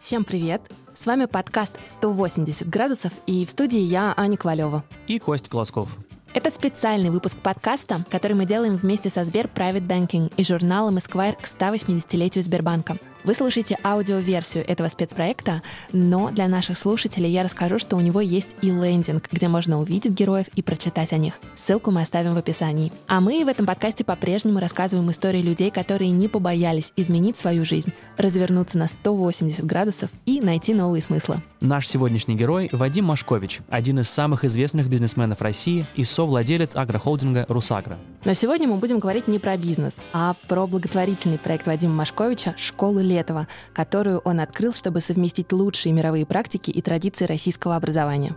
Всем 0.00 0.24
привет! 0.24 0.62
С 0.94 1.04
вами 1.04 1.26
подкаст 1.26 1.78
«180 2.00 2.68
градусов» 2.68 3.12
и 3.26 3.44
в 3.44 3.50
студии 3.50 3.80
я, 3.80 4.14
Аня 4.16 4.38
Ковалева. 4.38 4.84
И 5.08 5.18
Кость 5.18 5.48
Колосков. 5.48 5.90
Это 6.32 6.50
специальный 6.50 7.10
выпуск 7.10 7.36
подкаста, 7.36 8.04
который 8.10 8.34
мы 8.34 8.46
делаем 8.46 8.76
вместе 8.76 9.10
со 9.10 9.24
Сбер 9.24 9.50
Private 9.54 9.86
Banking 9.86 10.32
и 10.36 10.44
журналом 10.44 10.96
Esquire 10.96 11.36
к 11.40 11.44
180-летию 11.44 12.42
Сбербанка. 12.44 12.98
Вы 13.24 13.32
слушаете 13.32 13.78
аудиоверсию 13.82 14.68
этого 14.68 14.88
спецпроекта, 14.88 15.62
но 15.92 16.30
для 16.30 16.46
наших 16.46 16.76
слушателей 16.76 17.30
я 17.30 17.42
расскажу, 17.42 17.78
что 17.78 17.96
у 17.96 18.00
него 18.00 18.20
есть 18.20 18.50
и 18.60 18.70
лендинг, 18.70 19.30
где 19.32 19.48
можно 19.48 19.80
увидеть 19.80 20.12
героев 20.12 20.46
и 20.54 20.62
прочитать 20.62 21.14
о 21.14 21.16
них. 21.16 21.40
Ссылку 21.56 21.90
мы 21.90 22.02
оставим 22.02 22.34
в 22.34 22.36
описании. 22.36 22.92
А 23.08 23.22
мы 23.22 23.42
в 23.42 23.48
этом 23.48 23.64
подкасте 23.64 24.04
по-прежнему 24.04 24.60
рассказываем 24.60 25.10
истории 25.10 25.40
людей, 25.40 25.70
которые 25.70 26.10
не 26.10 26.28
побоялись 26.28 26.92
изменить 26.96 27.38
свою 27.38 27.64
жизнь, 27.64 27.94
развернуться 28.18 28.76
на 28.76 28.88
180 28.88 29.64
градусов 29.64 30.10
и 30.26 30.42
найти 30.42 30.74
новые 30.74 31.00
смыслы. 31.00 31.42
Наш 31.62 31.88
сегодняшний 31.88 32.34
герой– 32.34 32.68
Вадим 32.72 33.06
Машкович, 33.06 33.60
один 33.70 34.00
из 34.00 34.10
самых 34.10 34.44
известных 34.44 34.90
бизнесменов 34.90 35.40
России 35.40 35.86
и 35.96 36.04
совладелец 36.04 36.76
агрохолдинга 36.76 37.46
«Русагра». 37.48 37.96
Но 38.26 38.34
сегодня 38.34 38.68
мы 38.68 38.76
будем 38.76 38.98
говорить 38.98 39.28
не 39.28 39.38
про 39.38 39.56
бизнес, 39.56 39.96
а 40.12 40.34
про 40.46 40.66
благотворительный 40.66 41.38
проект 41.38 41.66
Вадима 41.66 41.94
Машковича 41.94 42.54
«Школы 42.58 43.02
Летова», 43.14 43.46
которую 43.72 44.18
он 44.20 44.40
открыл, 44.40 44.72
чтобы 44.72 45.00
совместить 45.00 45.52
лучшие 45.52 45.92
мировые 45.92 46.26
практики 46.26 46.70
и 46.70 46.82
традиции 46.82 47.24
российского 47.24 47.76
образования. 47.76 48.34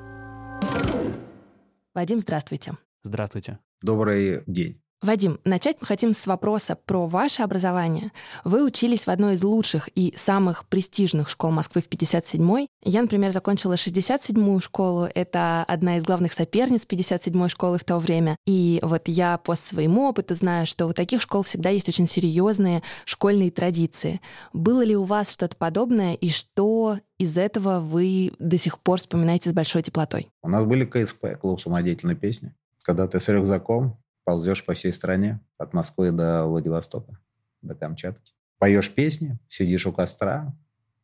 Вадим, 1.93 2.19
здравствуйте. 2.19 2.73
Здравствуйте. 3.03 3.59
Добрый 3.81 4.43
день. 4.47 4.81
Вадим, 5.03 5.39
начать 5.45 5.77
мы 5.79 5.85
хотим 5.85 6.13
с 6.15 6.25
вопроса 6.25 6.75
про 6.75 7.05
ваше 7.05 7.43
образование. 7.43 8.11
Вы 8.43 8.65
учились 8.65 9.05
в 9.05 9.09
одной 9.09 9.35
из 9.35 9.43
лучших 9.43 9.89
и 9.93 10.11
самых 10.17 10.65
престижных 10.65 11.29
школ 11.29 11.51
Москвы 11.51 11.83
в 11.83 11.87
57-й. 11.87 12.67
Я, 12.83 13.03
например, 13.03 13.29
закончила 13.29 13.73
67-ю 13.73 14.59
школу. 14.59 15.07
Это 15.13 15.63
одна 15.67 15.97
из 15.97 16.03
главных 16.03 16.33
соперниц 16.33 16.87
57-й 16.89 17.47
школы 17.49 17.77
в 17.77 17.83
то 17.83 17.99
время. 17.99 18.37
И 18.47 18.79
вот 18.81 19.03
я 19.07 19.37
по 19.37 19.53
своему 19.53 20.09
опыту 20.09 20.33
знаю, 20.33 20.65
что 20.65 20.87
у 20.87 20.93
таких 20.93 21.21
школ 21.21 21.43
всегда 21.43 21.69
есть 21.69 21.87
очень 21.87 22.07
серьезные 22.07 22.81
школьные 23.05 23.51
традиции. 23.51 24.19
Было 24.51 24.81
ли 24.81 24.95
у 24.95 25.03
вас 25.03 25.31
что-то 25.31 25.55
подобное, 25.57 26.15
и 26.15 26.29
что 26.29 26.97
из 27.19 27.37
этого 27.37 27.81
вы 27.81 28.33
до 28.39 28.57
сих 28.57 28.79
пор 28.79 28.97
вспоминаете 28.97 29.51
с 29.51 29.53
большой 29.53 29.83
теплотой? 29.83 30.31
У 30.41 30.49
нас 30.49 30.65
были 30.65 30.85
КСП, 30.85 31.39
клуб 31.39 31.61
самодеятельной 31.61 32.15
песни. 32.15 32.55
Когда 32.81 33.07
ты 33.07 33.19
с 33.19 33.27
рюкзаком 33.27 33.95
ползешь 34.27 34.65
по 34.65 34.73
всей 34.73 34.91
стране, 34.91 35.39
от 35.57 35.73
Москвы 35.73 36.11
до 36.11 36.45
Владивостока, 36.47 37.17
до 37.61 37.75
Камчатки. 37.75 38.33
Поешь 38.57 38.93
песни, 38.93 39.39
сидишь 39.47 39.87
у 39.87 39.93
костра 39.93 40.53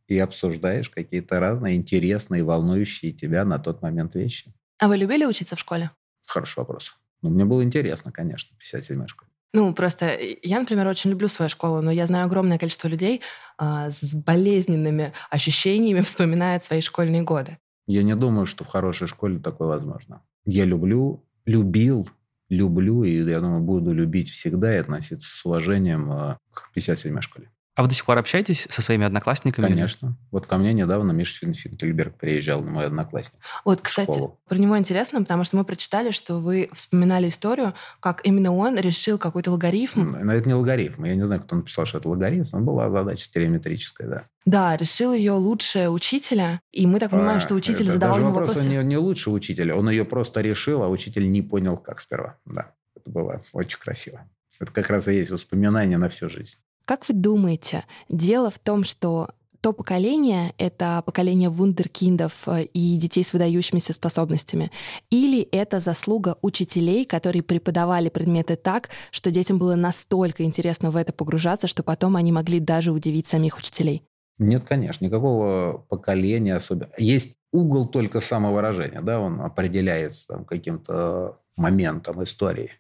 и 0.10 0.20
обсуждаешь 0.20 0.90
какие-то 0.90 1.40
разные 1.40 1.78
интересные, 1.78 2.44
волнующие 2.44 3.14
тебя 3.14 3.46
на 3.46 3.60
тот 3.60 3.82
момент 3.82 4.16
вещи. 4.16 4.54
А 4.78 4.90
вы 4.90 4.98
любили 4.98 5.24
учиться 5.24 5.56
в 5.56 5.60
школе? 5.60 5.92
Хороший 6.28 6.60
вопрос. 6.60 6.98
Ну, 7.22 7.30
мне 7.30 7.46
было 7.46 7.64
интересно, 7.64 8.12
конечно, 8.12 8.58
в 8.60 8.62
57-й 8.62 9.08
школе. 9.08 9.32
Ну, 9.54 9.74
просто 9.74 10.20
я, 10.42 10.60
например, 10.60 10.86
очень 10.88 11.12
люблю 11.12 11.30
свою 11.30 11.48
школу, 11.48 11.82
но 11.82 11.92
я 11.92 12.08
знаю 12.08 12.26
огромное 12.26 12.58
количество 12.58 12.90
людей 12.90 13.22
э, 13.58 13.90
с 13.90 14.14
болезненными 14.14 15.14
ощущениями 15.30 16.02
вспоминают 16.06 16.66
свои 16.66 16.82
школьные 16.82 17.22
годы. 17.22 17.58
Я 17.88 18.04
не 18.04 18.18
думаю, 18.18 18.46
что 18.46 18.66
в 18.66 18.68
хорошей 18.68 19.08
школе 19.08 19.40
такое 19.40 19.70
возможно. 19.70 20.24
Я 20.44 20.66
люблю, 20.66 21.24
любил 21.46 22.10
люблю 22.54 23.04
и, 23.04 23.12
я 23.12 23.40
думаю, 23.40 23.62
буду 23.62 23.94
любить 23.94 24.30
всегда 24.30 24.74
и 24.74 24.80
относиться 24.80 25.28
с 25.28 25.46
уважением 25.46 26.12
э, 26.12 26.38
к 26.54 26.72
57-й 26.76 27.22
школе. 27.22 27.52
А 27.76 27.82
вы 27.82 27.88
до 27.88 27.96
сих 27.96 28.06
пор 28.06 28.20
общаетесь 28.20 28.68
со 28.70 28.84
своими 28.84 29.06
одноклассниками? 29.06 29.68
Конечно. 29.68 30.16
Вот 30.30 30.46
ко 30.46 30.58
мне 30.58 30.74
недавно 30.74 31.12
Миша 31.12 31.40
Финкельберг 31.40 32.18
приезжал, 32.18 32.62
мой 32.62 32.86
одноклассник. 32.86 33.40
Вот, 33.66 33.82
кстати, 33.82 34.12
школу. 34.12 34.40
про 34.48 34.58
него 34.58 34.78
интересно, 34.78 35.22
потому 35.22 35.44
что 35.44 35.58
мы 35.58 35.66
прочитали, 35.66 36.12
что 36.12 36.36
вы 36.36 36.70
вспоминали 36.74 37.30
историю, 37.30 37.74
как 38.00 38.22
именно 38.26 38.54
он 38.54 38.78
решил 38.78 39.18
какой-то 39.18 39.52
логарифм. 39.52 40.12
Но 40.24 40.34
это 40.34 40.48
не 40.48 40.54
логарифм. 40.54 41.04
Я 41.04 41.16
не 41.16 41.26
знаю, 41.26 41.42
кто 41.42 41.56
написал, 41.56 41.86
что 41.86 41.98
это 41.98 42.10
логарифм. 42.10 42.58
Но 42.58 42.60
была 42.60 42.92
задача 42.92 43.24
стереометрическая, 43.24 44.08
да. 44.08 44.24
Да, 44.46 44.78
решил 44.78 45.14
ее 45.14 45.32
лучше 45.32 45.90
учителя, 45.90 46.62
и 46.72 46.86
мы 46.86 47.00
так 47.00 47.10
понимаем, 47.10 47.38
а, 47.38 47.40
что 47.40 47.56
учитель 47.56 47.86
это 47.86 47.94
задавал 47.94 48.20
ему 48.20 48.32
вопросы. 48.32 48.68
Не, 48.68 48.84
не 48.84 48.98
лучше 48.98 49.32
учителя, 49.32 49.76
он 49.76 49.90
ее 49.90 50.06
просто 50.06 50.42
решил, 50.42 50.84
а 50.84 50.90
учитель 50.90 51.32
не 51.32 51.42
понял, 51.42 51.78
как 51.78 52.02
сперва. 52.02 52.38
Да, 52.46 52.72
это 52.96 53.10
было 53.10 53.42
очень 53.52 53.80
красиво. 53.80 54.28
Это 54.60 54.72
как 54.72 54.90
раз 54.90 55.08
и 55.08 55.14
есть 55.14 55.32
воспоминания 55.32 55.98
на 55.98 56.10
всю 56.10 56.30
жизнь. 56.30 56.60
Как 56.86 57.08
вы 57.08 57.14
думаете, 57.14 57.86
дело 58.10 58.52
в 58.52 58.60
том, 58.60 58.84
что 58.84 59.30
то 59.62 59.72
поколение— 59.72 60.54
это 60.58 61.02
поколение 61.06 61.48
вундеркиндов 61.48 62.50
э, 62.50 62.66
и 62.66 62.98
детей 62.98 63.24
с 63.24 63.32
выдающимися 63.32 63.94
способностями? 63.94 64.72
Или 65.10 65.42
это 65.54 65.80
заслуга 65.80 66.38
учителей, 66.42 67.06
которые 67.06 67.44
преподавали 67.44 68.10
предметы 68.10 68.58
так, 68.58 68.90
что 69.10 69.32
детям 69.32 69.60
было 69.60 69.76
настолько 69.76 70.44
интересно 70.44 70.92
в 70.92 70.98
это 70.98 71.14
погружаться, 71.14 71.68
что 71.68 71.82
потом 71.82 72.18
они 72.18 72.34
могли 72.34 72.60
даже 72.60 72.92
удивить 72.92 73.28
самих 73.28 73.58
учителей? 73.58 74.04
Нет, 74.38 74.66
конечно, 74.68 75.06
никакого 75.06 75.86
поколения 75.88 76.56
особенно. 76.56 76.92
Есть 76.98 77.38
угол 77.54 77.88
только 77.88 78.20
самовыражения, 78.20 79.02
да, 79.02 79.22
он 79.22 79.40
определяется 79.40 80.44
каким-то 80.46 81.40
моментом 81.56 82.22
истории. 82.22 82.72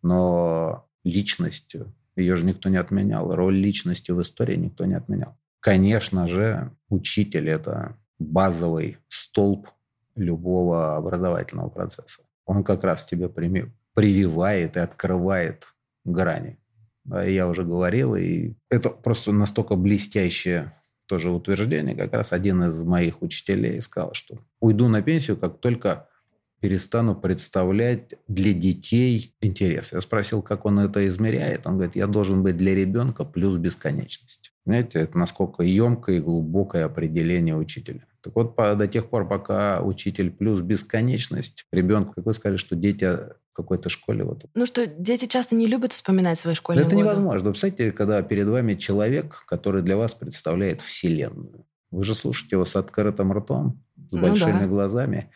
Но 0.00 0.86
личностью 1.04 1.92
ее 2.20 2.36
же 2.36 2.44
никто 2.44 2.68
не 2.68 2.76
отменял. 2.76 3.34
Роль 3.34 3.56
личности 3.56 4.12
в 4.12 4.20
истории 4.20 4.56
никто 4.56 4.84
не 4.84 4.94
отменял. 4.94 5.36
Конечно 5.60 6.26
же, 6.26 6.70
учитель– 6.88 7.48
это 7.50 7.96
базовый 8.18 8.98
столб 9.08 9.68
любого 10.16 10.96
образовательного 10.96 11.68
процесса. 11.68 12.22
Он 12.46 12.64
как 12.64 12.84
раз 12.84 13.04
тебе 13.04 13.28
прививает 13.94 14.76
и 14.76 14.80
открывает 14.80 15.66
грани. 16.04 16.58
Я 17.04 17.48
уже 17.48 17.64
говорил, 17.64 18.14
и 18.14 18.54
это 18.68 18.90
просто 18.90 19.32
настолько 19.32 19.76
блестящее 19.76 20.74
тоже 21.06 21.30
утверждение. 21.30 21.96
Как 21.96 22.12
раз 22.12 22.32
один 22.32 22.62
из 22.62 22.80
моих 22.82 23.22
учителей 23.22 23.80
сказал, 23.82 24.14
что 24.14 24.38
уйду 24.60 24.88
на 24.88 25.02
пенсию, 25.02 25.36
как 25.36 25.58
только 25.58 26.08
перестану 26.60 27.14
представлять 27.14 28.14
для 28.28 28.52
детей 28.52 29.34
интерес. 29.40 29.92
Я 29.92 30.00
спросил, 30.00 30.42
как 30.42 30.66
он 30.66 30.78
это 30.78 31.06
измеряет. 31.08 31.66
Он 31.66 31.74
говорит, 31.74 31.96
я 31.96 32.06
должен 32.06 32.42
быть 32.42 32.56
для 32.56 32.74
ребенка 32.74 33.24
плюс 33.24 33.56
бесконечность. 33.56 34.52
Знаете, 34.66 35.00
это 35.00 35.18
насколько 35.18 35.62
емкое 35.62 36.18
и 36.18 36.20
глубокое 36.20 36.84
определение 36.84 37.56
учителя. 37.56 38.06
Так 38.22 38.36
вот, 38.36 38.54
по, 38.54 38.74
до 38.74 38.86
тех 38.86 39.08
пор, 39.08 39.26
пока 39.26 39.80
учитель 39.82 40.30
плюс 40.30 40.60
бесконечность, 40.60 41.64
ребенку, 41.72 42.12
как 42.14 42.26
вы 42.26 42.34
сказали, 42.34 42.58
что 42.58 42.76
дети 42.76 43.04
в 43.04 43.54
какой-то 43.54 43.88
школе... 43.88 44.24
Вот. 44.24 44.44
Ну 44.54 44.66
что, 44.66 44.86
дети 44.86 45.26
часто 45.26 45.54
не 45.54 45.66
любят 45.66 45.92
вспоминать 45.92 46.38
свои 46.38 46.54
школьные 46.54 46.84
Это 46.84 46.94
годы. 46.94 47.04
невозможно. 47.04 47.48
Вы 47.48 47.52
представляете, 47.52 47.96
когда 47.96 48.22
перед 48.22 48.46
вами 48.46 48.74
человек, 48.74 49.44
который 49.46 49.82
для 49.82 49.96
вас 49.96 50.12
представляет 50.12 50.82
Вселенную. 50.82 51.64
Вы 51.90 52.04
же 52.04 52.14
слушаете 52.14 52.56
его 52.56 52.66
с 52.66 52.76
открытым 52.76 53.32
ртом, 53.32 53.82
с 53.96 54.12
ну 54.12 54.20
большими 54.20 54.60
да. 54.60 54.66
глазами, 54.66 55.30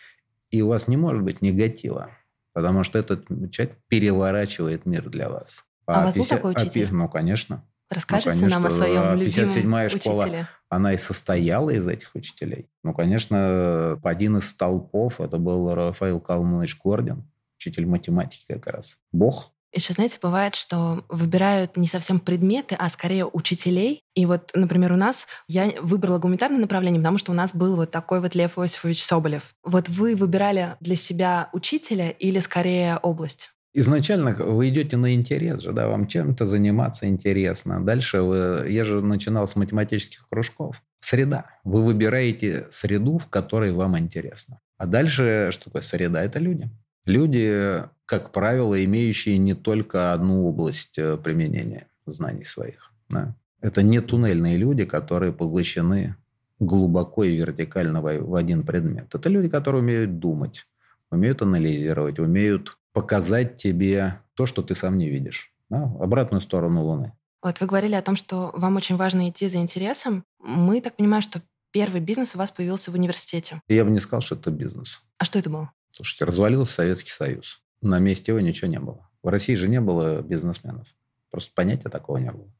и 0.55 0.63
у 0.63 0.69
вас 0.69 0.87
не 0.87 0.97
может 0.97 1.25
быть 1.25 1.43
негатива, 1.43 2.11
потому 2.53 2.85
что 2.85 2.97
этот 2.97 3.27
человек 3.51 3.77
переворачивает 3.89 4.87
мир 4.87 5.11
для 5.11 5.29
вас. 5.29 5.65
А, 5.85 5.95
а 5.95 6.01
у 6.03 6.05
вас 6.05 6.15
50, 6.15 6.31
был 6.31 6.37
такой 6.37 6.63
учитель? 6.63 6.89
А, 6.89 6.93
ну, 6.93 7.09
конечно. 7.09 7.65
Расскажите 7.91 8.31
ну, 8.31 8.37
конечно, 8.37 8.59
нам 8.59 8.67
о 8.67 8.71
своем 8.71 9.19
любимом 9.19 9.51
57-я 9.51 9.89
школа, 9.89 10.23
учителе. 10.23 10.47
она 10.69 10.93
и 10.93 10.97
состояла 10.97 11.71
из 11.71 11.89
этих 11.89 12.15
учителей. 12.15 12.71
Ну, 12.85 12.95
конечно, 12.95 13.99
один 14.05 14.37
из 14.37 14.49
столпов 14.49 15.21
это 15.21 15.39
был 15.39 15.75
Рафаил 15.75 16.21
Калманович 16.21 16.79
Гордин, 16.83 17.29
учитель 17.57 17.87
математики 17.87 18.45
как 18.53 18.69
раз. 18.69 18.99
Бог, 19.11 19.51
еще, 19.75 19.93
знаете, 19.93 20.19
бывает, 20.23 20.55
что 20.55 21.05
выбирают 21.09 21.77
не 21.77 21.87
совсем 21.87 22.21
предметы, 22.21 22.77
а 22.79 22.89
скорее 22.89 23.27
учителей. 23.27 24.03
И 24.15 24.27
вот, 24.27 24.51
например, 24.55 24.93
у 24.93 24.97
нас 24.97 25.27
я 25.49 25.73
выбрала 25.81 26.19
гуманитарное 26.19 26.61
направление, 26.61 27.01
потому 27.01 27.19
что 27.19 27.33
у 27.33 27.35
нас 27.35 27.55
был 27.55 27.77
вот 27.77 27.91
такой 27.91 28.21
вот 28.21 28.35
Лев 28.35 28.59
Иосифович 28.59 29.03
Соболев. 29.03 29.55
Вот 29.65 29.89
вы 29.89 30.15
выбирали 30.15 30.77
для 30.81 30.97
себя 30.97 31.49
учителя 31.53 32.11
или 32.11 32.39
скорее 32.39 32.99
область? 33.03 33.51
Изначально 33.77 34.33
вы 34.35 34.69
идете 34.69 34.97
на 34.97 35.15
интерес 35.15 35.61
же, 35.61 35.73
да, 35.73 35.89
вам 35.89 36.07
чем-то 36.07 36.47
заниматься 36.47 37.09
интересно. 37.09 37.85
Дальше 37.85 38.23
вы, 38.23 38.67
я 38.71 38.85
же 38.85 39.03
начинал 39.03 39.49
с 39.49 39.57
математических 39.57 40.29
кружков. 40.29 40.81
Среда. 41.01 41.47
Вы 41.65 41.83
выбираете 41.83 42.69
среду, 42.71 43.19
в 43.19 43.27
которой 43.27 43.73
вам 43.73 43.99
интересно. 43.99 44.61
А 44.79 44.87
дальше, 44.87 45.49
что 45.51 45.65
такое 45.65 45.83
среда? 45.83 46.23
Это 46.23 46.39
люди. 46.39 46.71
Люди, 47.05 47.83
как 48.07 48.33
правило, 48.33 48.83
имеющие 48.85 49.39
не 49.39 49.55
только 49.55 50.13
одну 50.13 50.47
область 50.47 50.99
э, 50.99 51.17
применения 51.17 51.89
знаний 52.07 52.45
своих. 52.45 52.93
Да. 53.09 53.35
Это 53.61 53.83
не 53.83 54.01
туннельные 54.01 54.57
люди, 54.57 54.85
которые 54.85 55.33
поглощены 55.33 56.17
глубоко 56.59 57.25
и 57.25 57.37
вертикально 57.37 58.01
в 58.03 58.35
один 58.35 58.63
предмет. 58.63 59.15
Это 59.15 59.29
люди, 59.29 59.49
которые 59.49 59.83
умеют 59.83 60.19
думать, 60.19 60.67
умеют 61.11 61.43
анализировать, 61.43 62.19
умеют 62.19 62.79
показать 62.93 63.57
тебе 63.57 64.21
то, 64.35 64.47
что 64.47 64.63
ты 64.63 64.75
сам 64.75 64.99
не 64.99 65.09
видишь. 65.09 65.53
Да? 65.71 65.93
Обратную 65.99 66.41
сторону 66.41 66.83
Луны. 66.85 67.13
Вот 67.43 67.61
вы 67.61 67.67
говорили 67.67 67.95
о 67.95 68.03
том, 68.03 68.17
что 68.17 68.51
вам 68.55 68.77
очень 68.77 68.97
важно 68.97 69.29
идти 69.29 69.49
за 69.49 69.59
интересом. 69.59 70.25
Мы 70.41 70.81
так 70.81 70.97
понимаем, 70.97 71.23
что 71.23 71.43
первый 71.73 72.01
бизнес 72.01 72.35
у 72.35 72.39
вас 72.39 72.51
появился 72.51 72.91
в 72.91 72.95
университете. 72.95 73.61
Я 73.69 73.85
бы 73.85 73.91
не 73.91 74.01
сказал, 74.01 74.21
что 74.21 74.35
это 74.35 74.51
бизнес. 74.51 75.03
А 75.19 75.25
что 75.25 75.39
это 75.39 75.51
было? 75.51 75.71
Слушайте, 75.93 76.25
развалился 76.25 76.75
Советский 76.75 77.11
Союз. 77.11 77.63
На 77.85 77.99
месте 77.99 78.33
его 78.33 78.41
ничего 78.41 78.71
не 78.71 78.81
было. 78.81 79.11
В 79.23 79.29
России 79.29 79.55
же 79.55 79.69
не 79.69 79.81
было 79.81 80.23
бизнесменов. 80.23 80.89
Просто 81.31 81.53
понятия 81.55 81.91
такого 81.91 82.17
не 82.17 82.33
было. 82.33 82.51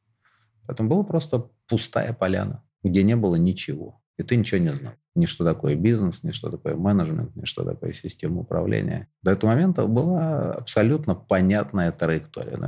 Поэтому 0.67 0.91
была 0.91 1.03
просто 1.03 1.49
пустая 1.67 2.13
поляна, 2.13 2.63
где 2.83 3.03
не 3.03 3.17
было 3.17 3.37
ничего. 3.37 4.03
И 4.19 4.23
ты 4.23 4.37
ничего 4.37 4.61
не 4.61 4.69
знал. 4.69 4.93
Ни 5.15 5.25
что 5.25 5.45
такое 5.45 5.77
бизнес, 5.77 6.23
ни 6.25 6.31
что 6.31 6.51
такое 6.51 6.77
менеджмент, 6.77 7.35
ни 7.37 7.47
что 7.47 7.65
такое 7.65 7.93
система 7.93 8.41
управления. 8.41 9.09
До 9.23 9.31
этого 9.31 9.51
момента 9.51 9.87
была 9.87 10.53
абсолютно 10.53 11.15
понятная 11.15 11.91
траектория. 11.91 12.59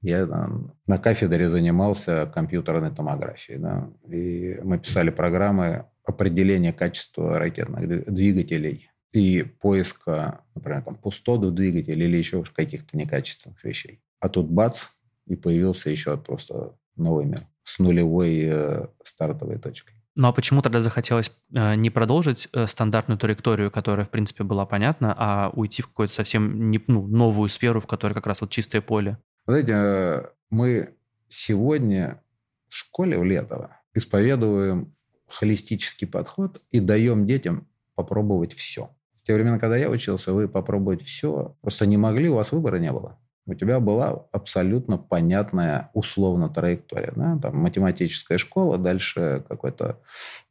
Я 0.00 0.26
там, 0.26 0.74
на 0.86 0.98
кафедре 0.98 1.48
занимался 1.48 2.30
компьютерной 2.32 2.90
томографией. 2.90 3.58
Да, 3.58 3.90
и 4.06 4.60
мы 4.62 4.78
писали 4.78 5.10
программы 5.10 5.86
определения 6.04 6.72
качества 6.72 7.38
ракетных 7.38 8.12
двигателей 8.12 8.90
и 9.14 9.44
поиска, 9.44 10.40
например, 10.56 10.82
там, 10.82 10.96
пустот 10.96 11.44
в 11.44 11.52
двигателе 11.52 12.04
или 12.04 12.16
еще 12.16 12.42
каких-то 12.42 12.96
некачественных 12.96 13.62
вещей. 13.62 14.02
А 14.18 14.28
тут 14.28 14.50
бац, 14.50 14.88
и 15.26 15.36
появился 15.36 15.88
еще 15.88 16.16
просто 16.16 16.76
новый 16.96 17.24
мир 17.24 17.42
с 17.62 17.78
нулевой 17.78 18.40
э, 18.42 18.86
стартовой 19.04 19.58
точкой. 19.58 19.94
Ну 20.16 20.26
а 20.26 20.32
почему 20.32 20.62
тогда 20.62 20.80
захотелось 20.80 21.30
э, 21.54 21.76
не 21.76 21.90
продолжить 21.90 22.48
э, 22.52 22.66
стандартную 22.66 23.16
траекторию, 23.16 23.70
которая, 23.70 24.04
в 24.04 24.10
принципе, 24.10 24.42
была 24.42 24.66
понятна, 24.66 25.14
а 25.16 25.50
уйти 25.54 25.82
в 25.82 25.88
какую-то 25.88 26.12
совсем 26.12 26.70
не, 26.70 26.82
ну, 26.88 27.06
новую 27.06 27.48
сферу, 27.48 27.80
в 27.80 27.86
которой 27.86 28.14
как 28.14 28.26
раз 28.26 28.40
вот 28.40 28.50
чистое 28.50 28.80
поле? 28.80 29.18
Знаете, 29.46 29.72
э, 29.72 30.22
мы 30.50 30.96
сегодня 31.28 32.20
в 32.68 32.74
школе 32.74 33.16
в 33.16 33.24
Летово 33.24 33.76
исповедуем 33.94 34.92
холистический 35.28 36.08
подход 36.08 36.60
и 36.72 36.80
даем 36.80 37.26
детям 37.26 37.68
попробовать 37.94 38.52
все. 38.52 38.90
В 39.24 39.26
те 39.26 39.34
времена, 39.34 39.58
когда 39.58 39.76
я 39.76 39.90
учился, 39.90 40.32
вы 40.32 40.48
попробовать 40.48 41.02
все 41.02 41.56
просто 41.62 41.86
не 41.86 41.96
могли, 41.96 42.28
у 42.28 42.34
вас 42.34 42.52
выбора 42.52 42.76
не 42.76 42.92
было 42.92 43.18
у 43.46 43.54
тебя 43.54 43.80
была 43.80 44.26
абсолютно 44.32 44.96
понятная 44.96 45.90
условно 45.92 46.48
траектория. 46.48 47.12
Да? 47.14 47.38
Там 47.40 47.58
математическая 47.58 48.38
школа, 48.38 48.78
дальше 48.78 49.44
какой-то 49.48 50.00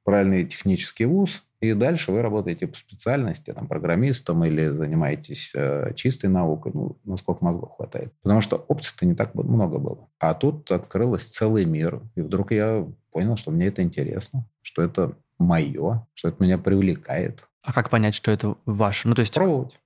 правильный 0.03 0.45
технический 0.45 1.05
вуз, 1.05 1.43
и 1.59 1.73
дальше 1.73 2.11
вы 2.11 2.21
работаете 2.21 2.67
по 2.67 2.77
специальности, 2.77 3.53
там, 3.53 3.67
программистом 3.67 4.43
или 4.43 4.67
занимаетесь 4.67 5.53
э, 5.55 5.93
чистой 5.95 6.27
наукой, 6.29 6.73
ну, 6.75 6.97
насколько 7.05 7.43
мозгов 7.43 7.77
хватает. 7.77 8.11
Потому 8.21 8.41
что 8.41 8.57
опций-то 8.57 9.05
не 9.05 9.15
так 9.15 9.33
много 9.33 9.79
было. 9.79 10.09
А 10.19 10.33
тут 10.33 10.69
открылось 10.71 11.23
целый 11.23 11.63
мир, 11.63 12.01
и 12.15 12.21
вдруг 12.21 12.51
я 12.51 12.85
понял, 13.11 13.37
что 13.37 13.51
мне 13.51 13.67
это 13.67 13.81
интересно, 13.81 14.45
что 14.61 14.81
это 14.81 15.13
мое, 15.39 16.05
что 16.13 16.27
это 16.27 16.43
меня 16.43 16.57
привлекает. 16.57 17.45
А 17.63 17.73
как 17.73 17.89
понять, 17.89 18.13
что 18.13 18.29
это 18.29 18.55
ваше? 18.65 19.07
Ну, 19.07 19.15
то 19.15 19.21
есть... 19.21 19.33
Пробовать 19.33 19.79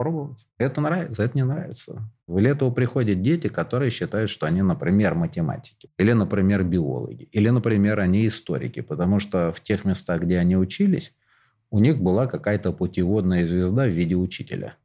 пробовать. 0.00 0.46
Это 0.56 0.80
нравится, 0.80 1.22
это 1.22 1.36
не 1.36 1.44
нравится. 1.44 2.10
В 2.26 2.38
Летово 2.38 2.70
приходят 2.72 3.20
дети, 3.20 3.48
которые 3.48 3.90
считают, 3.90 4.30
что 4.30 4.46
они, 4.46 4.62
например, 4.62 5.14
математики, 5.14 5.90
или, 5.98 6.14
например, 6.14 6.64
биологи, 6.64 7.24
или, 7.32 7.50
например, 7.50 8.00
они 8.00 8.26
историки, 8.26 8.80
потому 8.80 9.20
что 9.20 9.52
в 9.52 9.60
тех 9.60 9.84
местах, 9.84 10.22
где 10.22 10.38
они 10.38 10.56
учились, 10.56 11.12
у 11.68 11.80
них 11.80 12.00
была 12.00 12.26
какая-то 12.26 12.72
путеводная 12.72 13.46
звезда 13.46 13.84
в 13.84 13.90
виде 13.90 14.14
учителя, 14.14 14.76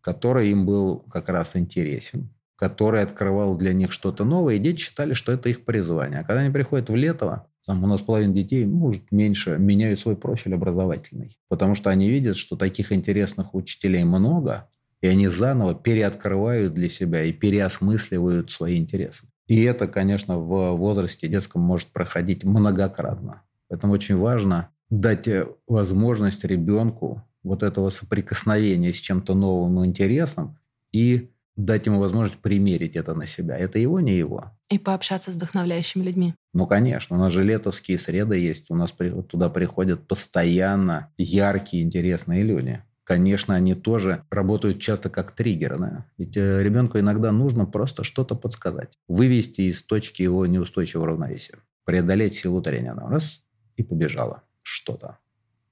который 0.00 0.50
им 0.50 0.66
был 0.66 1.00
как 1.10 1.30
раз 1.30 1.56
интересен, 1.56 2.28
который 2.54 3.02
открывал 3.02 3.58
для 3.58 3.72
них 3.72 3.90
что-то 3.90 4.24
новое, 4.24 4.54
и 4.54 4.60
дети 4.60 4.82
считали, 4.82 5.14
что 5.14 5.32
это 5.32 5.48
их 5.48 5.64
призвание. 5.64 6.20
А 6.20 6.22
когда 6.22 6.42
они 6.42 6.52
приходят 6.52 6.88
в 6.88 6.94
Летово, 6.94 7.48
там 7.66 7.82
у 7.82 7.86
нас 7.86 8.00
половина 8.00 8.34
детей, 8.34 8.66
может, 8.66 9.10
меньше, 9.10 9.56
меняют 9.58 9.98
свой 9.98 10.16
профиль 10.16 10.54
образовательный. 10.54 11.38
Потому 11.48 11.74
что 11.74 11.90
они 11.90 12.10
видят, 12.10 12.36
что 12.36 12.56
таких 12.56 12.92
интересных 12.92 13.54
учителей 13.54 14.04
много, 14.04 14.68
и 15.00 15.06
они 15.06 15.28
заново 15.28 15.74
переоткрывают 15.74 16.74
для 16.74 16.88
себя 16.88 17.24
и 17.24 17.32
переосмысливают 17.32 18.50
свои 18.50 18.78
интересы. 18.78 19.26
И 19.46 19.62
это, 19.62 19.86
конечно, 19.86 20.38
в 20.38 20.76
возрасте 20.76 21.28
детском 21.28 21.62
может 21.62 21.88
проходить 21.88 22.44
многократно. 22.44 23.42
Поэтому 23.68 23.92
очень 23.92 24.16
важно 24.16 24.70
дать 24.90 25.28
э, 25.28 25.46
возможность 25.66 26.44
ребенку 26.44 27.22
вот 27.42 27.62
этого 27.62 27.90
соприкосновения 27.90 28.92
с 28.92 28.96
чем-то 28.96 29.34
новым 29.34 29.82
и 29.82 29.86
интересным 29.86 30.58
и 30.92 31.30
дать 31.56 31.86
ему 31.86 32.00
возможность 32.00 32.40
примерить 32.40 32.96
это 32.96 33.14
на 33.14 33.26
себя. 33.26 33.56
Это 33.56 33.78
его, 33.78 34.00
не 34.00 34.16
его. 34.16 34.52
И 34.74 34.78
пообщаться 34.78 35.30
с 35.30 35.36
вдохновляющими 35.36 36.02
людьми. 36.02 36.34
Ну, 36.52 36.66
конечно. 36.66 37.14
У 37.16 37.20
нас 37.20 37.32
же 37.32 37.44
летовские 37.44 37.96
среды 37.96 38.40
есть. 38.40 38.72
У 38.72 38.74
нас 38.74 38.92
туда 39.28 39.48
приходят 39.48 40.08
постоянно 40.08 41.12
яркие, 41.16 41.84
интересные 41.84 42.42
люди. 42.42 42.82
Конечно, 43.04 43.54
они 43.54 43.76
тоже 43.76 44.24
работают 44.32 44.80
часто 44.80 45.10
как 45.10 45.30
триггеры. 45.30 46.04
Ведь 46.18 46.36
э, 46.36 46.60
ребенку 46.60 46.98
иногда 46.98 47.30
нужно 47.30 47.66
просто 47.66 48.02
что-то 48.02 48.34
подсказать. 48.34 48.98
Вывести 49.06 49.60
из 49.60 49.80
точки 49.80 50.22
его 50.22 50.44
неустойчивого 50.44 51.06
равновесия. 51.06 51.58
Преодолеть 51.84 52.34
силу 52.34 52.60
трения. 52.60 52.90
Она 52.90 53.08
раз 53.08 53.44
и 53.76 53.84
побежала. 53.84 54.42
Что-то. 54.62 55.18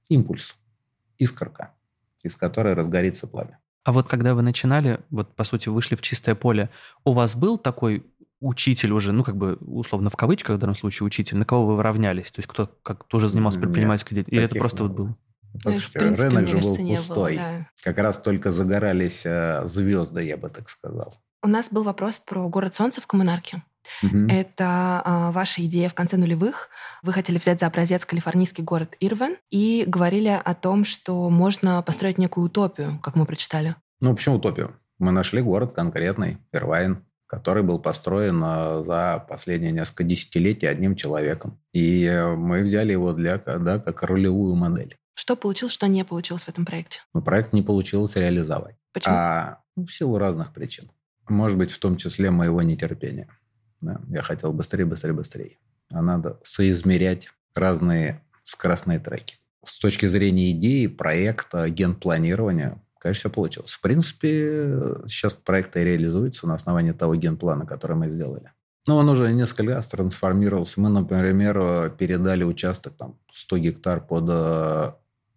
Импульс. 0.07 0.55
Искорка, 1.17 1.73
из 2.21 2.37
которой 2.37 2.73
разгорится 2.73 3.27
пламя. 3.27 3.59
А 3.83 3.91
вот 3.91 4.07
когда 4.07 4.33
вы 4.33 4.43
начинали, 4.43 5.01
вот 5.09 5.35
по 5.35 5.43
сути 5.43 5.67
вышли 5.67 5.95
в 5.95 6.01
чистое 6.01 6.35
поле, 6.35 6.69
у 7.03 7.11
вас 7.11 7.35
был 7.35 7.57
такой 7.57 8.05
учитель 8.43 8.91
уже, 8.91 9.13
ну 9.13 9.23
как 9.23 9.37
бы 9.37 9.55
условно 9.61 10.09
в 10.09 10.15
кавычках 10.15 10.57
в 10.57 10.59
данном 10.59 10.75
случае 10.75 11.07
учитель, 11.07 11.37
на 11.37 11.45
кого 11.45 11.75
вы 11.75 11.81
равнялись? 11.81 12.31
То 12.31 12.39
есть 12.39 12.49
кто 12.49 12.69
как 12.83 13.05
тоже 13.05 13.29
занимался 13.29 13.59
предпринимательской 13.59 14.15
деятельностью? 14.15 14.37
Или 14.37 14.45
это 14.45 14.59
просто 14.59 14.83
вот 14.83 14.91
был? 14.91 15.15
Послушайте, 15.63 15.99
принципе, 15.99 16.29
рынок 16.29 16.47
же 16.47 16.57
был 16.57 16.75
пустой. 16.75 17.35
Было, 17.35 17.45
да. 17.45 17.67
Как 17.83 17.97
раз 17.99 18.17
только 18.17 18.51
загорались 18.51 19.21
э, 19.23 19.61
звезды, 19.65 20.23
я 20.23 20.35
бы 20.35 20.49
так 20.49 20.69
сказал. 20.69 21.15
У 21.43 21.47
нас 21.47 21.69
был 21.69 21.83
вопрос 21.83 22.17
про 22.17 22.47
город 22.49 22.73
солнца 22.73 23.01
в 23.01 23.07
Коммунарке. 23.07 23.61
Угу. 24.01 24.27
Это 24.29 25.01
а, 25.03 25.31
ваша 25.31 25.63
идея 25.65 25.89
в 25.89 25.93
конце 25.93 26.17
нулевых. 26.17 26.69
Вы 27.03 27.13
хотели 27.13 27.37
взять 27.37 27.59
за 27.59 27.67
образец 27.67 28.05
калифорнийский 28.05 28.63
город 28.63 28.95
Ирвин 28.99 29.37
и 29.51 29.83
говорили 29.85 30.29
о 30.43 30.53
том, 30.55 30.85
что 30.85 31.29
можно 31.29 31.81
построить 31.81 32.17
некую 32.17 32.45
утопию, 32.45 32.99
как 33.03 33.15
мы 33.15 33.25
прочитали. 33.25 33.75
Ну, 33.99 34.15
почему 34.15 34.37
утопию? 34.37 34.75
Мы 34.99 35.11
нашли 35.11 35.41
город 35.41 35.73
конкретный, 35.73 36.37
Ирвайн, 36.53 37.03
который 37.33 37.63
был 37.63 37.79
построен 37.79 38.39
а, 38.43 38.83
за 38.83 39.25
последние 39.27 39.71
несколько 39.71 40.03
десятилетий 40.03 40.67
одним 40.67 40.95
человеком. 40.95 41.59
И 41.73 42.07
мы 42.37 42.61
взяли 42.61 42.91
его 42.91 43.11
для, 43.11 43.39
да, 43.39 43.79
как 43.79 44.03
ролевую 44.03 44.53
модель. 44.53 44.95
Что 45.15 45.35
получилось, 45.35 45.73
что 45.73 45.87
не 45.87 46.05
получилось 46.05 46.43
в 46.43 46.49
этом 46.49 46.63
проекте? 46.63 46.99
Ну, 47.11 47.23
проект 47.23 47.51
не 47.51 47.63
получилось 47.63 48.15
реализовать. 48.15 48.75
Почему? 48.93 49.15
А, 49.15 49.63
ну, 49.75 49.85
в 49.85 49.91
силу 49.91 50.19
разных 50.19 50.53
причин. 50.53 50.91
Может 51.27 51.57
быть, 51.57 51.71
в 51.71 51.79
том 51.79 51.97
числе 51.97 52.29
моего 52.29 52.61
нетерпения. 52.61 53.27
Да, 53.81 53.99
я 54.09 54.21
хотел 54.21 54.53
быстрее, 54.53 54.85
быстрее, 54.85 55.13
быстрее. 55.13 55.57
А 55.91 56.03
надо 56.03 56.39
соизмерять 56.43 57.29
разные 57.55 58.21
скоростные 58.43 58.99
треки. 58.99 59.37
С 59.65 59.79
точки 59.79 60.05
зрения 60.05 60.51
идеи, 60.51 60.85
проекта, 60.85 61.67
генпланирования, 61.69 62.79
конечно, 63.03 63.19
все 63.19 63.29
получилось. 63.29 63.71
В 63.71 63.81
принципе, 63.81 64.79
сейчас 65.07 65.33
проект 65.33 65.75
и 65.75 65.81
реализуется 65.81 66.47
на 66.47 66.55
основании 66.55 66.93
того 66.93 67.15
генплана, 67.15 67.65
который 67.65 67.97
мы 67.97 68.07
сделали. 68.07 68.51
Но 68.87 68.97
он 68.97 69.09
уже 69.09 69.31
несколько 69.33 69.75
раз 69.75 69.87
трансформировался. 69.87 70.81
Мы, 70.81 70.89
например, 70.89 71.91
передали 71.97 72.43
участок 72.43 72.95
там, 72.95 73.19
100 73.33 73.57
гектар 73.59 74.05
под 74.05 74.25
э, 74.29 74.91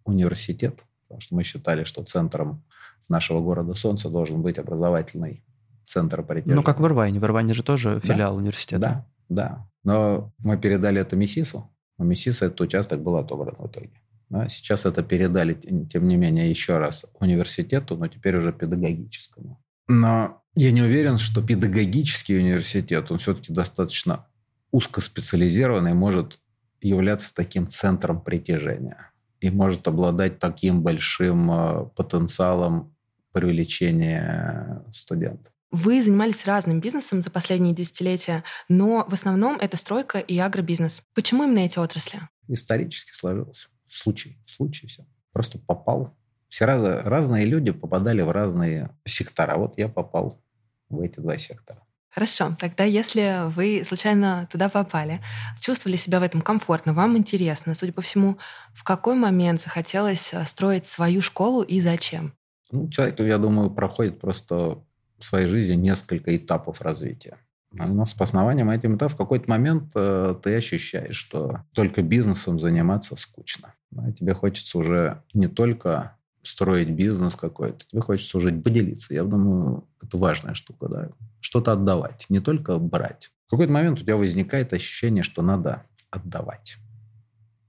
университет, 0.05 0.83
потому 1.03 1.21
что 1.21 1.35
мы 1.35 1.43
считали, 1.43 1.83
что 1.83 2.03
центром 2.03 2.63
нашего 3.09 3.41
города 3.41 3.73
Солнца 3.73 4.09
должен 4.09 4.41
быть 4.41 4.57
образовательный 4.57 5.43
центр 5.85 6.23
притяжения. 6.23 6.55
Ну, 6.55 6.63
как 6.63 6.79
в 6.79 6.85
Ирвайне. 6.85 7.19
В 7.19 7.23
Ирвайне 7.23 7.53
же 7.53 7.63
тоже 7.63 8.01
филиал 8.01 8.33
да. 8.33 8.37
университета. 8.37 8.79
Да, 8.81 9.05
да. 9.29 9.67
Но 9.83 10.33
мы 10.39 10.57
передали 10.57 10.99
это 10.99 11.15
МИСИСу. 11.15 11.69
У 11.97 12.03
МИСИСа 12.03 12.47
этот 12.47 12.59
участок 12.61 13.01
был 13.01 13.15
отобран 13.15 13.55
в 13.57 13.67
итоге. 13.67 14.01
Да, 14.29 14.49
сейчас 14.49 14.85
это 14.85 15.03
передали, 15.03 15.53
тем 15.53 16.07
не 16.07 16.17
менее, 16.17 16.49
еще 16.49 16.77
раз 16.77 17.05
университету, 17.19 17.95
но 17.95 18.07
теперь 18.07 18.35
уже 18.37 18.51
педагогическому. 18.51 19.61
Но 19.87 20.43
я 20.55 20.71
не 20.71 20.81
уверен, 20.81 21.17
что 21.17 21.41
педагогический 21.41 22.37
университет, 22.37 23.09
он 23.11 23.19
все-таки 23.19 23.53
достаточно 23.53 24.27
узкоспециализированный, 24.71 25.93
может 25.93 26.39
являться 26.81 27.33
таким 27.33 27.67
центром 27.67 28.21
притяжения 28.21 29.11
и 29.39 29.49
может 29.49 29.87
обладать 29.87 30.39
таким 30.39 30.83
большим 30.83 31.51
э, 31.51 31.85
потенциалом 31.95 32.95
привлечения 33.31 34.83
студентов. 34.91 35.53
Вы 35.71 36.01
занимались 36.01 36.45
разным 36.45 36.79
бизнесом 36.79 37.21
за 37.21 37.29
последние 37.29 37.73
десятилетия, 37.73 38.43
но 38.69 39.05
в 39.07 39.13
основном 39.13 39.57
это 39.57 39.75
стройка 39.77 40.19
и 40.19 40.37
агробизнес. 40.37 41.01
Почему 41.13 41.43
именно 41.43 41.59
эти 41.59 41.77
отрасли? 41.77 42.21
Исторически 42.47 43.11
сложилось. 43.13 43.69
Случай. 43.89 44.37
Случай 44.45 44.87
все. 44.87 45.05
Просто 45.33 45.59
попал 45.59 46.15
Все 46.47 46.65
раз, 46.65 46.81
разные 47.05 47.45
люди 47.45 47.71
попадали 47.71 48.21
в 48.21 48.31
разные 48.31 48.89
сектора. 49.05 49.57
Вот 49.57 49.77
я 49.77 49.89
попал 49.89 50.41
в 50.89 51.01
эти 51.01 51.19
два 51.19 51.37
сектора. 51.37 51.81
Хорошо, 52.09 52.55
тогда 52.57 52.83
если 52.83 53.47
вы 53.49 53.83
случайно 53.83 54.47
туда 54.51 54.69
попали, 54.69 55.19
чувствовали 55.59 55.97
себя 55.97 56.19
в 56.19 56.23
этом 56.23 56.41
комфортно, 56.41 56.93
вам 56.93 57.15
интересно, 57.17 57.75
судя 57.75 57.93
по 57.93 58.01
всему, 58.01 58.39
в 58.73 58.83
какой 58.83 59.15
момент 59.15 59.61
захотелось 59.61 60.33
э, 60.33 60.43
строить 60.45 60.87
свою 60.87 61.21
школу 61.21 61.61
и 61.61 61.79
зачем? 61.79 62.33
Ну, 62.71 62.89
человек, 62.89 63.19
я 63.19 63.37
думаю, 63.37 63.69
проходит 63.69 64.19
просто 64.19 64.83
в 65.19 65.23
своей 65.23 65.47
жизни 65.47 65.75
несколько 65.75 66.35
этапов 66.35 66.81
развития. 66.81 67.37
У 67.71 67.93
нас 67.93 68.13
по 68.13 68.23
основаниям 68.23 68.69
этим 68.69 68.95
этапом 68.95 69.15
в 69.15 69.17
какой-то 69.17 69.49
момент 69.49 69.91
э, 69.93 70.35
ты 70.41 70.55
ощущаешь, 70.55 71.15
что 71.15 71.63
только 71.73 72.01
бизнесом 72.01 72.59
заниматься 72.59 73.15
скучно. 73.15 73.73
Да, 73.91 74.11
тебе 74.11 74.33
хочется 74.33 74.77
уже 74.77 75.23
не 75.33 75.47
только 75.47 76.17
строить 76.43 76.89
бизнес 76.89 77.35
какой-то, 77.35 77.85
тебе 77.85 78.01
хочется 78.01 78.37
уже 78.37 78.51
поделиться. 78.51 79.13
Я 79.13 79.23
думаю, 79.23 79.85
это 80.01 80.17
важная 80.17 80.53
штука, 80.53 80.87
да. 80.87 81.09
Что-то 81.41 81.73
отдавать, 81.73 82.25
не 82.29 82.39
только 82.39 82.79
брать. 82.79 83.31
В 83.47 83.51
какой-то 83.51 83.73
момент 83.73 83.99
у 83.99 84.01
тебя 84.01 84.15
возникает 84.15 84.73
ощущение, 84.73 85.23
что 85.23 85.41
надо 85.41 85.83
отдавать. 86.09 86.77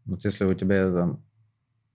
Вот 0.05 0.25
если 0.25 0.45
у 0.45 0.55
тебя 0.55 0.90
там 0.93 1.23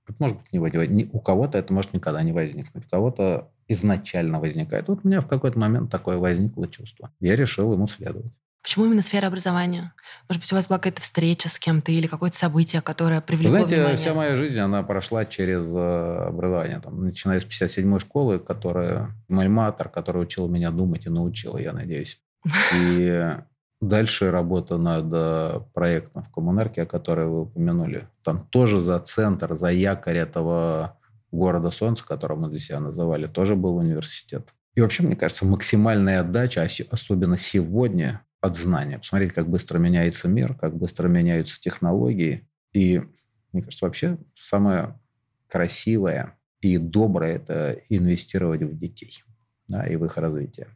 это 0.08 0.18
может 0.20 0.38
быть 0.38 0.52
не, 0.52 1.10
у 1.12 1.20
кого-то 1.20 1.58
это 1.58 1.74
может 1.74 1.94
никогда 1.94 2.22
не 2.24 2.34
возникнуть. 2.34 2.86
У 2.86 2.90
кого-то 2.90 3.50
изначально 3.68 4.40
возникает. 4.40 4.88
Вот 4.88 5.02
у 5.04 5.08
меня 5.08 5.22
в 5.22 5.28
какой-то 5.28 5.60
момент 5.60 5.90
такое 5.92 6.18
возникло 6.18 6.68
чувство. 6.68 7.12
Я 7.20 7.36
решил 7.36 7.74
ему 7.74 7.88
следовать. 7.88 8.34
Почему 8.64 8.86
именно 8.86 9.02
сфера 9.02 9.28
образования? 9.28 9.94
Может 10.30 10.42
быть, 10.42 10.52
у 10.54 10.56
вас 10.56 10.68
была 10.68 10.80
какая-то 10.80 11.02
встреча 11.02 11.50
с 11.50 11.60
кем-то 11.60 11.92
или 11.92 12.08
какое-то 12.08 12.38
событие, 12.38 12.82
которое 12.82 13.20
привлекло 13.20 13.58
Знаете, 13.58 13.76
внимание? 13.76 13.98
вся 13.98 14.14
моя 14.14 14.36
жизнь, 14.38 14.60
она 14.60 14.84
прошла 14.84 15.26
через 15.26 15.66
э, 15.66 16.28
образование. 16.30 16.80
Там, 16.80 17.04
начиная 17.04 17.42
с 17.42 17.44
57-й 17.44 18.00
школы, 18.00 18.40
которая 18.40 19.10
мальматор, 19.28 19.90
который 19.90 20.24
учил 20.24 20.48
меня 20.48 20.72
думать 20.72 21.06
и 21.06 21.10
научил, 21.10 21.58
я 21.58 21.74
надеюсь. 21.74 22.22
И 22.74 23.32
дальше 23.82 24.32
работа 24.32 24.78
над 24.78 25.08
э, 25.12 25.60
проектом 25.74 26.24
в 26.24 26.32
коммунарке, 26.32 26.84
о 26.84 26.86
которой 26.86 27.28
вы 27.28 27.42
упомянули. 27.42 28.08
Там 28.24 28.48
тоже 28.48 28.80
за 28.80 28.98
центр, 29.00 29.56
за 29.56 29.72
якорь 29.72 30.20
этого 30.20 30.98
города 31.34 31.70
Солнца, 31.70 32.06
который 32.06 32.38
мы 32.38 32.50
для 32.50 32.60
себя 32.60 32.80
называли, 32.80 33.28
тоже 33.28 33.56
был 33.56 33.76
университет. 33.78 34.54
И 34.76 34.82
вообще, 34.82 35.04
мне 35.04 35.16
кажется, 35.16 35.46
максимальная 35.46 36.22
отдача, 36.22 36.68
особенно 36.90 37.38
сегодня, 37.38 38.26
от 38.44 38.58
знания. 38.58 39.00
Посмотреть, 39.00 39.32
как 39.32 39.50
быстро 39.50 39.80
меняется 39.80 40.28
мир, 40.28 40.54
как 40.54 40.76
быстро 40.76 41.08
меняются 41.08 41.62
технологии. 41.62 42.46
И, 42.74 43.02
мне 43.54 43.62
кажется, 43.62 43.86
вообще 43.86 44.18
самое 44.36 45.00
красивое 45.48 46.38
и 46.60 46.78
доброе– 46.78 47.36
это 47.36 47.80
инвестировать 47.90 48.62
в 48.64 48.78
детей 48.78 49.24
да, 49.70 49.88
и 49.88 49.96
в 49.96 50.04
их 50.04 50.18
развитие. 50.18 50.68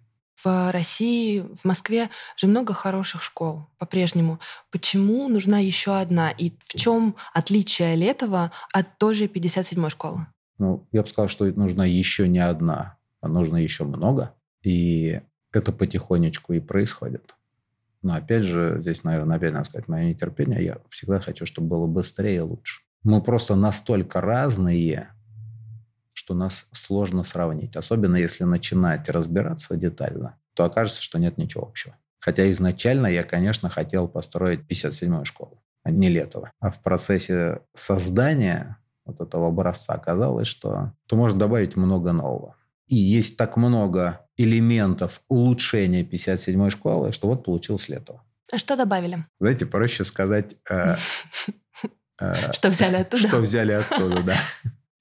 В 0.42 0.72
России, 0.72 1.42
в 1.42 1.66
Москве 1.66 2.10
же 2.38 2.48
много 2.48 2.74
хороших 2.74 3.22
школ 3.22 3.68
по-прежнему. 3.80 4.40
Почему 4.72 5.28
нужна 5.28 5.60
еще 5.60 5.98
одна? 5.98 6.30
И 6.30 6.52
в 6.60 6.78
чем 6.78 7.16
отличие 7.34 7.96
Летова 7.96 8.52
от 8.72 8.98
той 8.98 9.14
же 9.14 9.26
57-й 9.26 9.90
школы? 9.90 10.28
Ну, 10.58 10.88
я 10.92 11.04
бы 11.04 11.08
сказал, 11.08 11.28
что 11.28 11.46
нужна 11.46 11.86
еще 11.86 12.28
не 12.28 12.40
одна, 12.40 12.98
а 13.22 13.28
нужно 13.28 13.58
еще 13.58 13.84
много. 13.84 14.34
И 14.64 15.22
это 15.52 15.72
потихонечку 15.72 16.54
и 16.54 16.60
происходит. 16.60 17.36
Но 18.02 18.16
опять 18.16 18.44
же, 18.44 18.78
здесь, 18.80 19.04
наверное, 19.04 19.38
опять 19.38 19.54
надо 19.54 19.66
сказать, 19.66 19.88
мое 19.88 20.06
нетерпение. 20.06 20.64
Я 20.64 20.78
всегда 20.90 21.20
хочу, 21.20 21.46
чтобы 21.46 21.68
было 21.68 21.88
быстрее 21.88 22.38
и 22.38 22.42
лучше. 22.42 22.84
Мы 23.04 23.22
просто 23.22 23.56
настолько 23.56 24.22
разные, 24.22 25.10
что 26.14 26.34
нас 26.34 26.68
сложно 26.72 27.24
сравнить. 27.24 27.76
Особенно 27.76 28.16
если 28.16 28.44
начинать 28.44 29.10
разбираться 29.10 29.76
детально, 29.76 30.38
то 30.54 30.66
окажется, 30.66 31.02
что 31.02 31.20
нет 31.20 31.38
ничего 31.38 31.64
общего. 31.64 31.96
Хотя 32.20 32.50
изначально 32.52 33.08
я, 33.08 33.24
конечно, 33.24 33.70
хотел 33.70 34.08
построить 34.08 34.62
57-ю 34.70 35.24
школу, 35.26 35.64
а 35.84 35.92
не 35.92 36.10
Летово. 36.10 36.52
А 36.60 36.72
в 36.72 36.82
процессе 36.82 37.62
создания 37.74 38.78
вот 39.08 39.22
этого 39.22 39.48
образца 39.48 39.94
оказалось, 39.94 40.48
что 40.48 40.94
то 41.08 41.16
может 41.16 41.38
добавить 41.38 41.76
много 41.76 42.12
нового. 42.12 42.56
И 42.88 42.96
есть 42.96 43.38
так 43.38 43.58
много 43.58 44.22
элементов 44.38 45.22
улучшения 45.28 46.04
57-й 46.04 46.70
школы, 46.70 47.12
что 47.12 47.28
вот 47.28 47.44
получилось 47.44 47.90
Летово. 47.90 48.24
А 48.52 48.58
что 48.58 48.78
добавили? 48.78 49.26
Знаете, 49.40 49.66
проще 49.66 50.06
сказать... 50.06 50.56
Э, 50.70 50.96
э, 52.20 52.54
что 52.54 52.70
взяли 52.70 52.98
оттуда. 52.98 53.28
Что 53.28 53.40
взяли 53.40 53.72
оттуда, 53.74 54.24
да. 54.24 54.38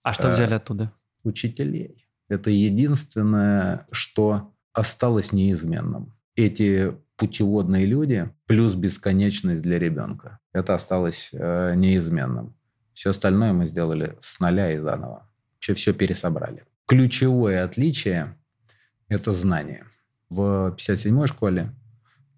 А 0.02 0.12
что 0.12 0.30
взяли 0.30 0.54
оттуда? 0.54 0.92
Учителей. 1.22 2.08
Это 2.28 2.50
единственное, 2.50 3.86
что 3.92 4.52
осталось 4.72 5.32
неизменным. 5.32 6.12
Эти 6.34 6.94
путеводные 7.16 7.86
люди 7.86 8.30
плюс 8.46 8.75
бесконечность 8.75 9.62
для 9.62 9.78
ребенка. 9.78 10.38
Это 10.52 10.75
осталось 10.75 11.30
э, 11.32 11.75
неизменным. 11.76 12.56
Все 12.97 13.11
остальное 13.11 13.53
мы 13.53 13.67
сделали 13.67 14.17
с 14.21 14.41
нуля 14.41 14.73
и 14.73 14.79
заново. 14.79 15.29
Все, 15.59 15.75
все 15.75 15.93
пересобрали. 15.93 16.65
Ключевое 16.87 17.62
отличие– 17.62 18.35
это 19.09 19.33
знание. 19.35 19.85
В 20.31 20.75
57-й 20.75 21.26
школе 21.26 21.75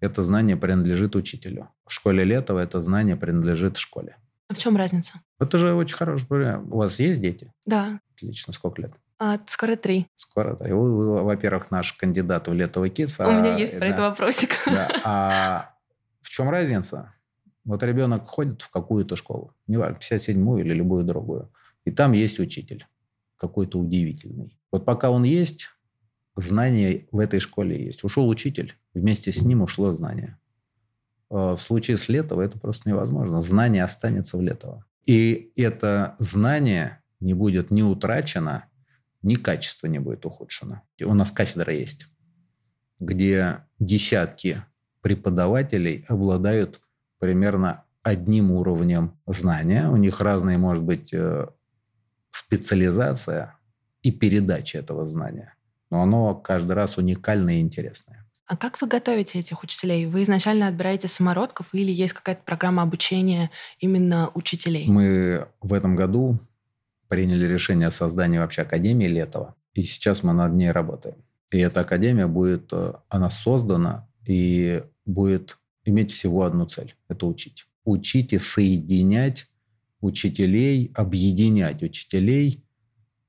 это 0.01 0.21
знание 0.21 0.57
принадлежит 0.57 1.15
учителю. 1.15 1.69
В 1.85 1.93
школе 1.93 2.25
Летова 2.25 2.59
это 2.59 2.81
знание 2.81 3.15
принадлежит 3.15 3.77
школе. 3.77 4.17
А 4.49 4.53
в 4.53 4.57
чем 4.57 4.75
разница? 4.75 5.21
Это 5.39 5.57
же 5.57 5.73
очень 5.73 5.95
хороший 5.95 6.27
пример. 6.27 6.59
У 6.69 6.79
вас 6.79 6.99
есть 6.99 7.21
дети? 7.21 7.53
Да. 7.65 8.01
Отлично. 8.13 8.51
Сколько 8.51 8.81
лет? 8.81 8.91
А, 9.17 9.39
скоро 9.45 9.77
три. 9.77 10.07
Скоро 10.17 10.57
три. 10.57 10.73
Вы, 10.73 10.93
вы 10.93 11.23
во-первых, 11.23 11.71
наш 11.71 11.93
кандидат 11.93 12.49
в 12.49 12.53
Летово 12.53 12.89
Китс. 12.89 13.17
У 13.21 13.23
а, 13.23 13.31
меня 13.31 13.55
есть 13.55 13.77
про 13.77 13.79
да, 13.79 13.87
это 13.87 14.01
вопросик. 14.01 14.49
Да. 14.65 14.89
А 15.05 15.73
в 16.19 16.29
чем 16.29 16.49
разница? 16.49 17.13
Вот 17.69 17.83
ребенок 17.83 18.27
ходит 18.27 18.63
в 18.63 18.71
какую-то 18.71 19.15
школу, 19.15 19.53
не 19.67 19.77
важно, 19.77 19.97
57-ю 19.97 20.57
или 20.57 20.73
любую 20.73 21.03
другую, 21.03 21.51
и 21.85 21.91
там 21.91 22.13
есть 22.13 22.39
учитель 22.39 22.87
какой-то 23.37 23.77
удивительный. 23.77 24.57
Вот 24.71 24.85
пока 24.85 25.11
он 25.11 25.23
есть, 25.23 25.69
знание 26.35 27.07
в 27.11 27.19
этой 27.19 27.39
школе 27.39 27.85
есть. 27.85 28.03
Ушел 28.03 28.27
учитель, 28.27 28.73
вместе 28.95 29.31
с 29.31 29.43
ним 29.43 29.61
ушло 29.61 29.93
знание. 29.93 30.39
А 31.29 31.55
в 31.55 31.61
случае 31.61 31.97
с 31.97 32.09
Летово 32.09 32.41
это 32.41 32.57
просто 32.57 32.89
невозможно. 32.89 33.39
Знание 33.39 33.83
останется 33.83 34.35
в 34.35 34.41
Летово. 34.41 34.83
И 35.05 35.51
это 35.55 36.15
знание 36.17 37.03
не 37.19 37.35
будет 37.35 37.69
ни 37.69 37.83
утрачено, 37.83 38.65
ни 39.21 39.35
качество 39.35 39.85
не 39.85 39.99
будет 39.99 40.25
ухудшено. 40.25 40.81
У 41.03 41.13
нас 41.13 41.29
кафедра 41.29 41.71
есть, 41.71 42.07
где 42.99 43.63
десятки 43.77 44.63
преподавателей 45.01 46.03
обладают 46.07 46.81
примерно 47.19 47.83
одним 48.03 48.51
уровнем 48.51 49.19
знания. 49.25 49.89
У 49.89 49.97
них 49.97 50.19
разные, 50.21 50.57
может 50.57 50.83
быть, 50.83 51.13
э, 51.13 51.47
специализация 52.29 53.57
и 54.01 54.11
передача 54.11 54.79
этого 54.79 55.05
знания. 55.05 55.55
Но 55.91 56.01
оно 56.01 56.35
каждый 56.35 56.73
раз 56.73 56.97
уникальное 56.97 57.55
и 57.55 57.61
интересное. 57.61 58.25
А 58.49 58.57
как 58.57 58.81
вы 58.81 58.87
готовите 58.87 59.37
этих 59.37 59.61
учителей? 59.63 60.07
Вы 60.07 60.23
изначально 60.23 60.67
отбираете 60.67 61.07
самородков 61.07 61.67
или 61.73 61.91
есть 61.91 62.13
какая-то 62.13 62.41
программа 62.43 62.81
обучения 62.81 63.51
именно 63.77 64.31
учителей? 64.33 64.87
Мы 64.87 65.47
в 65.61 65.71
этом 65.71 65.95
году 65.95 66.39
приняли 67.07 67.45
решение 67.45 67.89
о 67.89 67.91
создании 67.91 68.39
вообще 68.39 68.63
Академии 68.63 69.05
Летова. 69.05 69.55
И 69.75 69.83
сейчас 69.83 70.23
мы 70.23 70.33
над 70.33 70.53
ней 70.53 70.71
работаем. 70.71 71.17
И 71.51 71.59
эта 71.59 71.81
Академия 71.81 72.25
будет, 72.25 72.69
э, 72.71 72.93
она 73.07 73.29
создана 73.29 74.09
и 74.25 74.81
будет 75.05 75.58
иметь 75.89 76.11
всего 76.11 76.43
одну 76.43 76.65
цель– 76.65 76.95
это 77.09 77.25
учить. 77.25 77.65
Учить 77.85 78.33
и 78.33 78.37
соединять 78.37 79.47
учителей, 80.01 80.91
объединять 80.95 81.83
учителей, 81.83 82.63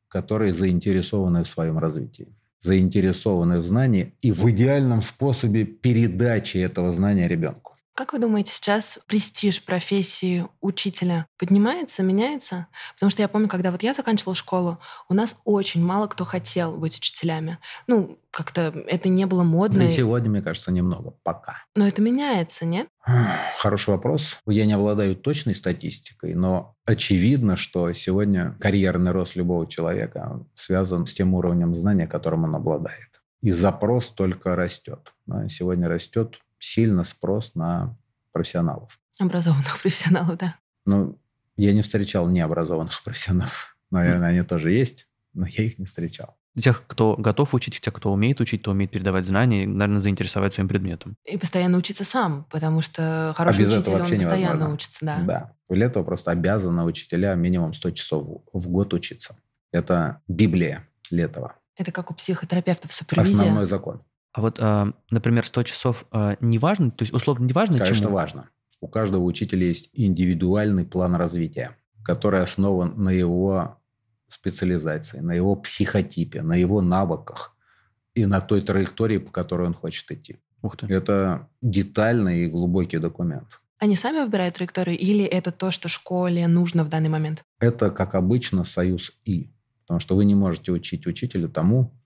которые 0.09 0.53
заинтересованы 0.53 1.43
в 1.43 1.47
своем 1.47 1.79
развитии, 1.79 2.29
заинтересованы 2.61 3.59
в 3.59 3.67
знании 3.67 4.15
и 4.21 4.33
в 4.33 4.51
идеальном 4.51 5.03
способе 5.03 5.65
передачи 5.65 6.59
этого 6.59 6.93
знания 6.93 7.29
ребенку. 7.29 7.70
Как 8.01 8.15
вы 8.15 8.19
думаете, 8.19 8.51
сейчас 8.51 8.99
престиж 9.09 9.63
профессии 9.63 10.47
учителя 10.63 11.27
поднимается, 11.37 12.03
меняется? 12.03 12.67
Потому 12.95 13.11
что 13.11 13.21
я 13.21 13.29
помню, 13.29 13.47
когда 13.47 13.71
вот 13.71 13.83
я 13.83 13.93
заканчивала 13.93 14.35
школу, 14.35 14.79
у 15.11 15.13
нас 15.13 15.37
очень 15.45 15.85
мало 15.85 16.07
кто 16.07 16.25
хотел 16.25 16.79
быть 16.79 16.97
учителями. 16.97 17.59
Ну, 17.87 18.19
как-то 18.31 18.73
это 18.87 19.11
не 19.11 19.27
было 19.27 19.43
модно. 19.43 19.83
И 19.83 19.91
сегодня, 19.91 20.31
мне 20.31 20.41
кажется, 20.41 20.73
немного. 20.73 21.13
Пока. 21.25 21.59
Но 21.77 21.87
это 21.87 22.01
меняется, 22.01 22.65
нет? 22.65 22.89
Хороший 23.59 23.91
вопрос. 23.91 24.39
Я 24.47 24.65
не 24.65 24.73
обладаю 24.73 25.15
точной 25.15 25.55
статистикой, 25.55 26.33
но 26.33 26.77
очевидно, 26.87 27.57
что 27.57 27.93
сегодня 27.93 28.57
карьерный 28.61 29.11
рост 29.11 29.37
любого 29.37 29.67
человека 29.67 30.43
связан 30.55 31.05
с 31.05 31.13
тем 31.13 31.35
уровнем 31.35 31.77
знания, 31.77 32.07
которым 32.07 32.45
он 32.45 32.57
обладает. 32.57 33.21
И 33.43 33.51
запрос 33.51 34.09
только 34.09 34.57
растет. 34.57 35.13
Сегодня 35.49 35.87
растет 35.87 36.41
сильно 36.61 37.03
спрос 37.03 37.57
на 37.57 37.97
профессионалов. 38.33 39.01
Образованных 39.19 39.81
профессионалов, 39.81 40.39
да. 40.39 40.57
Ну, 40.87 41.19
я 41.57 41.73
не 41.73 41.83
встречал 41.83 42.29
необразованных 42.29 43.03
профессионалов. 43.03 43.77
Наверное, 43.91 44.29
они 44.29 44.43
тоже 44.43 44.71
есть. 44.71 45.09
но 45.35 45.47
я 45.47 45.65
их 45.65 45.79
не 45.79 45.87
встречал. 45.87 46.37
Тех, 46.59 46.85
кто 46.87 47.17
готов 47.17 47.55
учить, 47.55 47.81
тех, 47.81 47.95
кто 47.95 48.13
умеет 48.13 48.41
учить, 48.41 48.63
кто 48.63 48.73
умеет 48.73 48.91
передавать 48.91 49.25
знания, 49.25 49.67
наверное, 49.67 50.01
заинтересовать 50.01 50.53
своим 50.53 50.69
предметом. 50.69 51.17
И 51.25 51.39
постоянно 51.39 51.79
учиться 51.79 52.05
сам, 52.05 52.45
потому 52.51 52.83
что 52.83 53.33
хороший 53.37 53.67
а 53.67 53.69
учитель, 53.69 53.93
он 53.93 54.01
постоянно 54.01 54.37
невозможно. 54.37 54.75
учится. 54.75 54.99
Да. 55.03 55.19
да. 55.23 55.53
Для 55.69 55.87
этого 55.87 56.03
просто 56.03 56.33
обязаны 56.33 56.83
учителя 56.83 57.35
минимум 57.35 57.73
100 57.73 57.91
часов 57.93 58.27
в 58.53 58.69
год 58.69 58.93
учиться. 58.95 59.37
Это 59.71 60.23
Библия 60.27 60.89
Летова. 61.11 61.55
Это 61.77 61.93
как 61.93 62.11
у 62.11 62.15
психотерапевтов 62.15 62.93
супервизия. 62.93 63.35
Основной 63.35 63.67
закон. 63.67 64.03
А 64.33 64.41
вот, 64.43 64.59
а, 64.61 64.93
например, 65.11 65.45
100 65.45 65.63
часов 65.65 66.07
а, 66.11 66.37
не 66.41 66.59
важно? 66.59 66.91
То 66.91 67.03
есть, 67.03 67.13
условно, 67.13 67.45
не 67.45 67.53
важно, 67.53 67.79
Конечно, 67.79 67.97
чему? 67.97 68.15
важно. 68.15 68.49
У 68.81 68.89
каждого 68.89 69.25
учителя 69.25 69.67
есть 69.67 69.91
индивидуальный 69.93 70.87
план 70.87 71.15
развития, 71.17 71.77
который 72.05 72.41
основан 72.41 72.95
на 73.03 73.11
его 73.11 73.79
специализации, 74.29 75.21
на 75.21 75.33
его 75.33 75.57
психотипе, 75.57 76.43
на 76.43 76.55
его 76.55 76.81
навыках 76.81 77.57
и 78.15 78.27
на 78.27 78.41
той 78.41 78.61
траектории, 78.61 79.19
по 79.19 79.31
которой 79.31 79.67
он 79.67 79.75
хочет 79.75 80.11
идти. 80.11 80.37
Ух 80.63 80.77
ты. 80.77 80.87
Это 80.87 81.49
детальный 81.61 82.45
и 82.45 82.47
глубокий 82.47 82.99
документ. 82.99 83.61
Они 83.79 83.97
сами 83.97 84.23
выбирают 84.23 84.57
траекторию 84.57 84.99
или 84.99 85.25
это 85.25 85.53
то, 85.53 85.71
что 85.71 85.89
школе 85.89 86.47
нужно 86.47 86.85
в 86.85 86.89
данный 86.89 87.09
момент? 87.09 87.43
Это, 87.59 87.91
как 87.91 88.15
обычно, 88.15 88.65
союз 88.65 89.13
«и». 89.25 89.51
Потому 89.83 90.01
что 90.01 90.15
вы 90.15 90.25
не 90.25 90.35
можете 90.35 90.71
учить 90.71 91.07
учителя 91.07 91.49
тому 91.49 92.00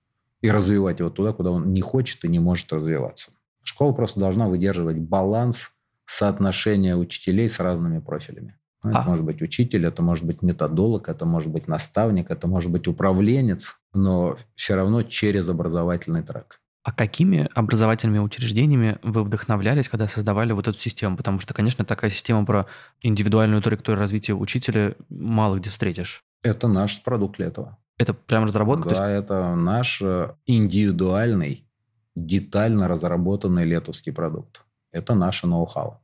и 0.45 0.51
развивать 0.51 0.99
его 1.01 1.09
туда, 1.09 1.33
куда 1.33 1.51
он 1.51 1.73
не 1.73 1.81
хочет 1.81 2.23
и 2.23 2.29
не 2.29 2.39
может 2.39 2.71
развиваться. 2.71 3.31
Школа 3.63 3.93
просто 3.93 4.21
должна 4.21 4.47
выдерживать 4.47 4.99
баланс 4.99 5.71
соотношения 6.05 6.97
учителей 6.97 7.49
с 7.49 7.61
разными 7.61 7.99
профилями. 7.99 8.59
Ну, 8.83 8.91
это 8.91 8.99
а. 9.01 9.09
может 9.09 9.25
быть 9.25 9.41
учитель, 9.41 9.87
это 9.87 10.03
может 10.03 10.27
быть 10.27 10.43
методолог, 10.43 11.09
это 11.09 11.25
может 11.25 11.49
быть 11.51 11.67
наставник, 11.67 12.31
это 12.31 12.47
может 12.47 12.71
быть 12.71 12.87
управленец, 12.87 13.77
но 13.95 14.37
все 14.55 14.75
равно 14.75 15.03
через 15.03 15.49
образовательный 15.49 16.23
трек. 16.23 16.61
А 16.83 16.93
какими 16.93 17.49
образовательными 17.55 18.19
учреждениями 18.19 18.99
вы 19.03 19.25
вдохновлялись, 19.25 19.89
когда 19.89 20.09
создавали 20.09 20.53
вот 20.53 20.69
эту 20.69 20.79
систему? 20.79 21.17
Потому 21.17 21.41
что, 21.41 21.55
конечно, 21.55 21.87
такая 21.87 22.11
система 22.11 22.45
про 22.45 22.67
индивидуальную 23.01 23.63
траекторию 23.63 23.99
развития 23.99 24.35
учителя 24.35 24.95
мало 25.09 25.57
где 25.57 25.71
встретишь. 25.71 26.23
Это 26.43 26.69
наш 26.69 27.03
продукт 27.03 27.39
для 27.39 27.47
этого. 27.47 27.79
Это 27.99 28.15
прям 28.15 28.45
разработка? 28.45 28.91
Да, 28.91 29.09
это 29.09 29.55
наш 29.55 30.03
э, 30.03 30.35
индивидуальный, 30.47 31.69
детально 32.15 32.89
разработанный 32.89 33.65
летовский 33.65 34.13
продукт. 34.13 34.63
Это 34.91 35.15
наше 35.15 35.47
ноу-хау. 35.47 36.01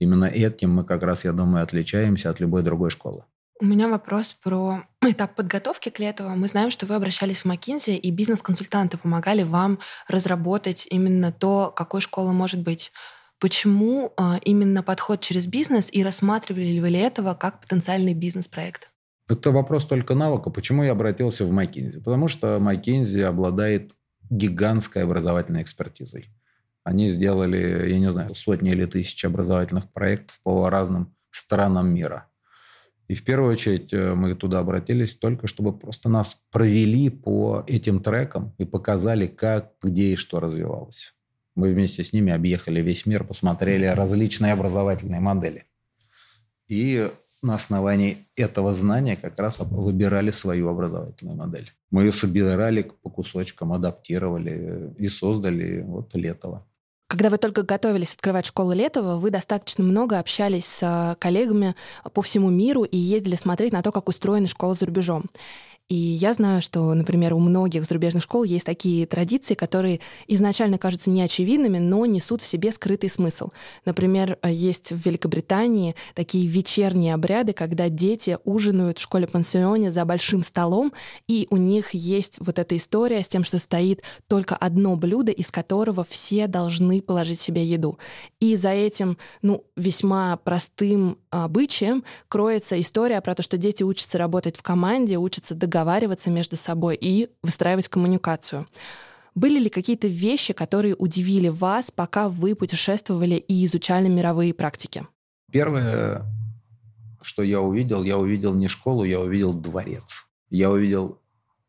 Именно 0.00 0.24
этим 0.24 0.74
мы 0.74 0.84
как 0.84 1.02
раз, 1.02 1.24
я 1.24 1.32
думаю, 1.32 1.62
отличаемся 1.62 2.30
от 2.30 2.40
любой 2.40 2.62
другой 2.62 2.90
школы. 2.90 3.24
У 3.60 3.66
меня 3.66 3.88
вопрос 3.88 4.32
про 4.42 4.84
этап 5.02 5.34
подготовки 5.34 5.90
к 5.90 5.98
лету. 5.98 6.24
Мы 6.30 6.48
знаем, 6.48 6.70
что 6.70 6.86
вы 6.86 6.94
обращались 6.94 7.44
в 7.44 7.46
McKinsey, 7.46 7.96
и 7.96 8.10
бизнес-консультанты 8.10 8.96
помогали 8.96 9.42
вам 9.42 9.78
разработать 10.08 10.86
именно 10.90 11.30
то, 11.30 11.70
какой 11.76 12.00
школа 12.00 12.32
может 12.32 12.62
быть. 12.62 12.90
Почему 13.38 14.12
а, 14.16 14.38
именно 14.42 14.82
подход 14.82 15.20
через 15.20 15.46
бизнес 15.46 15.90
и 15.92 16.02
рассматривали 16.02 16.66
ли 16.66 16.80
вы 16.80 16.96
этого 16.96 17.34
как 17.34 17.60
потенциальный 17.60 18.14
бизнес-проект? 18.14 18.89
Это 19.30 19.52
вопрос 19.52 19.86
только 19.86 20.16
навыка. 20.16 20.50
Почему 20.50 20.82
я 20.82 20.90
обратился 20.90 21.44
в 21.44 21.52
McKinsey? 21.56 22.00
Потому 22.02 22.26
что 22.26 22.56
McKinsey 22.56 23.22
обладает 23.22 23.92
гигантской 24.28 25.04
образовательной 25.04 25.62
экспертизой. 25.62 26.26
Они 26.82 27.08
сделали, 27.08 27.88
я 27.90 27.98
не 28.00 28.10
знаю, 28.10 28.34
сотни 28.34 28.72
или 28.72 28.86
тысячи 28.86 29.26
образовательных 29.26 29.88
проектов 29.92 30.40
по 30.42 30.68
разным 30.68 31.14
странам 31.30 31.94
мира. 31.94 32.26
И 33.06 33.14
в 33.14 33.22
первую 33.22 33.52
очередь 33.52 33.92
э, 33.92 34.14
мы 34.14 34.34
туда 34.34 34.58
обратились 34.58 35.14
только, 35.14 35.46
чтобы 35.46 35.78
просто 35.78 36.08
нас 36.08 36.36
провели 36.50 37.08
по 37.08 37.62
этим 37.68 38.00
трекам 38.00 38.52
и 38.58 38.64
показали, 38.64 39.28
как, 39.28 39.74
где 39.80 40.12
и 40.12 40.16
что 40.16 40.40
развивалось. 40.40 41.14
Мы 41.54 41.72
вместе 41.72 42.02
с 42.02 42.12
ними 42.12 42.32
объехали 42.32 42.80
весь 42.80 43.06
мир, 43.06 43.22
посмотрели 43.22 43.84
различные 43.84 44.54
образовательные 44.54 45.20
модели. 45.20 45.66
И 46.66 47.10
на 47.42 47.54
основании 47.54 48.26
этого 48.36 48.74
знания 48.74 49.16
как 49.16 49.38
раз 49.38 49.58
выбирали 49.60 50.30
свою 50.30 50.68
образовательную 50.68 51.36
модель. 51.36 51.70
Мы 51.90 52.04
ее 52.04 52.12
собирали 52.12 52.82
по 53.02 53.10
кусочкам, 53.10 53.72
адаптировали 53.72 54.94
и 54.98 55.08
создали 55.08 55.82
вот 55.82 56.14
Летово. 56.14 56.66
Когда 57.10 57.28
вы 57.28 57.38
только 57.38 57.64
готовились 57.64 58.14
открывать 58.14 58.46
школу 58.46 58.72
Летова, 58.72 59.16
вы 59.16 59.30
достаточно 59.30 59.82
много 59.82 60.20
общались 60.20 60.66
с 60.66 60.78
э, 60.80 61.16
коллегами 61.18 61.74
по 62.14 62.22
всему 62.22 62.50
миру 62.50 62.84
и 62.84 62.96
ездили 62.96 63.34
смотреть 63.34 63.72
на 63.72 63.82
то, 63.82 63.90
как 63.90 64.08
устроены 64.08 64.46
школы 64.46 64.76
за 64.76 64.86
рубежом. 64.86 65.24
И 65.90 65.96
я 65.96 66.32
знаю, 66.34 66.62
что, 66.62 66.94
например, 66.94 67.34
у 67.34 67.40
многих 67.40 67.84
зарубежных 67.84 68.22
школ 68.22 68.44
есть 68.44 68.64
такие 68.64 69.06
традиции, 69.06 69.54
которые 69.54 69.98
изначально 70.28 70.78
кажутся 70.78 71.10
неочевидными, 71.10 71.78
но 71.78 72.06
несут 72.06 72.42
в 72.42 72.46
себе 72.46 72.70
скрытый 72.70 73.10
смысл. 73.10 73.48
Например, 73.84 74.38
есть 74.44 74.92
в 74.92 75.04
Великобритании 75.04 75.96
такие 76.14 76.46
вечерние 76.46 77.12
обряды, 77.12 77.54
когда 77.54 77.88
дети 77.88 78.38
ужинают 78.44 79.00
в 79.00 79.02
школе-пансионе 79.02 79.90
за 79.90 80.04
большим 80.04 80.44
столом, 80.44 80.92
и 81.26 81.48
у 81.50 81.56
них 81.56 81.92
есть 81.92 82.36
вот 82.38 82.60
эта 82.60 82.76
история 82.76 83.24
с 83.24 83.28
тем, 83.28 83.42
что 83.42 83.58
стоит 83.58 84.04
только 84.28 84.54
одно 84.54 84.94
блюдо, 84.94 85.32
из 85.32 85.50
которого 85.50 86.04
все 86.04 86.46
должны 86.46 87.02
положить 87.02 87.40
себе 87.40 87.64
еду. 87.64 87.98
И 88.38 88.54
за 88.54 88.70
этим, 88.70 89.18
ну, 89.42 89.64
весьма 89.74 90.36
простым 90.36 91.18
обычаем 91.30 92.04
кроется 92.28 92.80
история 92.80 93.20
про 93.20 93.34
то, 93.34 93.42
что 93.42 93.56
дети 93.56 93.82
учатся 93.82 94.18
работать 94.18 94.56
в 94.56 94.62
команде, 94.62 95.16
учатся 95.18 95.54
договариваться 95.54 96.30
между 96.30 96.56
собой 96.56 96.96
и 97.00 97.30
выстраивать 97.42 97.88
коммуникацию. 97.88 98.66
Были 99.34 99.60
ли 99.60 99.70
какие-то 99.70 100.08
вещи, 100.08 100.52
которые 100.52 100.96
удивили 100.96 101.48
вас, 101.48 101.90
пока 101.90 102.28
вы 102.28 102.54
путешествовали 102.54 103.36
и 103.36 103.64
изучали 103.64 104.08
мировые 104.08 104.52
практики? 104.52 105.06
Первое, 105.52 106.24
что 107.22 107.42
я 107.42 107.60
увидел, 107.60 108.02
я 108.02 108.18
увидел 108.18 108.54
не 108.54 108.68
школу, 108.68 109.04
я 109.04 109.20
увидел 109.20 109.54
дворец. 109.54 110.26
Я 110.50 110.70
увидел 110.70 111.20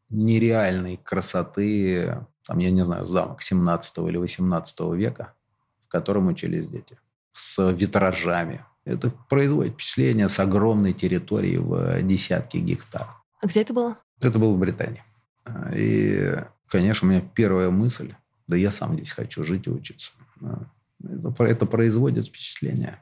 нереальной 0.10 0.98
красоты, 0.98 2.26
там, 2.46 2.58
я 2.58 2.72
не 2.72 2.84
знаю, 2.84 3.06
замок 3.06 3.42
17 3.42 3.98
или 4.00 4.18
18 4.18 4.80
века, 4.96 5.34
в 5.88 5.92
котором 5.92 6.28
учились 6.28 6.68
дети, 6.68 6.98
с 7.32 7.72
витражами. 7.72 8.66
Это 8.86 9.12
производит 9.30 9.74
впечатление 9.74 10.28
с 10.28 10.40
огромной 10.40 10.94
территорией 10.94 11.58
в 11.58 12.02
десятки 12.02 12.58
гектар. 12.58 13.08
А 13.42 13.48
где 13.48 13.62
это 13.62 13.74
было? 13.74 13.98
Это 14.20 14.40
было 14.40 14.54
в 14.54 14.60
Британии. 14.60 15.04
И, 15.76 16.36
конечно, 16.68 17.08
у 17.08 17.12
меня 17.12 17.22
первая 17.22 17.70
мысль, 17.70 18.14
да 18.48 18.56
я 18.58 18.72
сам 18.72 18.96
здесь 18.96 19.12
хочу 19.12 19.44
жить 19.44 19.68
и 19.68 19.72
учиться. 19.72 20.12
Это, 21.04 21.44
это 21.44 21.66
производит 21.66 22.28
впечатление. 22.28 23.02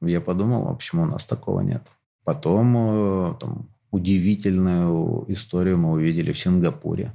Я 0.00 0.20
подумал, 0.20 0.68
а 0.68 0.74
почему 0.74 1.02
у 1.02 1.06
нас 1.06 1.24
такого 1.24 1.60
нет? 1.60 1.82
Потом 2.24 2.76
э, 2.76 3.34
там, 3.40 3.68
удивительную 3.90 5.24
историю 5.28 5.78
мы 5.78 5.92
увидели 5.92 6.32
в 6.32 6.38
Сингапуре, 6.38 7.12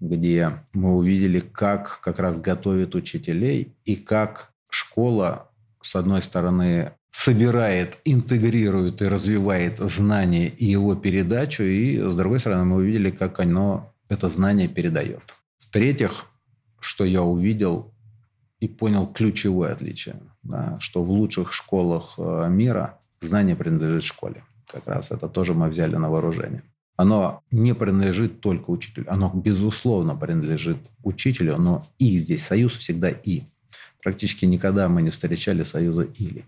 где 0.00 0.52
мы 0.72 0.94
увидели, 0.94 1.40
как 1.40 2.00
как 2.00 2.18
раз 2.20 2.38
готовят 2.38 2.94
учителей 2.94 3.74
и 3.84 3.96
как 3.96 4.52
школа, 4.68 5.50
с 5.86 5.96
одной 5.96 6.22
стороны, 6.22 6.92
собирает, 7.10 7.98
интегрирует 8.04 9.02
и 9.02 9.08
развивает 9.08 9.78
знание 9.78 10.48
и 10.48 10.64
его 10.64 10.94
передачу, 10.94 11.62
и, 11.62 11.98
с 11.98 12.14
другой 12.14 12.40
стороны, 12.40 12.64
мы 12.64 12.76
увидели, 12.76 13.10
как 13.10 13.40
оно 13.40 13.92
это 14.08 14.28
знание 14.28 14.68
передает. 14.68 15.22
В-третьих, 15.58 16.26
что 16.80 17.04
я 17.04 17.22
увидел 17.22 17.94
и 18.60 18.68
понял 18.68 19.06
ключевое 19.06 19.72
отличие, 19.72 20.16
да, 20.42 20.78
что 20.80 21.04
в 21.04 21.10
лучших 21.10 21.52
школах 21.52 22.14
э, 22.18 22.48
мира 22.48 22.98
знание 23.20 23.56
принадлежит 23.56 24.02
школе. 24.02 24.44
Как 24.66 24.86
раз 24.88 25.10
это 25.10 25.28
тоже 25.28 25.54
мы 25.54 25.68
взяли 25.68 25.96
на 25.96 26.10
вооружение. 26.10 26.62
Оно 26.96 27.42
не 27.50 27.74
принадлежит 27.74 28.40
только 28.40 28.70
учителю. 28.70 29.06
Оно, 29.08 29.30
безусловно, 29.34 30.16
принадлежит 30.16 30.78
учителю, 31.02 31.58
но 31.58 31.86
и 31.98 32.18
здесь 32.18 32.44
союз 32.44 32.72
всегда 32.72 33.10
и. 33.10 33.42
Практически 34.06 34.44
никогда 34.44 34.88
мы 34.88 35.02
не 35.02 35.10
встречали 35.10 35.64
союза 35.64 36.02
или 36.02 36.44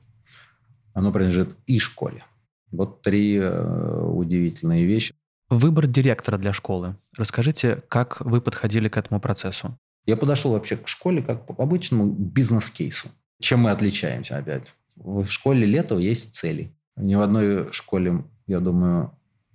оно 0.92 1.10
принадлежит 1.10 1.56
и 1.66 1.80
школе. 1.80 2.22
Вот 2.70 3.02
три 3.02 3.34
э, 3.34 4.00
удивительные 4.00 4.84
вещи. 4.84 5.12
Выбор 5.48 5.88
директора 5.88 6.38
для 6.38 6.52
школы. 6.52 6.94
Расскажите, 7.16 7.82
как 7.88 8.20
вы 8.20 8.40
подходили 8.40 8.88
к 8.88 8.96
этому 8.96 9.20
процессу? 9.20 9.76
Я 10.06 10.16
подошел 10.16 10.52
вообще 10.52 10.76
к 10.76 10.86
школе 10.86 11.20
как 11.20 11.46
по 11.46 11.60
обычному 11.60 12.06
бизнес-кейсу. 12.06 13.08
Чем 13.40 13.62
мы 13.62 13.72
отличаемся 13.72 14.36
опять? 14.36 14.72
В 14.94 15.26
школе 15.26 15.66
Летова 15.66 15.98
есть 15.98 16.34
цели. 16.34 16.72
Ни 16.94 17.16
в 17.16 17.20
одной 17.20 17.72
школе, 17.72 18.22
я 18.46 18.60
думаю, 18.60 19.10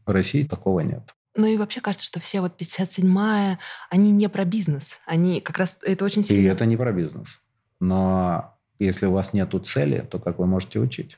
в 0.06 0.12
России 0.12 0.44
такого 0.44 0.82
нет. 0.82 1.16
Ну 1.38 1.46
и 1.46 1.56
вообще 1.56 1.80
кажется, 1.80 2.06
что 2.06 2.20
все 2.20 2.42
вот 2.42 2.62
57-я, 2.62 3.60
они 3.90 4.12
не 4.12 4.28
про 4.28 4.44
бизнес. 4.44 5.00
Они 5.06 5.40
как 5.40 5.58
раз, 5.58 5.80
это 5.84 6.04
очень 6.04 6.22
сильно... 6.22 6.42
И 6.42 6.52
это 6.52 6.66
не 6.66 6.76
про 6.76 6.92
бизнес. 6.92 7.40
Но 7.84 8.56
если 8.80 9.08
у 9.08 9.12
вас 9.12 9.34
нет 9.34 9.54
цели, 9.66 10.08
то 10.10 10.18
как 10.18 10.40
вы 10.40 10.46
можете 10.46 10.80
учить? 10.80 11.18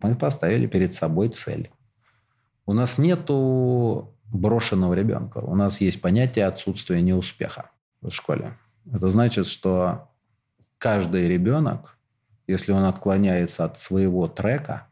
Мы 0.00 0.16
поставили 0.16 0.66
перед 0.66 0.94
собой 0.94 1.28
цель. 1.28 1.70
У 2.66 2.72
нас 2.72 2.98
нету 2.98 4.12
брошенного 4.24 4.94
ребенка. 4.94 5.38
У 5.38 5.54
нас 5.54 5.80
есть 5.80 6.00
понятие 6.00 6.46
отсутствия 6.46 7.00
неуспеха 7.02 7.70
в 8.00 8.10
школе. 8.10 8.58
Это 8.92 9.10
значит, 9.10 9.46
что 9.46 10.10
каждый 10.78 11.28
ребенок, 11.28 11.96
если 12.48 12.72
он 12.72 12.82
отклоняется 12.82 13.64
от 13.64 13.78
своего 13.78 14.26
трека, 14.26 14.88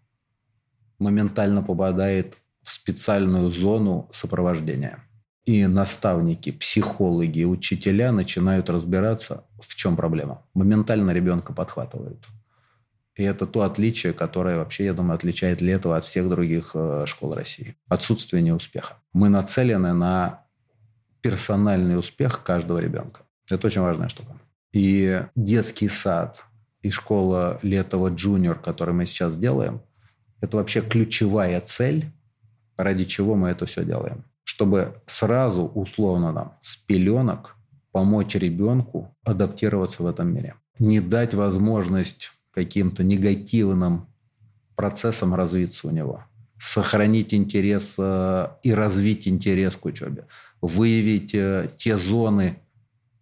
моментально 1.01 1.61
попадает 1.61 2.37
в 2.62 2.70
специальную 2.70 3.51
зону 3.51 4.09
сопровождения. 4.12 5.03
И 5.44 5.66
наставники, 5.66 6.53
психологи, 6.53 7.42
учителя 7.42 8.12
начинают 8.12 8.70
разбираться, 8.70 9.44
в 9.61 9.75
чем 9.75 9.96
проблема. 9.96 10.42
Моментально 10.55 11.11
ребенка 11.12 11.53
подхватывают. 11.53 12.27
И 13.16 13.23
это 13.23 13.46
то 13.46 13.62
отличие, 13.62 14.12
которое 14.12 14.57
вообще, 14.57 14.87
я 14.87 14.94
думаю, 14.94 15.16
отличает 15.16 15.61
Летово 15.61 15.96
от 15.96 16.05
всех 16.05 16.29
других 16.29 16.70
э, 16.75 17.05
школ 17.07 17.35
России. 17.35 17.77
Отсутствие 17.88 18.42
неуспеха. 18.42 18.94
Мы 19.12 19.29
нацелены 19.29 19.92
на 19.92 20.44
персональный 21.20 21.99
успех 21.99 22.42
каждого 22.42 22.79
ребенка. 22.79 23.23
Это 23.51 23.66
очень 23.66 23.83
важная 23.83 24.09
штука. 24.09 24.38
И 24.73 25.23
детский 25.35 25.88
сад, 25.88 26.44
и 26.83 26.90
школа 26.90 27.59
Летова 27.62 28.09
Джуниор, 28.09 28.59
которую 28.59 28.96
мы 28.96 29.07
сейчас 29.07 29.37
делаем, 29.37 29.83
это 30.40 30.57
вообще 30.57 30.81
ключевая 30.81 31.61
цель, 31.61 32.07
ради 32.77 33.05
чего 33.05 33.35
мы 33.35 33.51
это 33.51 33.66
все 33.66 33.85
делаем. 33.85 34.25
Чтобы 34.44 35.03
сразу, 35.07 35.64
условно 35.64 36.33
нам, 36.33 36.59
с 36.62 36.77
пеленок 36.77 37.57
помочь 37.92 38.35
ребенку 38.35 39.16
адаптироваться 39.24 40.03
в 40.03 40.07
этом 40.07 40.33
мире. 40.33 40.55
Не 40.79 41.00
дать 41.00 41.35
возможность 41.35 42.33
каким-то 42.53 43.05
негативным 43.05 44.07
процессом 44.76 45.35
развиться 45.35 45.88
у 45.88 45.90
него. 45.90 46.24
Сохранить 46.59 47.33
интерес 47.35 47.94
э, 47.98 48.48
и 48.62 48.72
развить 48.72 49.29
интерес 49.29 49.76
к 49.76 49.85
учебе. 49.85 50.26
Выявить 50.61 51.35
э, 51.35 51.70
те 51.76 51.96
зоны, 51.96 52.59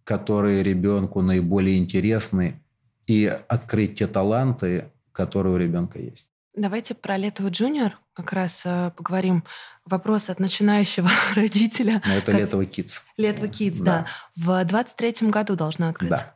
которые 0.03 0.63
ребенку 0.63 1.21
наиболее 1.21 1.77
интересны, 1.77 2.61
и 3.07 3.25
открыть 3.47 3.95
те 3.99 4.07
таланты, 4.07 4.91
которые 5.11 5.55
у 5.55 5.57
ребенка 5.57 5.99
есть. 5.99 6.29
Давайте 6.55 6.95
про 6.95 7.17
Летову 7.17 7.49
Джуниор 7.51 7.97
как 8.13 8.33
раз 8.33 8.63
э, 8.65 8.91
поговорим. 8.97 9.43
Вопрос 9.85 10.29
от 10.29 10.39
начинающего 10.39 11.09
родителя. 11.35 12.01
Но 12.05 12.13
это 12.13 12.31
как... 12.31 12.41
Летово 12.41 12.63
Kids. 12.63 12.93
Летово 13.17 13.45
Kids, 13.45 13.77
да. 13.81 14.05
да. 14.35 14.65
В 14.65 14.65
23-м 14.65 15.31
году 15.31 15.55
должно 15.55 15.89
открыться. 15.89 16.25
Да. 16.25 16.35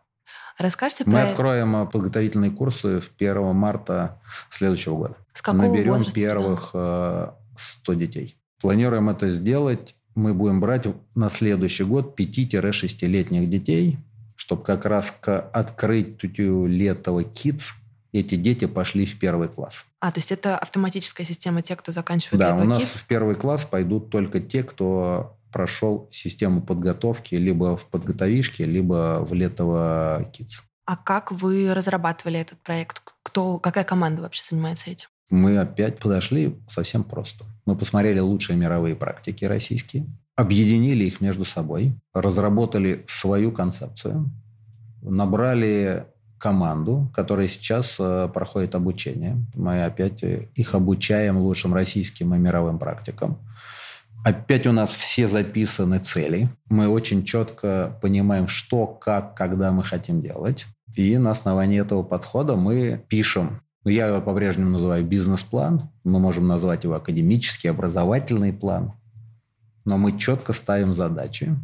Расскажите 0.59 1.03
Мы 1.05 1.13
про... 1.13 1.23
Мы 1.23 1.29
откроем 1.31 1.75
э, 1.75 1.85
подготовительные 1.87 2.51
курсы 2.51 2.99
в 2.99 3.11
1 3.17 3.55
марта 3.55 4.21
следующего 4.49 4.95
года. 4.95 5.17
С 5.33 5.41
какого 5.41 5.63
Наберем 5.63 5.93
возраста, 5.93 6.13
первых 6.13 6.69
да? 6.73 7.35
100 7.57 7.93
детей. 7.95 8.37
Планируем 8.61 9.09
это 9.09 9.29
сделать. 9.31 9.95
Мы 10.15 10.33
будем 10.33 10.61
брать 10.61 10.85
на 11.15 11.29
следующий 11.29 11.83
год 11.83 12.17
5-6-летних 12.17 13.49
детей, 13.49 13.97
чтобы 14.35 14.63
как 14.63 14.85
раз 14.85 15.11
к 15.19 15.37
открытию 15.37 16.67
Летова 16.67 17.23
Kids 17.23 17.71
эти 18.13 18.35
дети 18.35 18.65
пошли 18.65 19.05
в 19.05 19.17
первый 19.19 19.49
класс. 19.49 19.85
А, 19.99 20.11
то 20.11 20.19
есть 20.19 20.31
это 20.31 20.57
автоматическая 20.57 21.25
система, 21.25 21.61
те, 21.61 21.75
кто 21.75 21.91
заканчивает 21.91 22.39
Да, 22.39 22.55
у 22.55 22.63
нас 22.63 22.79
Kids? 22.83 22.97
в 22.99 23.07
первый 23.07 23.35
класс 23.35 23.65
пойдут 23.65 24.09
только 24.09 24.39
те, 24.39 24.63
кто 24.63 25.37
прошел 25.51 26.09
систему 26.11 26.61
подготовки 26.61 27.35
либо 27.35 27.75
в 27.75 27.85
подготовишке, 27.85 28.65
либо 28.65 29.25
в 29.27 29.33
Летово 29.33 30.29
Kids. 30.31 30.61
А 30.85 30.97
как 30.97 31.31
вы 31.31 31.73
разрабатывали 31.73 32.39
этот 32.39 32.59
проект? 32.59 33.01
Кто, 33.23 33.59
какая 33.59 33.83
команда 33.83 34.21
вообще 34.21 34.43
занимается 34.47 34.89
этим? 34.89 35.07
Мы 35.29 35.57
опять 35.57 35.99
подошли 35.99 36.59
совсем 36.67 37.03
просто. 37.03 37.45
Мы 37.65 37.75
посмотрели 37.75 38.19
лучшие 38.19 38.57
мировые 38.57 38.95
практики 38.95 39.45
российские, 39.45 40.05
объединили 40.35 41.05
их 41.05 41.21
между 41.21 41.45
собой, 41.45 41.95
разработали 42.13 43.03
свою 43.07 43.51
концепцию, 43.51 44.29
набрали 45.01 46.07
команду, 46.43 47.09
которая 47.15 47.47
сейчас 47.47 47.95
э, 47.99 48.27
проходит 48.33 48.75
обучение. 48.75 49.37
Мы 49.55 49.85
опять 49.85 50.21
их 50.23 50.73
обучаем 50.75 51.37
лучшим 51.37 51.73
российским 51.73 52.35
и 52.35 52.37
мировым 52.37 52.79
практикам. 52.79 53.37
Опять 54.25 54.67
у 54.67 54.73
нас 54.73 54.89
все 54.89 55.29
записаны 55.29 55.99
цели. 55.99 56.49
Мы 56.67 56.89
очень 56.89 57.23
четко 57.23 57.97
понимаем, 58.01 58.49
что, 58.49 58.87
как, 58.87 59.35
когда 59.35 59.71
мы 59.71 59.83
хотим 59.83 60.21
делать. 60.21 60.65
И 60.97 61.17
на 61.17 61.31
основании 61.31 61.79
этого 61.79 62.03
подхода 62.03 62.57
мы 62.57 63.01
пишем 63.07 63.61
ну, 63.85 63.91
я 63.91 64.07
его 64.07 64.21
по-прежнему 64.21 64.69
называю 64.71 65.05
бизнес-план. 65.05 65.89
Мы 66.03 66.19
можем 66.19 66.47
назвать 66.47 66.83
его 66.83 66.95
академический, 66.95 67.69
образовательный 67.69 68.53
план. 68.53 68.93
Но 69.85 69.97
мы 69.97 70.17
четко 70.17 70.53
ставим 70.53 70.93
задачи. 70.93 71.55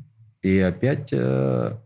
И 0.42 0.60
опять 0.60 1.10
э, 1.14 1.78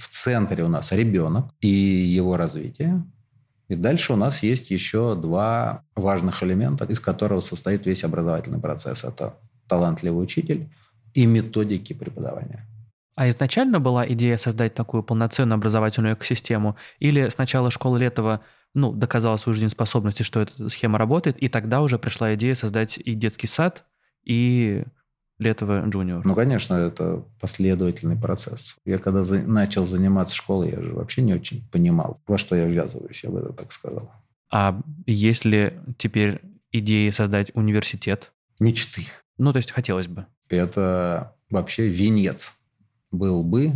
в 0.00 0.08
центре 0.08 0.64
у 0.64 0.68
нас 0.68 0.92
ребенок 0.92 1.52
и 1.60 1.68
его 1.68 2.36
развитие. 2.36 3.04
И 3.68 3.74
дальше 3.76 4.14
у 4.14 4.16
нас 4.16 4.42
есть 4.42 4.70
еще 4.70 5.14
два 5.14 5.84
важных 5.94 6.42
элемента, 6.42 6.84
из 6.86 6.98
которого 6.98 7.40
состоит 7.40 7.86
весь 7.86 8.02
образовательный 8.02 8.58
процесс. 8.58 9.04
Это 9.04 9.36
талантливый 9.68 10.24
учитель 10.24 10.68
и 11.14 11.26
методики 11.26 11.92
преподавания. 11.92 12.66
А 13.14 13.28
изначально 13.28 13.78
была 13.78 14.08
идея 14.08 14.38
создать 14.38 14.74
такую 14.74 15.02
полноценную 15.02 15.56
образовательную 15.56 16.14
экосистему? 16.14 16.76
Или 16.98 17.28
сначала 17.28 17.70
школа 17.70 17.98
Летова 17.98 18.40
ну, 18.72 18.92
доказала 18.92 19.36
свою 19.36 19.54
жизнеспособность, 19.54 20.24
что 20.24 20.40
эта 20.40 20.68
схема 20.68 20.98
работает, 20.98 21.36
и 21.36 21.48
тогда 21.48 21.82
уже 21.82 21.98
пришла 21.98 22.34
идея 22.34 22.54
создать 22.54 22.98
и 22.98 23.14
детский 23.14 23.46
сад, 23.46 23.84
и 24.24 24.84
Летова 25.40 25.82
Джуниор? 25.88 26.24
Ну, 26.24 26.34
конечно, 26.34 26.74
это 26.74 27.24
последовательный 27.40 28.16
процесс. 28.16 28.76
Я 28.84 28.98
когда 28.98 29.24
за... 29.24 29.38
начал 29.38 29.86
заниматься 29.86 30.36
школой, 30.36 30.70
я 30.70 30.82
же 30.82 30.92
вообще 30.92 31.22
не 31.22 31.32
очень 31.32 31.66
понимал, 31.72 32.20
во 32.26 32.36
что 32.36 32.54
я 32.54 32.66
ввязываюсь, 32.66 33.24
я 33.24 33.30
бы 33.30 33.40
это 33.40 33.52
так 33.54 33.72
сказал. 33.72 34.12
А 34.52 34.78
есть 35.06 35.46
ли 35.46 35.78
теперь 35.96 36.42
идеи 36.72 37.08
создать 37.08 37.50
университет? 37.54 38.32
Мечты. 38.60 39.06
Ну, 39.38 39.52
то 39.52 39.56
есть 39.56 39.70
хотелось 39.70 40.08
бы. 40.08 40.26
Это 40.50 41.34
вообще 41.48 41.88
венец 41.88 42.52
был 43.10 43.42
бы, 43.42 43.72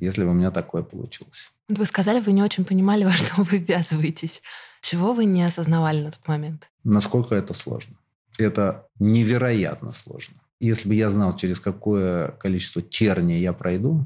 если 0.00 0.24
бы 0.24 0.30
у 0.30 0.34
меня 0.34 0.50
такое 0.50 0.82
получилось. 0.82 1.52
Вы 1.68 1.84
сказали, 1.84 2.20
вы 2.20 2.32
не 2.32 2.42
очень 2.42 2.64
понимали, 2.64 3.04
во 3.04 3.10
что 3.10 3.42
вы 3.42 3.58
ввязываетесь. 3.58 4.40
Чего 4.80 5.12
вы 5.12 5.26
не 5.26 5.42
осознавали 5.42 6.00
на 6.02 6.12
тот 6.12 6.26
момент? 6.26 6.70
Насколько 6.82 7.34
это 7.34 7.52
сложно. 7.52 7.96
Это 8.38 8.86
невероятно 8.98 9.92
сложно. 9.92 10.36
Если 10.60 10.88
бы 10.88 10.94
я 10.94 11.10
знал, 11.10 11.36
через 11.36 11.60
какое 11.60 12.28
количество 12.32 12.82
терний 12.82 13.40
я 13.40 13.52
пройду, 13.52 14.04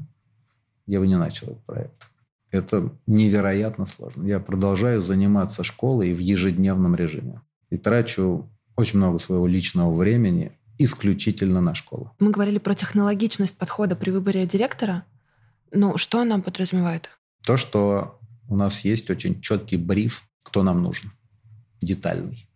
я 0.85 0.99
бы 0.99 1.07
не 1.07 1.17
начал 1.17 1.47
этот 1.47 1.65
проект. 1.65 2.07
Это 2.51 2.91
невероятно 3.07 3.85
сложно. 3.85 4.27
Я 4.27 4.39
продолжаю 4.39 5.01
заниматься 5.01 5.63
школой 5.63 6.13
в 6.13 6.19
ежедневном 6.19 6.95
режиме. 6.95 7.41
И 7.71 7.77
трачу 7.77 8.47
очень 8.75 8.99
много 8.99 9.17
своего 9.17 9.47
личного 9.47 9.93
времени 9.93 10.51
исключительно 10.77 11.61
на 11.61 11.73
школу. 11.73 12.11
Мы 12.19 12.31
говорили 12.31 12.59
про 12.59 12.75
технологичность 12.75 13.57
подхода 13.57 13.95
при 13.95 14.11
выборе 14.11 14.45
директора. 14.45 15.03
Ну, 15.71 15.97
что 15.97 16.21
она 16.21 16.39
подразумевает? 16.39 17.09
То, 17.43 17.57
что 17.57 18.19
у 18.47 18.55
нас 18.55 18.81
есть 18.81 19.09
очень 19.09 19.41
четкий 19.41 19.77
бриф, 19.77 20.23
кто 20.43 20.61
нам 20.61 20.83
нужен, 20.83 21.11
детальный. 21.81 22.47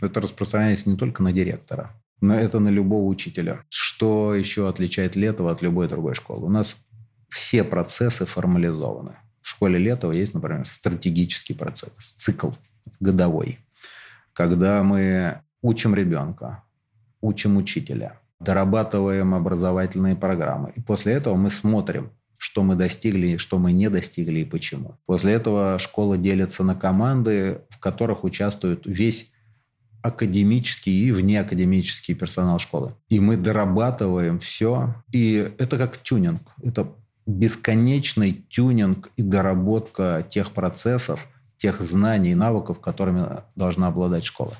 Это 0.00 0.20
распространяется 0.20 0.90
не 0.90 0.96
только 0.96 1.22
на 1.22 1.32
директора, 1.32 1.94
но 2.20 2.34
это 2.34 2.58
на 2.58 2.68
любого 2.68 3.06
учителя. 3.06 3.64
Что 3.68 4.34
еще 4.34 4.68
отличает 4.68 5.16
Летова 5.16 5.52
от 5.52 5.62
любой 5.62 5.88
другой 5.88 6.14
школы? 6.14 6.46
У 6.46 6.50
нас 6.50 6.76
все 7.28 7.64
процессы 7.64 8.24
формализованы. 8.26 9.16
В 9.42 9.48
школе 9.48 9.78
Летова 9.78 10.12
есть, 10.12 10.34
например, 10.34 10.66
стратегический 10.66 11.54
процесс, 11.54 11.92
цикл 11.98 12.50
годовой, 13.00 13.58
когда 14.32 14.82
мы 14.82 15.40
учим 15.62 15.94
ребенка, 15.94 16.64
учим 17.20 17.56
учителя, 17.56 18.20
дорабатываем 18.40 19.34
образовательные 19.34 20.16
программы. 20.16 20.72
И 20.76 20.80
после 20.80 21.14
этого 21.14 21.36
мы 21.36 21.50
смотрим, 21.50 22.10
что 22.36 22.62
мы 22.62 22.74
достигли, 22.74 23.36
что 23.36 23.58
мы 23.58 23.72
не 23.72 23.88
достигли 23.88 24.40
и 24.40 24.44
почему. 24.44 24.98
После 25.06 25.32
этого 25.32 25.78
школа 25.78 26.18
делится 26.18 26.62
на 26.64 26.74
команды, 26.74 27.62
в 27.70 27.78
которых 27.78 28.24
участвует 28.24 28.82
весь 28.84 29.30
академический 30.06 30.92
и 30.92 31.12
внеакадемический 31.12 32.14
персонал 32.14 32.58
школы. 32.58 32.94
И 33.08 33.18
мы 33.18 33.36
дорабатываем 33.36 34.38
все. 34.38 34.94
И 35.12 35.52
это 35.58 35.76
как 35.78 35.98
тюнинг. 35.98 36.42
Это 36.62 36.92
бесконечный 37.26 38.44
тюнинг 38.48 39.10
и 39.16 39.22
доработка 39.22 40.24
тех 40.28 40.52
процессов, 40.52 41.26
тех 41.56 41.80
знаний 41.80 42.32
и 42.32 42.34
навыков, 42.36 42.80
которыми 42.80 43.26
должна 43.56 43.88
обладать 43.88 44.24
школа. 44.24 44.54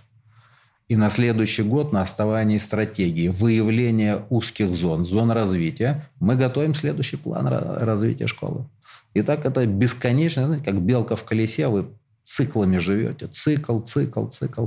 И 0.89 0.97
на 0.97 1.11
следующий 1.11 1.63
год 1.63 1.93
на 1.93 2.03
основании 2.03 2.59
стратегии 2.59 3.29
выявления 3.29 4.25
узких 4.31 4.75
зон, 4.75 5.05
зон 5.05 5.31
развития, 5.31 6.05
мы 6.21 6.37
готовим 6.37 6.75
следующий 6.75 7.17
план 7.17 7.47
развития 7.49 8.27
школы. 8.27 8.67
И 9.15 9.23
так 9.23 9.47
это 9.47 9.67
бесконечно, 9.67 10.47
знаете, 10.47 10.65
как 10.65 10.81
белка 10.81 11.17
в 11.17 11.25
колесе, 11.25 11.69
вы 11.69 11.87
циклами 12.25 12.77
живете. 12.79 13.29
Цикл, 13.29 13.81
цикл, 13.81 14.27
цикл. 14.27 14.67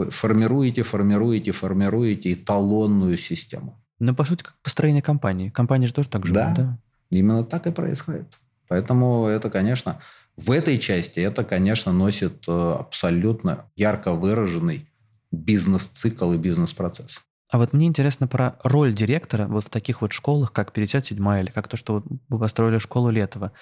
Вы 0.00 0.10
формируете, 0.10 0.82
формируете, 0.82 1.52
формируете 1.52 2.32
эталонную 2.32 3.18
систему. 3.18 3.78
Ну, 3.98 4.14
по 4.14 4.24
сути, 4.24 4.42
как 4.42 4.54
построение 4.62 5.02
компании. 5.02 5.50
Компания 5.50 5.86
же 5.86 5.92
тоже 5.92 6.08
так 6.08 6.24
же. 6.24 6.32
Да, 6.32 6.54
да, 6.56 6.78
именно 7.10 7.44
так 7.44 7.66
и 7.66 7.70
происходит. 7.70 8.38
Поэтому 8.66 9.26
это, 9.26 9.50
конечно, 9.50 10.00
в 10.38 10.52
этой 10.52 10.78
части 10.78 11.20
это, 11.20 11.44
конечно, 11.44 11.92
носит 11.92 12.44
э, 12.48 12.76
абсолютно 12.78 13.66
ярко 13.76 14.12
выраженный 14.12 14.88
бизнес-цикл 15.32 16.32
и 16.32 16.38
бизнес-процесс. 16.38 17.20
А 17.50 17.58
вот 17.58 17.74
мне 17.74 17.86
интересно 17.86 18.26
про 18.26 18.56
роль 18.64 18.94
директора 18.94 19.48
вот 19.48 19.64
в 19.64 19.68
таких 19.68 20.00
вот 20.00 20.12
школах, 20.12 20.50
как 20.50 20.72
57 20.72 21.18
или 21.40 21.50
как 21.50 21.68
то, 21.68 21.76
что 21.76 22.02
вы 22.30 22.38
построили 22.38 22.78
школу 22.78 23.10
Летова. 23.10 23.52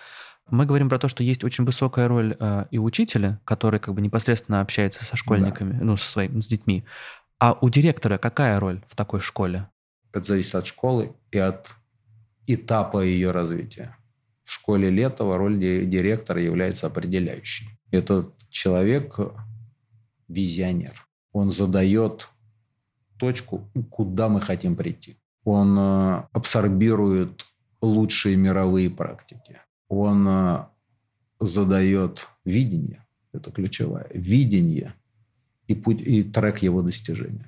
Мы 0.50 0.66
говорим 0.66 0.88
про 0.88 0.98
то, 0.98 1.08
что 1.08 1.22
есть 1.22 1.44
очень 1.44 1.64
высокая 1.64 2.08
роль 2.08 2.36
э, 2.38 2.64
и 2.70 2.78
учителя, 2.78 3.40
который 3.44 3.80
как 3.80 3.94
бы 3.94 4.00
непосредственно 4.00 4.60
общается 4.60 5.04
со 5.04 5.16
школьниками, 5.16 5.72
да. 5.72 5.84
ну, 5.84 5.96
со 5.96 6.10
своими, 6.10 6.40
с 6.40 6.46
детьми. 6.46 6.84
А 7.38 7.56
у 7.60 7.68
директора 7.68 8.18
какая 8.18 8.58
роль 8.58 8.82
в 8.88 8.96
такой 8.96 9.20
школе? 9.20 9.68
Это 10.12 10.26
зависит 10.26 10.54
от 10.54 10.66
школы 10.66 11.12
и 11.30 11.38
от 11.38 11.70
этапа 12.46 13.04
ее 13.04 13.30
развития. 13.30 13.96
В 14.44 14.52
школе 14.52 14.90
Летова 14.90 15.36
роль 15.36 15.58
директора 15.58 16.40
является 16.40 16.86
определяющей. 16.86 17.68
Этот 17.90 18.34
человек 18.48 19.18
визионер. 20.28 21.06
Он 21.32 21.50
задает 21.50 22.28
точку, 23.18 23.70
куда 23.90 24.28
мы 24.28 24.40
хотим 24.40 24.76
прийти. 24.76 25.18
Он 25.44 25.76
э, 25.78 26.22
абсорбирует 26.32 27.44
лучшие 27.80 28.36
мировые 28.36 28.90
практики. 28.90 29.60
Он 29.88 30.26
э, 30.28 30.64
задает 31.40 32.28
видение, 32.44 33.06
это 33.32 33.50
ключевое, 33.50 34.06
видение 34.10 34.94
и, 35.66 35.74
путь, 35.74 36.00
и 36.00 36.22
трек 36.22 36.58
его 36.58 36.82
достижения. 36.82 37.46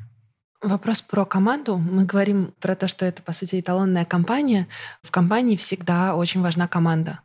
Вопрос 0.62 1.00
про 1.00 1.24
команду. 1.24 1.78
Мы 1.78 2.04
говорим 2.04 2.52
про 2.60 2.74
то, 2.74 2.86
что 2.86 3.06
это, 3.06 3.22
по 3.22 3.32
сути, 3.32 3.60
эталонная 3.60 4.04
компания. 4.04 4.68
В 5.02 5.10
компании 5.10 5.56
всегда 5.56 6.14
очень 6.14 6.42
важна 6.42 6.68
команда. 6.68 7.20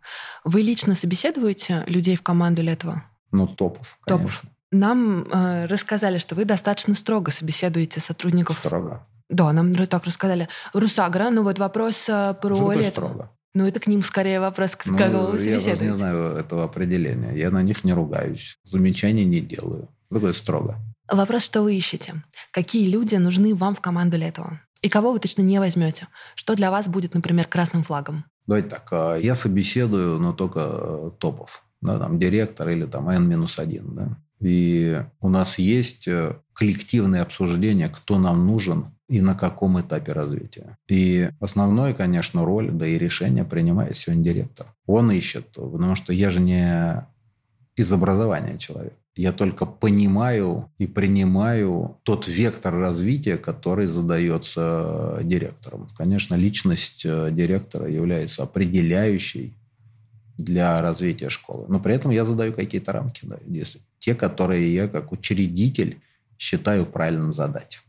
Вы 0.46 0.62
лично 0.62 0.96
собеседуете 0.96 1.84
людей 1.88 2.16
в 2.16 2.22
команду 2.22 2.62
для 2.62 2.74
этого? 2.74 3.04
Ну, 3.32 3.46
топов, 3.46 3.98
конечно. 4.02 4.28
Топов. 4.28 4.44
Нам 4.72 5.24
э, 5.24 5.66
рассказали, 5.66 6.18
что 6.18 6.36
вы 6.36 6.46
достаточно 6.46 6.96
строго 6.96 7.32
собеседуете 7.32 8.00
сотрудников. 8.00 8.60
Строго. 8.60 9.06
Да, 9.30 9.52
нам 9.52 9.76
так 9.88 10.06
рассказали. 10.06 10.48
Русагра, 10.74 11.30
ну 11.30 11.44
вот 11.44 11.60
вопрос 11.60 12.06
э, 12.08 12.36
про 12.42 12.56
что 12.56 12.72
лето. 12.72 12.90
строго? 12.92 13.35
Ну, 13.56 13.66
это 13.66 13.80
к 13.80 13.88
ним 13.88 14.04
скорее 14.04 14.42
вопрос, 14.42 14.78
ну, 14.86 14.98
кого 14.98 15.28
вы 15.28 15.38
собеседуете. 15.38 15.70
Я 15.70 15.76
даже 15.76 15.86
не 15.86 15.98
знаю 15.98 16.36
этого 16.36 16.66
определения. 16.66 17.32
Я 17.34 17.52
на 17.52 17.64
них 17.64 17.86
не 17.86 17.94
ругаюсь. 17.94 18.60
Замечаний 18.64 19.24
не 19.24 19.40
делаю. 19.40 19.88
Такое 20.12 20.34
строго. 20.34 20.76
Вопрос, 21.10 21.44
что 21.44 21.62
вы 21.62 21.76
ищете? 21.76 22.16
Какие 22.52 22.90
люди 22.90 23.16
нужны 23.16 23.56
вам 23.56 23.74
в 23.74 23.80
команду 23.80 24.18
для 24.18 24.28
этого? 24.28 24.60
И 24.82 24.90
кого 24.90 25.14
вы 25.14 25.20
точно 25.20 25.42
не 25.42 25.60
возьмете? 25.60 26.08
Что 26.36 26.56
для 26.56 26.70
вас 26.70 26.90
будет, 26.90 27.14
например, 27.14 27.48
красным 27.48 27.84
флагом? 27.84 28.26
Давайте 28.46 28.70
так. 28.70 28.88
А, 28.92 29.16
я 29.16 29.36
собеседую, 29.36 30.20
но 30.20 30.34
только 30.34 30.60
э, 30.60 31.12
топов. 31.18 31.64
Да, 31.82 31.98
там 31.98 32.20
директор 32.20 32.68
или 32.68 32.86
там 32.86 33.08
N-1. 33.08 33.84
Да? 33.94 34.18
И 34.40 35.02
у 35.22 35.30
нас 35.30 35.58
есть 35.58 36.08
э, 36.08 36.36
коллективное 36.54 37.22
обсуждение, 37.22 37.90
кто 37.90 38.20
нам 38.20 38.46
нужен 38.46 38.96
и 39.08 39.22
на 39.22 39.36
каком 39.36 39.80
этапе 39.80 40.14
развития. 40.14 40.78
И 40.88 41.30
основное, 41.40 41.94
конечно, 41.94 42.44
роль, 42.44 42.72
да 42.72 42.88
и 42.88 42.98
решение 42.98 43.46
принимает 43.46 43.96
сегодня 43.98 44.24
директор. 44.24 44.68
Он 44.88 45.12
ищет, 45.12 45.48
потому 45.54 45.96
что 45.96 46.12
я 46.12 46.32
же 46.32 46.42
не 46.42 47.06
из 47.76 47.92
образования 47.92 48.58
человек. 48.58 48.94
Я 49.16 49.32
только 49.32 49.66
понимаю 49.66 50.70
и 50.78 50.88
принимаю 50.88 52.00
тот 52.04 52.28
вектор 52.28 52.74
развития, 52.74 53.38
который 53.38 53.88
задается 53.88 55.20
директором. 55.24 55.88
Конечно, 55.98 56.36
личность 56.36 57.06
э, 57.06 57.30
директора 57.32 57.90
является 57.90 58.44
определяющей 58.44 59.54
для 60.38 60.82
развития 60.82 61.30
школы. 61.30 61.66
Но 61.70 61.80
при 61.80 61.96
этом 61.96 62.12
я 62.12 62.26
задаю 62.26 62.54
какие-то 62.54 62.92
рамки. 62.92 63.22
Да, 63.24 63.38
те, 64.00 64.16
которые 64.16 64.74
я 64.74 64.88
как 64.88 65.12
учредитель 65.12 66.02
считаю 66.38 66.86
правильным 66.86 67.34
задать. 67.34 67.82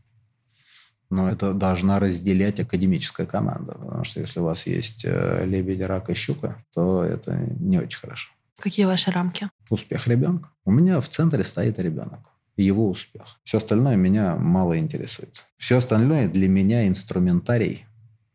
Но 1.09 1.29
это 1.29 1.53
должна 1.53 1.99
разделять 1.99 2.59
академическая 2.59 3.25
команда. 3.25 3.73
Потому 3.73 4.03
что 4.03 4.19
если 4.19 4.39
у 4.39 4.43
вас 4.43 4.67
есть 4.67 5.05
э, 5.05 5.45
лебедь, 5.45 5.81
рак 5.81 6.09
и 6.09 6.13
щука, 6.13 6.63
то 6.73 7.03
это 7.03 7.37
не 7.59 7.77
очень 7.77 7.99
хорошо. 7.99 8.29
Какие 8.59 8.85
ваши 8.85 9.11
рамки? 9.11 9.49
Успех 9.69 10.07
ребенка. 10.07 10.49
У 10.65 10.71
меня 10.71 10.99
в 10.99 11.07
центре 11.07 11.43
стоит 11.43 11.79
ребенок. 11.79 12.19
Его 12.57 12.89
успех. 12.89 13.39
Все 13.43 13.57
остальное 13.57 13.95
меня 13.95 14.35
мало 14.35 14.79
интересует. 14.79 15.45
Все 15.57 15.77
остальное 15.77 16.27
для 16.27 16.49
меня 16.49 16.87
инструментарий, 16.87 17.85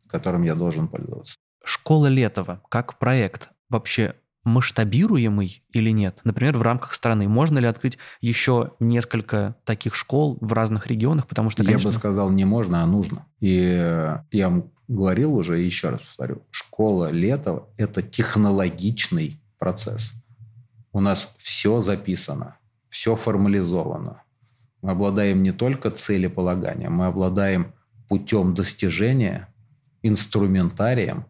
которым 0.09 0.44
я 0.44 0.55
должен 0.55 0.87
пользоваться. 0.87 1.35
Школа 1.64 2.07
Летова 2.07 2.62
как 2.68 2.98
проект 2.98 3.51
вообще 3.72 4.14
масштабируемый 4.44 5.62
или 5.72 5.90
нет? 5.90 6.20
Например, 6.24 6.56
в 6.58 6.62
рамках 6.62 6.94
страны 6.94 7.28
можно 7.28 7.58
ли 7.58 7.66
открыть 7.66 7.98
еще 8.20 8.72
несколько 8.80 9.56
таких 9.64 9.94
школ 9.94 10.38
в 10.40 10.52
разных 10.52 10.87
регионах? 10.87 11.26
Потому 11.26 11.50
что, 11.50 11.64
конечно... 11.64 11.88
Я 11.88 11.92
бы 11.92 11.98
сказал, 11.98 12.30
не 12.30 12.44
можно, 12.44 12.82
а 12.82 12.87
нужно. 12.87 13.26
И 13.40 14.16
я 14.30 14.48
вам 14.48 14.70
говорил 14.88 15.35
уже, 15.35 15.58
еще 15.58 15.90
раз 15.90 16.00
повторю, 16.02 16.42
школа 16.50 17.11
Летова– 17.11 17.68
это 17.76 18.02
технологичный 18.02 19.40
процесс. 19.58 20.12
У 20.92 21.00
нас 21.00 21.35
все 21.38 21.80
записано, 21.80 22.58
все 22.88 23.16
формализовано. 23.16 24.22
Мы 24.82 24.90
обладаем 24.90 25.42
не 25.42 25.52
только 25.52 25.90
целеполаганием, 25.90 26.92
мы 26.92 27.06
обладаем 27.06 27.72
путем 28.08 28.54
достижения, 28.54 29.48
инструментарием 30.02 31.26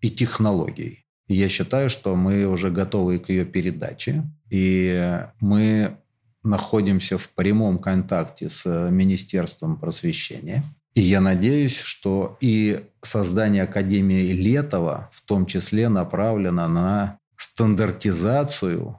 и 0.00 0.10
технологией. 0.10 1.06
Я 1.28 1.48
считаю, 1.48 1.90
что 1.90 2.16
мы 2.16 2.46
уже 2.46 2.70
готовы 2.70 3.18
к 3.18 3.28
ее 3.28 3.44
передаче. 3.44 4.24
И 4.50 5.20
мы 5.40 5.96
находимся 6.42 7.18
в 7.18 7.28
прямом 7.30 7.78
контакте 7.78 8.48
с 8.48 8.64
Министерством 8.90 9.76
просвещения. 9.76 10.64
И 10.94 11.00
я 11.00 11.20
надеюсь, 11.20 11.76
что 11.76 12.36
и 12.40 12.80
создание 13.02 13.64
Академии 13.64 14.32
Летова 14.32 15.10
в 15.12 15.20
том 15.20 15.46
числе 15.46 15.88
направлено 15.88 16.66
на 16.66 17.18
стандартизацию, 17.36 18.96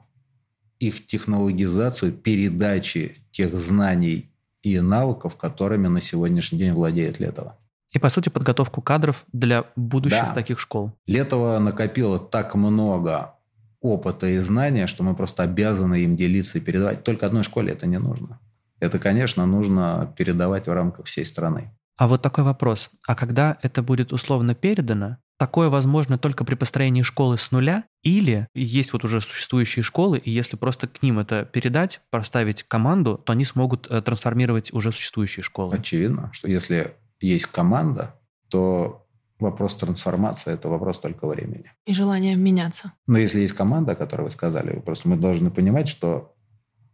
их 0.78 1.06
технологизацию 1.06 2.12
передачи 2.12 3.16
тех 3.32 3.54
знаний 3.54 4.30
и 4.62 4.80
навыков, 4.80 5.36
которыми 5.36 5.88
на 5.88 6.00
сегодняшний 6.00 6.58
день 6.58 6.72
владеет 6.72 7.20
Летова. 7.20 7.58
И, 7.92 7.98
по 7.98 8.08
сути, 8.08 8.28
подготовку 8.28 8.82
кадров 8.82 9.24
для 9.32 9.64
будущих 9.76 10.28
да. 10.28 10.34
таких 10.34 10.60
школ. 10.60 10.92
Летова 11.06 11.58
накопило 11.58 12.18
так 12.18 12.54
много 12.54 13.34
опыта 13.80 14.26
и 14.26 14.38
знания, 14.38 14.86
что 14.86 15.02
мы 15.02 15.14
просто 15.14 15.42
обязаны 15.42 16.00
им 16.00 16.16
делиться 16.16 16.58
и 16.58 16.60
передавать. 16.60 17.02
Только 17.02 17.26
одной 17.26 17.42
школе 17.42 17.72
это 17.72 17.86
не 17.86 17.98
нужно. 17.98 18.38
Это, 18.78 18.98
конечно, 18.98 19.44
нужно 19.46 20.14
передавать 20.16 20.66
в 20.66 20.72
рамках 20.72 21.06
всей 21.06 21.24
страны. 21.24 21.70
А 21.96 22.08
вот 22.08 22.22
такой 22.22 22.44
вопрос. 22.44 22.90
А 23.06 23.14
когда 23.14 23.58
это 23.60 23.82
будет 23.82 24.12
условно 24.12 24.54
передано, 24.54 25.18
такое 25.38 25.68
возможно 25.68 26.16
только 26.16 26.44
при 26.44 26.54
построении 26.54 27.02
школы 27.02 27.36
с 27.36 27.50
нуля? 27.50 27.84
Или 28.02 28.48
есть 28.54 28.94
вот 28.94 29.04
уже 29.04 29.20
существующие 29.20 29.82
школы, 29.82 30.16
и 30.16 30.30
если 30.30 30.56
просто 30.56 30.88
к 30.88 31.02
ним 31.02 31.18
это 31.18 31.44
передать, 31.44 32.00
проставить 32.10 32.62
команду, 32.62 33.20
то 33.22 33.34
они 33.34 33.44
смогут 33.44 33.86
э, 33.90 34.00
трансформировать 34.00 34.72
уже 34.72 34.92
существующие 34.92 35.42
школы? 35.42 35.76
Очевидно, 35.76 36.30
что 36.32 36.48
если 36.48 36.94
есть 37.20 37.46
команда, 37.46 38.14
то 38.48 39.06
вопрос 39.38 39.74
трансформации– 39.76 40.52
это 40.54 40.68
вопрос 40.68 40.98
только 40.98 41.26
времени. 41.26 41.72
И 41.86 41.94
желание 41.94 42.36
меняться. 42.36 42.92
Но 43.06 43.18
если 43.18 43.40
есть 43.40 43.54
команда, 43.54 43.92
о 43.92 43.96
которой 43.96 44.22
вы 44.22 44.30
сказали, 44.30 44.78
просто 44.80 45.08
мы 45.08 45.16
должны 45.16 45.50
понимать, 45.50 45.88
что 45.88 46.34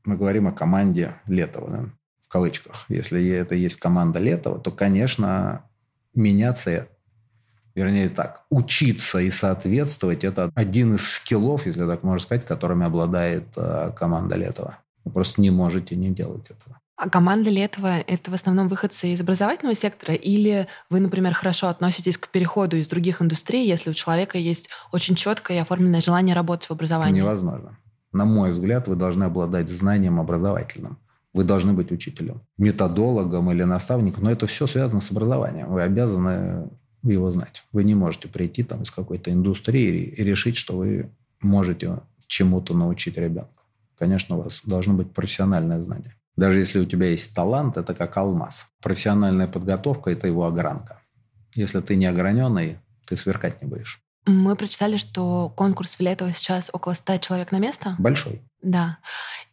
мы 0.05 0.17
говорим 0.17 0.47
о 0.47 0.53
команде 0.53 1.15
Летова, 1.27 1.71
да, 1.71 1.85
в 2.23 2.29
кавычках. 2.29 2.87
Если 2.89 3.29
это 3.29 3.55
есть 3.55 3.77
команда 3.77 4.19
Летова, 4.21 4.59
то, 4.59 4.71
конечно, 4.71 5.65
меняться, 6.15 6.89
вернее 7.75 8.09
так, 8.09 8.45
учиться 8.51 9.19
и 9.19 9.31
соответствовать– 9.31 10.25
это 10.25 10.51
один 10.55 10.95
из 10.95 11.09
скиллов, 11.09 11.67
если 11.67 11.87
так 11.87 12.03
можно 12.03 12.21
сказать, 12.21 12.47
которыми 12.47 12.87
обладает 12.87 13.49
э, 13.57 13.93
команда 13.97 14.37
Летова. 14.37 14.79
Вы 15.05 15.13
просто 15.13 15.41
не 15.41 15.51
можете 15.51 15.97
не 15.97 16.11
делать 16.11 16.47
этого. 16.51 16.81
А 16.97 17.11
команда 17.11 17.51
ли 17.51 17.61
этого— 17.61 17.99
это 18.07 18.31
в 18.31 18.35
основном 18.35 18.69
выходцы 18.69 19.09
из 19.13 19.21
образовательного 19.21 19.77
сектора? 19.77 20.15
Или 20.15 20.67
вы, 20.89 21.01
например, 21.01 21.35
хорошо 21.35 21.69
относитесь 21.69 22.17
к 22.17 22.29
переходу 22.29 22.79
из 22.79 22.89
других 22.89 23.21
индустрий, 23.21 23.69
если 23.69 23.91
у 23.91 23.95
человека 23.95 24.39
есть 24.39 24.71
очень 24.93 25.15
четкое 25.15 25.59
и 25.59 25.61
оформленное 25.61 26.01
желание 26.01 26.35
работать 26.35 26.69
в 26.69 26.71
образовании? 26.71 27.21
Невозможно. 27.21 27.77
На 28.13 28.25
мой 28.25 28.53
взгляд, 28.53 28.89
вы 28.89 28.97
должны 28.97 29.25
обладать 29.25 29.69
знанием 29.69 30.19
образовательным. 30.19 30.99
Вы 31.35 31.45
должны 31.45 31.75
быть 31.75 31.93
учителем, 31.93 32.41
методологом 32.57 33.51
или 33.53 33.63
наставником. 33.63 34.25
Но 34.25 34.31
это 34.31 34.47
все 34.47 34.67
связано 34.67 35.03
с 35.03 35.11
образованием. 35.11 35.69
Вы 35.69 35.83
обязаны 35.83 36.71
его 37.03 37.31
знать. 37.31 37.65
Вы 37.73 37.85
не 37.85 37.95
можете 37.95 38.29
прийти 38.29 38.63
там 38.63 38.83
из 38.83 38.91
какой-то 38.91 39.31
индустрии 39.31 40.03
и 40.03 40.25
решить, 40.25 40.57
что 40.57 40.79
вы 40.79 41.11
можете 41.43 41.99
чему-то 42.27 42.73
научить 42.73 43.19
ребенка. 43.19 43.51
Конечно, 43.99 44.37
у 44.37 44.43
вас 44.43 44.63
должно 44.65 44.95
быть 44.95 45.13
профессиональное 45.13 45.83
знание. 45.83 46.16
Даже 46.37 46.59
если 46.59 46.79
у 46.81 46.85
тебя 46.85 47.09
есть 47.09 47.35
талант, 47.35 47.77
это 47.77 47.95
как 47.95 48.17
алмаз. 48.17 48.67
Профессиональная 48.83 49.47
подготовка– 49.47 50.11
это 50.13 50.27
его 50.27 50.47
огранка. 50.47 51.01
Если 51.55 51.81
ты 51.81 51.97
не 51.97 52.07
ограненный, 52.07 52.79
ты 53.07 53.17
сверкать 53.17 53.63
не 53.63 53.69
будешь. 53.69 54.01
Мы 54.27 54.57
прочитали, 54.57 54.97
что 54.97 55.53
конкурс 55.57 55.97
в 55.97 56.01
Летово 56.01 56.33
сейчас 56.33 56.69
около 56.73 56.95
100 56.95 57.19
человек 57.19 57.53
на 57.53 57.59
место. 57.59 57.95
Большой. 57.99 58.43
Да. 58.61 58.99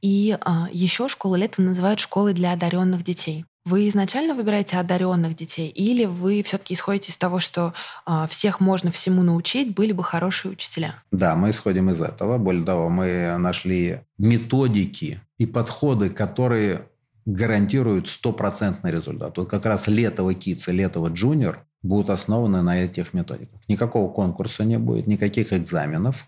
И 0.02 0.36
а, 0.42 0.68
еще 0.72 1.08
школу 1.08 1.36
Летово 1.36 1.68
называют 1.68 2.00
школой 2.00 2.34
для 2.34 2.52
одаренных 2.52 3.04
детей. 3.04 3.46
Вы 3.66 3.88
изначально 3.88 4.34
выбираете 4.34 4.78
одаренных 4.78 5.38
детей, 5.38 5.70
или 5.70 6.04
вы 6.04 6.44
все-таки 6.44 6.74
исходите 6.74 7.12
из 7.12 7.18
того, 7.18 7.40
что 7.40 7.74
а, 8.06 8.28
всех 8.28 8.60
можно 8.60 8.92
всему 8.92 9.24
научить, 9.24 9.74
были 9.74 9.94
бы 9.94 10.04
хорошие 10.04 10.52
учителя? 10.52 10.96
Да, 11.12 11.36
мы 11.36 11.52
исходим 11.52 11.90
из 11.90 12.02
этого. 12.02 12.38
Более 12.38 12.66
того, 12.66 12.90
мы 12.90 13.38
нашли 13.38 14.02
методики 14.18 15.22
и 15.44 15.46
подходы, 15.46 16.10
которые 16.10 16.88
гарантируют 17.26 18.08
стопроцентный 18.08 18.92
результат. 18.92 19.38
Вот 19.38 19.50
как 19.50 19.66
раз 19.66 19.88
Летово 19.88 20.32
Kids 20.32 20.70
и 20.70 20.72
Летово 20.72 21.10
Junior 21.10 21.58
будут 21.82 22.10
основаны 22.10 22.62
на 22.62 22.82
этих 22.82 23.14
методиках. 23.14 23.60
Никакого 23.68 24.12
конкурса 24.12 24.64
не 24.64 24.78
будет, 24.78 25.06
никаких 25.06 25.52
экзаменов, 25.52 26.28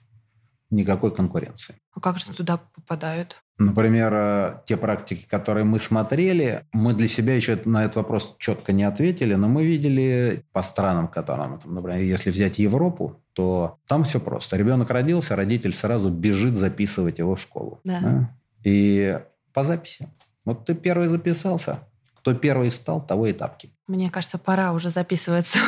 никакой 0.69 1.15
конкуренции. 1.15 1.75
А 1.93 2.01
как 2.01 2.19
же 2.19 2.25
туда 2.25 2.57
попадают? 2.57 3.41
Например, 3.57 4.13
э, 4.13 4.53
те 4.65 4.75
практики, 4.75 5.25
которые 5.31 5.63
мы 5.63 5.79
смотрели, 5.79 6.65
мы 6.73 6.93
для 6.93 7.07
себя 7.07 7.35
еще 7.35 7.57
на 7.63 7.85
этот 7.85 7.95
вопрос 7.95 8.35
четко 8.37 8.73
не 8.73 8.83
ответили, 8.83 9.35
но 9.35 9.47
мы 9.47 9.65
видели 9.65 10.43
по 10.51 10.61
странам, 10.61 11.07
которым, 11.07 11.61
например, 11.63 12.01
если 12.01 12.31
взять 12.31 12.59
Европу, 12.59 13.21
то 13.31 13.77
там 13.87 14.03
все 14.03 14.19
просто. 14.19 14.57
Ребенок 14.57 14.89
родился, 14.89 15.37
родитель 15.37 15.73
сразу 15.73 16.09
бежит 16.09 16.57
записывать 16.57 17.19
его 17.19 17.35
в 17.35 17.39
школу. 17.39 17.79
Да. 17.85 17.99
Да? 18.01 18.29
И 18.65 19.17
по 19.53 19.63
записи. 19.63 20.09
Вот 20.43 20.65
ты 20.65 20.75
первый 20.75 21.07
записался, 21.07 21.79
кто 22.15 22.33
первый 22.33 22.71
встал, 22.71 23.05
того 23.05 23.27
и 23.27 23.33
тапки. 23.33 23.69
Мне 23.87 24.09
кажется, 24.09 24.39
пора 24.39 24.73
уже 24.73 24.89
записываться. 24.89 25.59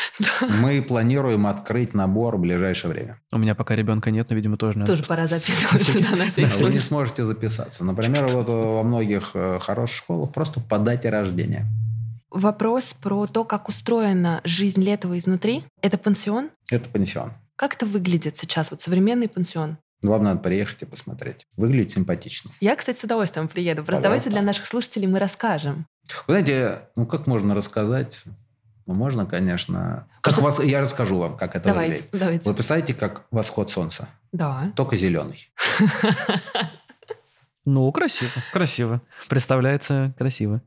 Мы 0.62 0.80
планируем 0.80 1.46
открыть 1.46 1.92
набор 1.92 2.36
в 2.36 2.40
ближайшее 2.40 2.90
время. 2.90 3.20
У 3.30 3.36
меня 3.36 3.54
пока 3.54 3.76
ребенка 3.76 4.10
нет, 4.10 4.30
но, 4.30 4.36
видимо, 4.36 4.56
тоже 4.56 4.78
надо. 4.78 4.92
Тоже 4.92 5.04
пора 5.04 5.26
записываться. 5.26 6.64
Вы 6.64 6.72
не 6.72 6.78
сможете 6.78 7.24
записаться. 7.26 7.84
Например, 7.84 8.26
вот 8.28 8.48
во 8.48 8.82
многих 8.82 9.32
э, 9.34 9.58
хороших 9.60 9.96
школах 9.96 10.32
просто 10.32 10.60
по 10.60 10.78
дате 10.78 11.10
рождения. 11.10 11.66
Вопрос 12.30 12.94
про 12.94 13.26
то, 13.26 13.44
как 13.44 13.68
устроена 13.68 14.40
жизнь 14.44 14.82
Летова 14.82 15.18
изнутри. 15.18 15.64
Это 15.82 15.98
пансион? 15.98 16.50
Это 16.70 16.88
пансион. 16.88 17.32
Как 17.56 17.74
это 17.74 17.84
выглядит 17.86 18.38
сейчас, 18.38 18.70
вот 18.70 18.80
современный 18.80 19.28
пансион? 19.28 19.76
Вам 20.02 20.22
надо 20.22 20.40
приехать 20.40 20.82
и 20.82 20.84
посмотреть. 20.84 21.46
Выглядит 21.56 21.92
симпатично. 21.92 22.50
Я, 22.60 22.76
кстати, 22.76 22.98
с 22.98 23.04
удовольствием 23.04 23.48
приеду. 23.48 23.82
Просто 23.82 24.02
давайте 24.02 24.30
для 24.30 24.42
наших 24.42 24.66
слушателей 24.66 25.06
мы 25.06 25.18
расскажем. 25.18 25.86
Вы 26.26 26.34
знаете, 26.34 26.88
ну 26.96 27.06
как 27.06 27.26
можно 27.26 27.54
рассказать? 27.54 28.22
Ну, 28.86 28.94
можно, 28.94 29.26
конечно. 29.26 30.06
Как 30.20 30.32
Что... 30.32 30.42
вас... 30.42 30.62
Я 30.62 30.80
расскажу 30.80 31.18
вам, 31.18 31.36
как 31.36 31.56
это 31.56 31.70
давайте, 31.70 31.94
выглядит. 31.94 32.10
Давайте. 32.12 32.48
Вы 32.48 32.54
представляете, 32.54 32.94
как 32.94 33.26
восход 33.32 33.70
солнца? 33.70 34.08
Да. 34.32 34.72
Только 34.76 34.96
зеленый. 34.96 35.50
Ну, 37.68 37.90
красиво, 37.90 38.30
красиво. 38.52 39.02
Представляется 39.28 40.14
красиво. 40.16 40.62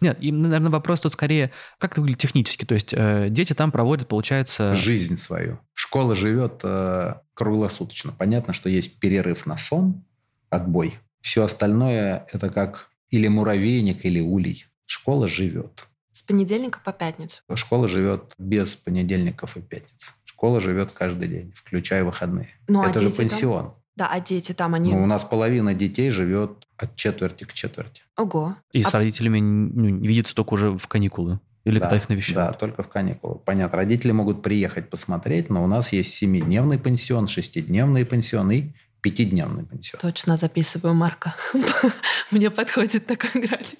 Нет, 0.00 0.16
и, 0.20 0.32
наверное, 0.32 0.70
вопрос 0.70 1.02
тут 1.02 1.12
скорее, 1.12 1.52
как 1.78 1.92
это 1.92 2.00
выглядит 2.00 2.22
технически? 2.22 2.64
То 2.64 2.74
есть 2.74 2.94
э, 2.94 3.28
дети 3.28 3.52
там 3.52 3.70
проводят, 3.70 4.08
получается... 4.08 4.74
Жизнь 4.74 5.18
свою. 5.18 5.58
Школа 5.88 6.14
живет 6.14 6.60
э, 6.64 7.14
круглосуточно. 7.32 8.12
Понятно, 8.12 8.52
что 8.52 8.68
есть 8.68 9.00
перерыв 9.00 9.46
на 9.46 9.56
сон, 9.56 10.04
отбой. 10.50 10.98
Все 11.22 11.44
остальное 11.44 12.26
это 12.30 12.50
как 12.50 12.90
или 13.08 13.26
муравейник, 13.26 14.04
или 14.04 14.20
улей. 14.20 14.66
Школа 14.84 15.28
живет. 15.28 15.88
С 16.12 16.20
понедельника 16.20 16.78
по 16.84 16.92
пятницу? 16.92 17.40
Школа 17.54 17.88
живет 17.88 18.34
без 18.36 18.74
понедельников 18.74 19.56
и 19.56 19.62
пятниц. 19.62 20.14
Школа 20.26 20.60
живет 20.60 20.90
каждый 20.92 21.26
день, 21.26 21.54
включая 21.56 22.04
выходные. 22.04 22.50
Ну, 22.68 22.82
а 22.82 22.90
это 22.90 22.98
же 22.98 23.08
пансион. 23.08 23.62
Там? 23.62 23.74
Да, 23.96 24.08
а 24.08 24.20
дети 24.20 24.52
там, 24.52 24.74
они... 24.74 24.92
Ну, 24.92 25.02
у 25.02 25.06
нас 25.06 25.24
половина 25.24 25.72
детей 25.72 26.10
живет 26.10 26.68
от 26.76 26.96
четверти 26.96 27.44
к 27.44 27.54
четверти. 27.54 28.02
Ого. 28.14 28.56
И 28.72 28.82
а... 28.82 28.86
с 28.86 28.92
родителями 28.92 29.40
ну, 29.40 29.96
видится 30.00 30.34
только 30.34 30.52
уже 30.52 30.70
в 30.76 30.86
каникулы? 30.86 31.40
Или 31.64 31.78
да, 31.78 31.86
когда 31.86 31.96
их 31.96 32.08
навещают? 32.08 32.52
Да, 32.52 32.52
только 32.52 32.82
в 32.82 32.88
каникулы. 32.88 33.38
Понятно, 33.38 33.76
родители 33.78 34.12
могут 34.12 34.42
приехать 34.42 34.90
посмотреть, 34.90 35.50
но 35.50 35.62
у 35.62 35.66
нас 35.66 35.92
есть 35.92 36.14
семидневный 36.14 36.78
пансион, 36.78 37.28
шестидневный 37.28 38.04
пансион 38.06 38.50
и 38.50 38.72
пятидневный 39.00 39.64
пансион. 39.64 40.00
Точно 40.00 40.36
записываю, 40.36 40.94
Марка. 40.94 41.34
Мне 42.30 42.50
подходит 42.50 43.06
такой 43.06 43.42
график. 43.42 43.78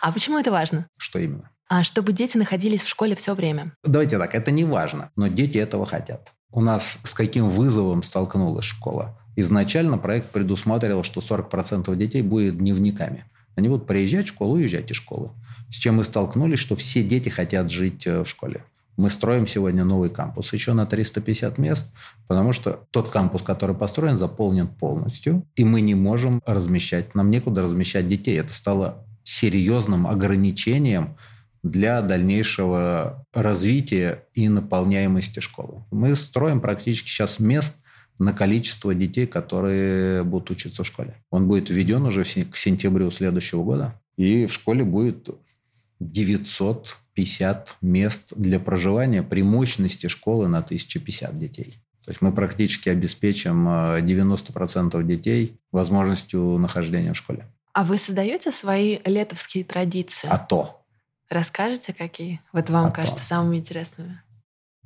А 0.00 0.12
почему 0.12 0.38
это 0.38 0.50
важно? 0.50 0.86
Что 0.96 1.18
именно? 1.18 1.50
А 1.68 1.82
чтобы 1.82 2.12
дети 2.12 2.36
находились 2.36 2.82
в 2.82 2.88
школе 2.88 3.14
все 3.14 3.34
время. 3.34 3.72
Давайте 3.84 4.18
так, 4.18 4.34
это 4.34 4.50
не 4.50 4.64
важно, 4.64 5.10
но 5.14 5.28
дети 5.28 5.58
этого 5.58 5.86
хотят. 5.86 6.32
У 6.52 6.60
нас 6.60 6.98
с 7.04 7.14
каким 7.14 7.48
вызовом 7.48 8.02
столкнулась 8.02 8.64
школа? 8.64 9.16
Изначально 9.36 9.96
проект 9.96 10.30
предусматривал, 10.30 11.04
что 11.04 11.20
40% 11.20 11.94
детей 11.96 12.22
будет 12.22 12.58
дневниками. 12.58 13.24
Они 13.54 13.68
будут 13.68 13.86
приезжать 13.86 14.26
в 14.26 14.30
школу, 14.30 14.54
уезжать 14.54 14.90
из 14.90 14.96
школы. 14.96 15.30
С 15.70 15.76
чем 15.76 15.96
мы 15.96 16.04
столкнулись, 16.04 16.58
что 16.58 16.76
все 16.76 17.02
дети 17.02 17.28
хотят 17.28 17.70
жить 17.70 18.06
э, 18.06 18.22
в 18.22 18.28
школе. 18.28 18.64
Мы 18.96 19.08
строим 19.08 19.46
сегодня 19.46 19.84
новый 19.84 20.10
кампус 20.10 20.52
еще 20.52 20.74
на 20.74 20.84
350 20.84 21.56
мест, 21.56 21.86
потому 22.26 22.52
что 22.52 22.86
тот 22.90 23.08
кампус, 23.08 23.40
который 23.40 23.74
построен, 23.74 24.18
заполнен 24.18 24.68
полностью, 24.68 25.46
и 25.56 25.64
мы 25.64 25.80
не 25.80 25.94
можем 25.94 26.42
размещать, 26.44 27.14
нам 27.14 27.30
некуда 27.30 27.62
размещать 27.62 28.08
детей. 28.08 28.38
Это 28.38 28.52
стало 28.52 29.06
серьезным 29.22 30.06
ограничением 30.06 31.16
для 31.62 32.02
дальнейшего 32.02 33.26
развития 33.32 34.24
и 34.34 34.48
наполняемости 34.48 35.40
школы. 35.40 35.84
Мы 35.90 36.16
строим 36.16 36.60
практически 36.60 37.08
сейчас 37.08 37.38
мест 37.38 37.76
на 38.18 38.32
количество 38.32 38.94
детей, 38.94 39.26
которые 39.26 40.24
будут 40.24 40.50
учиться 40.50 40.84
в 40.84 40.86
школе. 40.86 41.14
Он 41.30 41.48
будет 41.48 41.70
введен 41.70 42.04
уже 42.04 42.24
к 42.24 42.56
сентябрю 42.56 43.10
следующего 43.10 43.64
года. 43.64 44.00
И 44.16 44.44
в 44.44 44.52
школе 44.52 44.84
будет 44.84 45.28
950 46.00 47.76
мест 47.82 48.32
для 48.34 48.58
проживания 48.58 49.22
при 49.22 49.42
мощности 49.42 50.08
школы 50.08 50.48
на 50.48 50.58
1050 50.58 51.38
детей. 51.38 51.76
То 52.04 52.10
есть 52.10 52.22
мы 52.22 52.32
практически 52.32 52.88
обеспечим 52.88 53.68
90% 53.68 55.00
э, 55.00 55.04
детей 55.04 55.60
возможностью 55.70 56.58
нахождения 56.58 57.12
в 57.12 57.16
школе. 57.16 57.46
А 57.72 57.84
вы 57.84 57.98
создаете 57.98 58.50
свои 58.50 58.98
летовские 59.04 59.64
традиции? 59.64 60.28
А 60.28 60.38
то. 60.38 60.82
Расскажите, 61.28 61.92
какие? 61.92 62.40
Вот 62.52 62.70
вам 62.70 62.86
а 62.86 62.90
кажется 62.90 63.20
то. 63.20 63.26
самыми 63.26 63.58
интересными. 63.58 64.20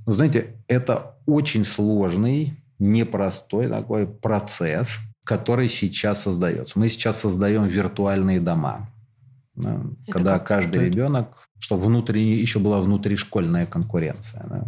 Вы 0.04 0.12
знаете, 0.12 0.56
это 0.68 1.16
очень 1.24 1.64
сложный 1.64 2.54
непростой 2.78 3.68
такой 3.68 4.06
процесс, 4.06 4.98
который 5.24 5.68
сейчас 5.68 6.22
создается. 6.22 6.78
Мы 6.78 6.88
сейчас 6.88 7.20
создаем 7.20 7.64
виртуальные 7.64 8.40
дома. 8.40 8.90
Да, 9.56 9.80
когда 10.10 10.38
как? 10.38 10.48
каждый 10.48 10.76
это? 10.76 10.86
ребенок, 10.86 11.48
что 11.58 11.76
внутренне, 11.78 12.34
еще 12.34 12.58
была 12.58 12.80
внутришкольная 12.80 13.66
конкуренция. 13.66 14.44
Да. 14.48 14.64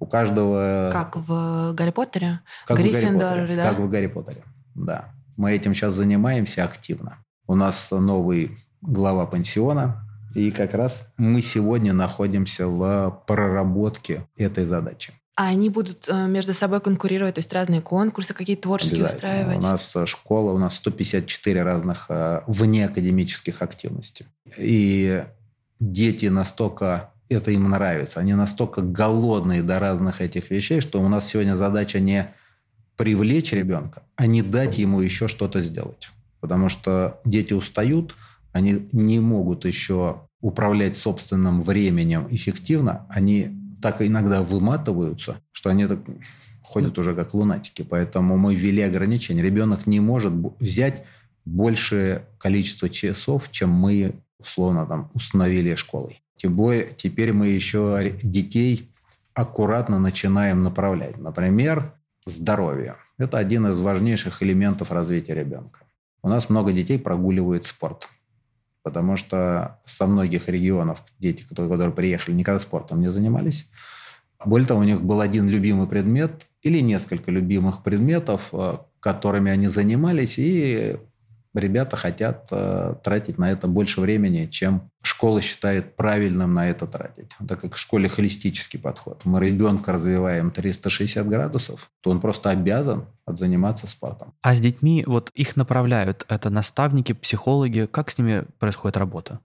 У 0.00 0.06
каждого... 0.06 0.90
Как 0.92 1.16
в 1.16 1.72
Гарри 1.74 1.90
Поттере? 1.90 2.40
Как 2.66 2.78
Гриффиндор, 2.78 3.12
в 3.14 3.18
Гарри 3.18 3.40
Поттере, 3.40 3.56
да? 3.56 3.70
Как 3.70 3.78
в 3.78 3.88
Гарри 3.88 4.06
Поттере, 4.06 4.42
да. 4.74 5.12
Мы 5.36 5.52
этим 5.52 5.74
сейчас 5.74 5.94
занимаемся 5.94 6.64
активно. 6.64 7.18
У 7.46 7.54
нас 7.54 7.88
новый 7.90 8.58
глава 8.80 9.26
пансиона, 9.26 10.04
и 10.34 10.50
как 10.50 10.74
раз 10.74 11.12
мы 11.16 11.42
сегодня 11.42 11.92
находимся 11.92 12.68
в 12.68 13.22
проработке 13.26 14.26
этой 14.36 14.64
задачи. 14.64 15.12
А 15.38 15.46
они 15.46 15.70
будут 15.70 16.08
э, 16.08 16.26
между 16.26 16.52
собой 16.52 16.80
конкурировать, 16.80 17.36
то 17.36 17.38
есть 17.38 17.52
разные 17.52 17.80
конкурсы, 17.80 18.34
какие-то 18.34 18.62
творческие 18.62 19.04
устраивать? 19.04 19.58
У 19.58 19.60
нас 19.60 19.94
э, 19.94 20.04
школа, 20.04 20.50
у 20.52 20.58
нас 20.58 20.74
154 20.74 21.62
разных 21.62 22.06
э, 22.08 22.40
внеакадемических 22.48 23.62
активностей. 23.62 24.26
И 24.58 25.22
дети 25.78 26.26
настолько 26.26 27.12
это 27.28 27.52
им 27.52 27.70
нравится. 27.70 28.18
Они 28.18 28.34
настолько 28.34 28.82
голодные 28.82 29.62
до 29.62 29.78
разных 29.78 30.20
этих 30.20 30.50
вещей, 30.50 30.80
что 30.80 31.00
у 31.00 31.08
нас 31.08 31.28
сегодня 31.28 31.54
задача 31.54 32.00
не 32.00 32.34
привлечь 32.96 33.52
ребенка, 33.52 34.02
а 34.16 34.26
не 34.26 34.42
дать 34.42 34.76
ему 34.78 35.00
еще 35.00 35.28
что-то 35.28 35.62
сделать. 35.62 36.10
Потому 36.40 36.68
что 36.68 37.20
дети 37.24 37.52
устают, 37.52 38.16
они 38.50 38.88
не 38.90 39.20
могут 39.20 39.66
еще 39.66 40.22
управлять 40.40 40.96
собственным 40.96 41.62
временем 41.62 42.26
эффективно, 42.28 43.06
они 43.08 43.57
так 43.80 44.02
иногда 44.02 44.42
выматываются, 44.42 45.40
что 45.52 45.70
они 45.70 45.86
так 45.86 46.00
ходят 46.62 46.98
уже 46.98 47.14
как 47.14 47.34
лунатики. 47.34 47.82
Поэтому 47.82 48.36
мы 48.36 48.54
ввели 48.54 48.82
ограничения. 48.82 49.42
Ребенок 49.42 49.86
не 49.86 50.00
может 50.00 50.32
взять 50.60 51.04
большее 51.44 52.26
количество 52.38 52.88
часов, 52.88 53.50
чем 53.50 53.70
мы 53.70 54.14
условно 54.38 54.86
там 54.86 55.10
установили 55.14 55.74
школой. 55.74 56.22
Тем 56.36 56.54
более 56.54 56.90
теперь 56.96 57.32
мы 57.32 57.48
еще 57.48 58.14
детей 58.22 58.90
аккуратно 59.34 59.98
начинаем 59.98 60.62
направлять. 60.62 61.16
Например, 61.16 61.94
здоровье. 62.26 62.96
Это 63.18 63.38
один 63.38 63.66
из 63.66 63.80
важнейших 63.80 64.42
элементов 64.42 64.92
развития 64.92 65.34
ребенка. 65.34 65.80
У 66.22 66.28
нас 66.28 66.48
много 66.48 66.72
детей 66.72 66.98
прогуливают 66.98 67.64
спорт. 67.64 68.08
Потому 68.88 69.18
что 69.18 69.78
со 69.84 70.06
многих 70.06 70.48
регионов 70.48 71.02
дети, 71.18 71.42
которые, 71.42 71.70
которые 71.70 71.94
приехали, 71.94 72.34
никогда 72.34 72.58
спортом 72.58 73.02
не 73.02 73.10
занимались. 73.10 73.68
Более 74.42 74.66
того, 74.66 74.80
у 74.80 74.84
них 74.84 75.02
был 75.02 75.20
один 75.20 75.46
любимый 75.46 75.86
предмет 75.86 76.46
или 76.62 76.80
несколько 76.80 77.30
любимых 77.30 77.82
предметов, 77.82 78.48
э, 78.52 78.78
которыми 79.00 79.50
они 79.50 79.68
занимались, 79.68 80.38
и 80.38 80.96
ребята 81.54 81.96
хотят 81.96 82.48
э, 82.50 82.94
тратить 83.02 83.38
на 83.38 83.50
это 83.50 83.68
больше 83.68 84.00
времени, 84.00 84.46
чем 84.46 84.90
школа 85.02 85.40
считает 85.40 85.96
правильным 85.96 86.54
на 86.54 86.68
это 86.68 86.86
тратить. 86.86 87.30
Так 87.46 87.60
как 87.60 87.74
в 87.74 87.78
школе 87.78 88.08
холистический 88.08 88.78
подход. 88.78 89.20
Мы 89.24 89.40
ребенка 89.40 89.92
развиваем 89.92 90.50
360 90.50 91.26
градусов, 91.28 91.90
то 92.00 92.10
он 92.10 92.20
просто 92.20 92.50
обязан 92.50 93.06
заниматься 93.26 93.86
спортом. 93.86 94.34
А 94.42 94.54
с 94.54 94.60
детьми, 94.60 95.04
вот 95.06 95.30
их 95.34 95.56
направляют, 95.56 96.24
это 96.28 96.50
наставники, 96.50 97.12
психологи. 97.12 97.88
Как 97.90 98.10
с 98.10 98.18
ними 98.18 98.44
происходит 98.58 98.96
работа 98.96 99.40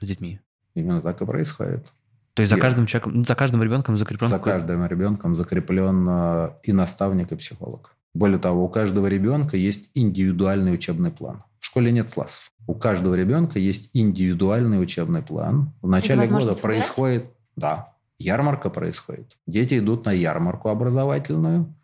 с 0.00 0.06
детьми? 0.06 0.40
Именно 0.74 1.02
так 1.02 1.20
и 1.20 1.26
происходит. 1.26 1.86
То 2.34 2.42
есть 2.42 2.52
за 2.52 2.58
каждым 2.58 2.86
человеком, 2.86 3.24
за 3.24 3.34
каждым 3.34 3.62
ребенком 3.62 3.96
закреплен? 3.96 4.30
За 4.30 4.38
каждым 4.38 4.86
ребенком 4.86 5.36
закреплен 5.36 6.06
э, 6.08 6.50
и 6.62 6.72
наставник, 6.72 7.32
и 7.32 7.36
психолог. 7.36 7.94
Более 8.14 8.38
того, 8.38 8.64
у 8.64 8.68
каждого 8.68 9.06
ребенка 9.06 9.56
есть 9.56 9.88
индивидуальный 9.94 10.74
учебный 10.74 11.10
план. 11.10 11.44
В 11.60 11.66
школе 11.66 11.92
нет 11.92 12.12
классов. 12.12 12.50
У 12.66 12.74
каждого 12.74 13.14
ребенка 13.14 13.58
есть 13.58 13.90
индивидуальный 13.92 14.82
учебный 14.82 15.22
план. 15.22 15.72
В 15.82 15.88
начале 15.88 16.26
года 16.26 16.54
происходит... 16.54 17.22
Выбирать? 17.22 17.36
Да, 17.56 17.94
ярмарка 18.18 18.70
происходит. 18.70 19.36
Дети 19.46 19.78
идут 19.78 20.06
на 20.06 20.12
ярмарку 20.12 20.68
образовательную 20.68 21.74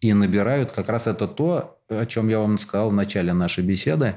и 0.00 0.12
набирают 0.12 0.72
как 0.72 0.88
раз 0.88 1.06
это 1.06 1.26
то, 1.26 1.78
о 1.88 2.06
чем 2.06 2.28
я 2.28 2.40
вам 2.40 2.58
сказал 2.58 2.90
в 2.90 2.94
начале 2.94 3.32
нашей 3.32 3.64
беседы. 3.64 4.16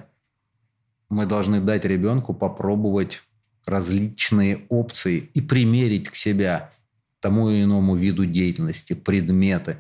Мы 1.10 1.26
должны 1.26 1.62
дать 1.62 1.86
ребенку 1.86 2.34
попробовать 2.34 3.24
различные 3.66 4.66
опции 4.70 5.30
и 5.34 5.42
примерить 5.42 6.10
к 6.10 6.16
себя 6.16 6.72
тому 7.20 7.50
и 7.50 7.64
иному 7.64 7.96
виду 7.96 8.26
деятельности, 8.26 8.94
предметы. 8.94 9.78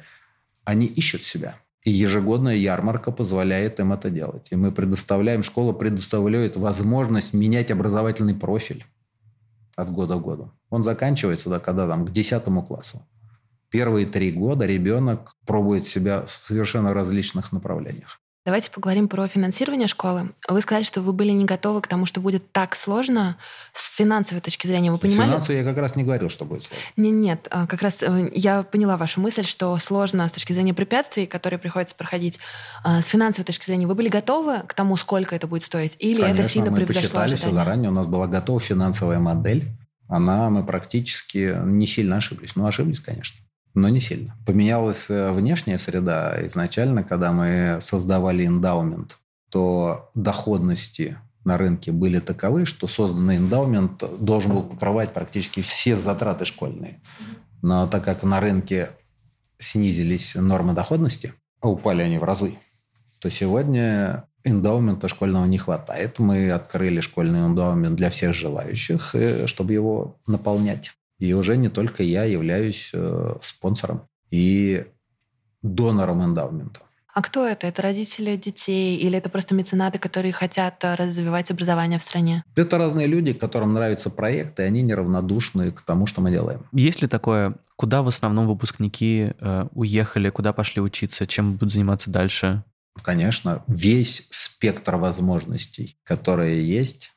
Они 0.64 0.86
ищут 0.86 1.24
себя. 1.24 1.56
И 1.88 1.90
ежегодная 1.90 2.58
ярмарка 2.58 3.14
позволяет 3.14 3.80
им 3.80 3.94
это 3.94 4.10
делать. 4.10 4.50
И 4.52 4.58
мы 4.58 4.74
предоставляем, 4.74 5.42
школа 5.42 5.72
предоставляет 5.72 6.58
возможность 6.58 7.32
менять 7.32 7.72
образовательный 7.72 8.36
профиль 8.36 8.86
от 9.78 9.90
года 9.94 10.18
к 10.18 10.22
году. 10.22 10.52
Он 10.70 10.84
заканчивается, 10.84 11.50
да, 11.50 11.62
когда 11.62 11.88
там 11.88 12.06
к 12.06 12.12
10 12.12 12.44
классу. 12.68 13.08
Первые 13.70 14.06
три 14.06 14.34
года 14.34 14.66
ребенок 14.66 15.38
пробует 15.46 15.88
себя 15.88 16.26
в 16.26 16.30
совершенно 16.30 16.94
различных 16.94 17.54
направлениях. 17.54 18.20
Давайте 18.48 18.72
поговорим 18.72 19.10
про 19.10 19.28
финансирование 19.28 19.89
школы. 19.89 20.30
Вы 20.48 20.62
сказали, 20.62 20.86
что 20.86 21.02
вы 21.02 21.12
были 21.12 21.32
не 21.32 21.43
готовы 21.43 21.82
к 21.82 21.88
тому, 21.88 22.06
что 22.06 22.22
будет 22.22 22.50
так 22.54 22.78
сложно 22.78 23.36
с 23.74 23.98
финансовой 23.98 24.39
точки 24.39 24.68
зрения. 24.68 24.89
Вы 24.89 25.00
понимали? 25.00 25.32
Финансово 25.32 25.58
я 25.58 25.66
как 25.66 25.76
раз 25.76 25.98
не 25.98 26.06
говорил, 26.06 26.30
что 26.30 26.45
будет 26.45 26.64
сложно. 26.64 26.86
Нет, 26.95 27.14
нет, 27.14 27.48
а, 27.52 27.68
как 27.68 27.82
раз 27.82 27.98
э, 28.00 28.32
я 28.34 28.64
поняла 28.64 28.95
вашу 28.95 29.20
мысль, 29.20 29.43
что 29.43 29.76
сложно 29.80 30.26
с 30.26 30.32
точки 30.32 30.54
зрения 30.54 30.74
препятствий, 30.74 31.26
которые 31.26 31.60
приходится 31.60 31.93
проходить. 31.93 32.39
А, 32.86 33.02
с 33.02 33.08
финансовой 33.08 33.43
точки 33.43 33.66
зрения 33.66 33.86
вы 33.86 33.95
были 33.95 34.08
готовы 34.08 34.60
к 34.60 34.74
тому, 34.74 34.95
сколько 34.95 35.36
это 35.36 35.45
будет 35.48 35.64
стоить? 35.64 35.98
Или 36.00 36.22
Конечно, 36.22 36.41
это 36.41 36.50
сильно 36.50 36.72
мы 36.72 36.78
превзошло 36.78 37.20
ожидания? 37.20 37.41
все 37.41 37.52
заранее. 37.52 37.89
У 37.89 37.93
нас 37.93 38.08
была 38.08 38.28
готова 38.28 38.62
финансовая 38.62 39.20
модель. 39.20 39.74
Она, 40.08 40.50
мы 40.50 40.66
практически 40.66 41.54
не 41.66 41.86
сильно 41.86 42.16
ошиблись. 42.16 42.56
Ну, 42.56 42.66
ошиблись, 42.66 43.02
конечно 43.02 43.41
но 43.78 43.89
не 43.89 43.99
сильно. 43.99 44.36
Поменялась 44.43 45.05
э, 45.07 45.32
внешняя 45.32 45.78
среда. 45.78 46.36
Изначально, 46.47 47.03
когда 47.03 47.32
мы 47.32 47.78
создавали 47.80 48.43
эндаумент, 48.43 49.19
то 49.51 50.09
доходности 50.15 51.17
на 51.45 51.59
рынке 51.59 51.91
были 51.91 52.19
таковы, 52.19 52.65
что 52.65 52.88
созданный 52.88 53.38
эндаумент 53.38 54.03
должен 54.19 54.53
был 54.53 54.63
покрывать 54.63 55.13
практически 55.13 55.61
все 55.61 55.95
затраты 55.95 56.45
школьные. 56.45 56.99
Но 57.61 57.86
так 57.86 58.03
как 58.03 58.23
на 58.23 58.39
рынке 58.39 58.89
снизились 59.59 60.34
нормы 60.34 60.73
доходности, 60.73 61.34
а 61.61 61.69
упали 61.69 62.01
они 62.01 62.17
в 62.17 62.23
разы, 62.23 62.57
то 63.19 63.30
сегодня 63.30 64.28
эндаумента 64.43 65.07
школьного 65.07 65.45
не 65.45 65.59
хватает. 65.59 66.17
Мы 66.17 66.49
открыли 66.49 66.99
школьный 66.99 67.45
эндаумент 67.45 67.95
для 67.95 68.09
всех 68.09 68.34
желающих, 68.34 69.13
э, 69.13 69.45
чтобы 69.45 69.73
его 69.73 70.17
наполнять. 70.25 70.93
И 71.20 71.34
уже 71.34 71.57
не 71.57 71.70
только 71.70 72.03
я 72.03 72.24
являюсь 72.24 72.91
э, 72.93 73.36
спонсором 73.41 74.07
и 74.30 74.86
донором 75.61 76.24
эндаумента. 76.24 76.82
А 77.18 77.22
кто 77.24 77.47
это? 77.47 77.65
Это 77.65 77.82
родители 77.82 78.36
детей 78.36 78.95
или 78.97 79.18
это 79.18 79.28
просто 79.30 79.55
меценаты, 79.55 79.97
которые 79.97 80.32
хотят 80.32 80.84
э, 80.84 80.93
развивать 80.93 81.49
образование 81.49 81.97
в 81.97 82.03
стране? 82.03 82.43
Это 82.55 82.78
разные 82.78 83.07
люди, 83.07 83.34
которым 83.34 83.74
нравятся 83.74 84.11
проекты, 84.11 84.61
и 84.61 84.65
они 84.68 84.84
неравнодушны 84.84 85.72
к 85.72 85.82
тому, 85.82 86.05
что 86.05 86.22
мы 86.22 86.30
делаем. 86.30 86.68
Есть 86.72 87.01
ли 87.01 87.07
такое, 87.07 87.55
куда 87.76 88.03
в 88.03 88.07
основном 88.07 88.45
выпускники 88.45 89.32
э, 89.39 89.68
уехали, 89.72 90.30
куда 90.30 90.53
пошли 90.53 90.80
учиться, 90.80 91.26
чем 91.26 91.53
будут 91.53 91.74
заниматься 91.74 92.11
дальше? 92.11 92.63
Конечно, 93.01 93.63
весь 93.68 94.28
спектр 94.30 94.97
возможностей, 94.97 95.97
которые 96.03 96.63
есть, 96.63 97.13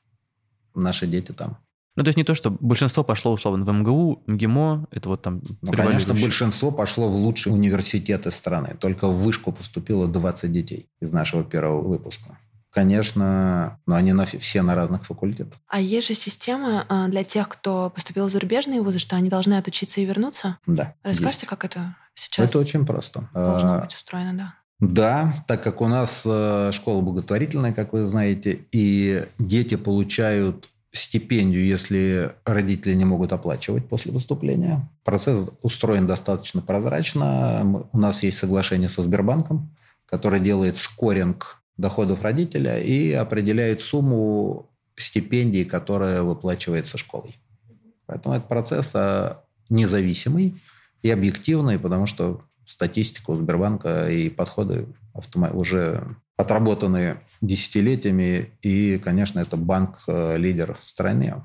наши 0.75 1.07
дети 1.07 1.33
там. 1.33 1.59
Ну, 2.01 2.05
то 2.05 2.09
есть 2.09 2.17
не 2.17 2.25
то, 2.25 2.35
что 2.35 2.51
большинство 2.51 3.05
пошло, 3.05 3.31
условно, 3.31 3.63
в 3.63 3.71
МГУ, 3.71 4.23
МГИМО, 4.27 4.87
это 4.91 5.11
вот 5.11 5.21
там... 5.21 5.43
Ну, 5.61 5.71
конечно, 5.71 6.15
большинство 6.15 6.71
пошло 6.71 7.11
в 7.11 7.15
лучшие 7.15 7.53
университеты 7.53 8.31
страны. 8.31 8.75
Только 8.81 9.07
в 9.07 9.17
вышку 9.19 9.53
поступило 9.53 10.09
20 10.09 10.51
детей 10.51 10.89
из 11.03 11.13
нашего 11.13 11.45
первого 11.45 11.87
выпуска. 11.87 12.39
Конечно, 12.71 13.79
но 13.85 13.97
они 13.97 14.15
на, 14.15 14.25
все 14.25 14.63
на 14.63 14.75
разных 14.75 15.05
факультетах. 15.05 15.59
А 15.69 15.79
есть 15.79 16.09
же 16.09 16.15
система 16.15 16.87
а, 16.89 17.09
для 17.09 17.23
тех, 17.23 17.51
кто 17.51 17.91
поступил 17.91 18.29
в 18.29 18.31
зарубежные 18.31 18.81
вузы, 18.81 18.99
что 18.99 19.17
они 19.17 19.29
должны 19.29 19.59
отучиться 19.59 20.01
и 20.01 20.07
вернуться? 20.07 20.57
Да. 20.67 20.95
Расскажите, 21.03 21.41
есть. 21.41 21.51
как 21.51 21.67
это 21.67 21.97
сейчас 22.15 22.49
Это 22.49 22.61
очень 22.61 22.87
просто. 22.87 23.29
должно 23.35 23.75
а, 23.75 23.81
быть 23.83 23.95
устроено, 23.95 24.33
да? 24.33 24.55
Да, 24.79 25.45
так 25.47 25.63
как 25.63 25.83
у 25.83 25.87
нас 25.87 26.23
э, 26.25 26.71
школа 26.73 27.03
благотворительная, 27.03 27.75
как 27.75 27.93
вы 27.93 28.07
знаете, 28.07 28.65
и 28.73 29.27
дети 29.39 29.75
получают 29.77 30.71
стипендию, 30.93 31.65
если 31.65 32.33
родители 32.45 32.95
не 32.95 33.05
могут 33.05 33.33
оплачивать 33.33 33.89
после 33.89 34.13
выступления. 34.13 34.89
Процесс 35.05 35.51
устроен 35.63 36.07
достаточно 36.07 36.63
прозрачно. 36.63 37.87
У 37.93 37.99
нас 37.99 38.23
есть 38.23 38.39
соглашение 38.39 38.89
со 38.89 39.03
Сбербанком, 39.03 39.71
который 40.07 40.41
делает 40.41 40.77
скоринг 40.77 41.63
доходов 41.77 42.23
родителя 42.23 42.79
и 42.79 43.13
определяет 43.13 43.81
сумму 43.81 44.69
стипендии, 44.97 45.65
которая 45.65 46.23
выплачивается 46.23 46.99
школой. 46.99 47.39
Поэтому 48.07 48.35
этот 48.35 48.49
процесс 48.49 48.91
а, 48.95 49.45
независимый 49.69 50.61
и 51.03 51.11
объективный, 51.11 51.79
потому 51.79 52.07
что 52.07 52.43
статистика 52.67 53.31
у 53.31 53.37
Сбербанка 53.37 54.11
и 54.11 54.29
подходы 54.29 54.87
уже 55.53 56.17
отработанные 56.41 57.17
десятилетиями. 57.41 58.51
И, 58.63 59.01
конечно, 59.03 59.41
это 59.41 59.57
банк-лидер 59.57 60.79
в 60.83 60.89
стране 60.89 61.37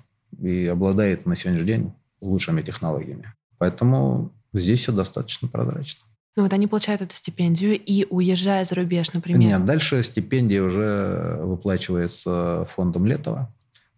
и 0.41 0.66
обладает 0.66 1.26
на 1.26 1.36
сегодняшний 1.36 1.68
день 1.68 1.93
лучшими 2.22 2.62
технологиями. 2.62 3.34
Поэтому 3.58 4.34
здесь 4.54 4.82
все 4.82 4.91
достаточно 4.91 5.48
прозрачно. 5.48 6.06
Ну 6.36 6.43
вот 6.43 6.52
они 6.52 6.68
получают 6.68 7.02
эту 7.02 7.16
стипендию 7.16 7.80
и, 7.80 8.06
уезжая 8.10 8.66
за 8.66 8.76
рубеж, 8.76 9.14
например... 9.14 9.39
Нет, 9.39 9.64
дальше 9.64 10.04
стипендия 10.04 10.62
уже 10.62 11.39
выплачивается 11.41 12.68
фондом 12.70 13.06
Летова. 13.06 13.54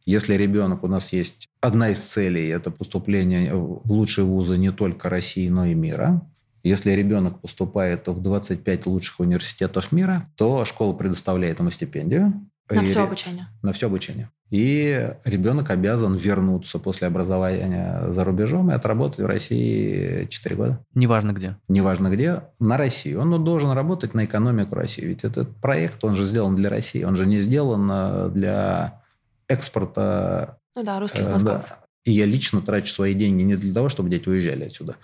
Если 0.06 0.36
ребенок, 0.36 0.84
у 0.84 0.88
нас 0.88 1.12
есть 1.12 1.50
одна 1.62 1.90
из 1.90 2.00
целей, 2.00 2.48
это 2.48 2.70
поступление 2.70 3.56
в 3.56 3.92
лучшие 3.92 4.26
вузы 4.26 4.58
не 4.58 4.72
только 4.72 5.10
России, 5.10 5.50
но 5.50 5.66
и 5.66 5.74
мира. 5.74 6.22
Если 6.68 6.92
ребенок 6.92 7.40
поступает 7.40 8.08
в 8.08 8.22
25 8.22 8.86
лучших 8.86 9.20
университетов 9.20 9.92
мира, 9.92 10.30
то 10.36 10.66
школа 10.66 10.94
предоставляет 10.94 11.60
ему 11.60 11.72
стипендию. 11.72 12.34
На 12.70 12.84
все 12.84 13.04
обучение. 13.04 13.48
На 13.62 13.72
все 13.72 13.88
обучение. 13.88 14.30
И 14.50 15.10
ребенок 15.26 15.70
обязан 15.70 16.16
вернуться 16.16 16.80
после 16.80 17.08
образования 17.08 18.12
за 18.12 18.24
рубежом 18.24 18.72
и 18.72 18.74
отработать 18.74 19.20
в 19.20 19.26
России 19.26 20.26
4 20.26 20.56
года. 20.56 20.86
Неважно 20.94 21.32
где. 21.32 21.58
Неважно 21.68 22.10
где. 22.10 22.44
На 22.60 22.78
России. 22.78 23.14
Он 23.14 23.44
должен 23.44 23.72
работать 23.72 24.14
на 24.14 24.26
экономику 24.26 24.76
России. 24.76 25.06
Ведь 25.06 25.24
этот 25.24 25.56
проект, 25.58 26.04
он 26.04 26.16
же 26.16 26.26
сделан 26.26 26.56
для 26.56 26.70
России. 26.70 27.04
Он 27.04 27.16
же 27.16 27.26
не 27.26 27.40
сделан 27.40 27.90
э, 27.92 28.30
для 28.34 29.02
экспорта 29.48 30.60
ну 30.76 30.84
да, 30.84 31.00
русских 31.00 31.22
э, 31.22 31.30
мозгов. 31.30 31.66
Да. 31.70 31.87
И 32.08 32.12
я 32.14 32.26
лично 32.26 32.62
трачу 32.62 32.94
свои 32.94 33.14
деньги 33.14 33.44
не 33.44 33.58
для 33.58 33.74
того, 33.74 33.90
чтобы 33.90 34.10
дети 34.10 34.30
уезжали 34.30 34.64
отсюда. 34.64 34.96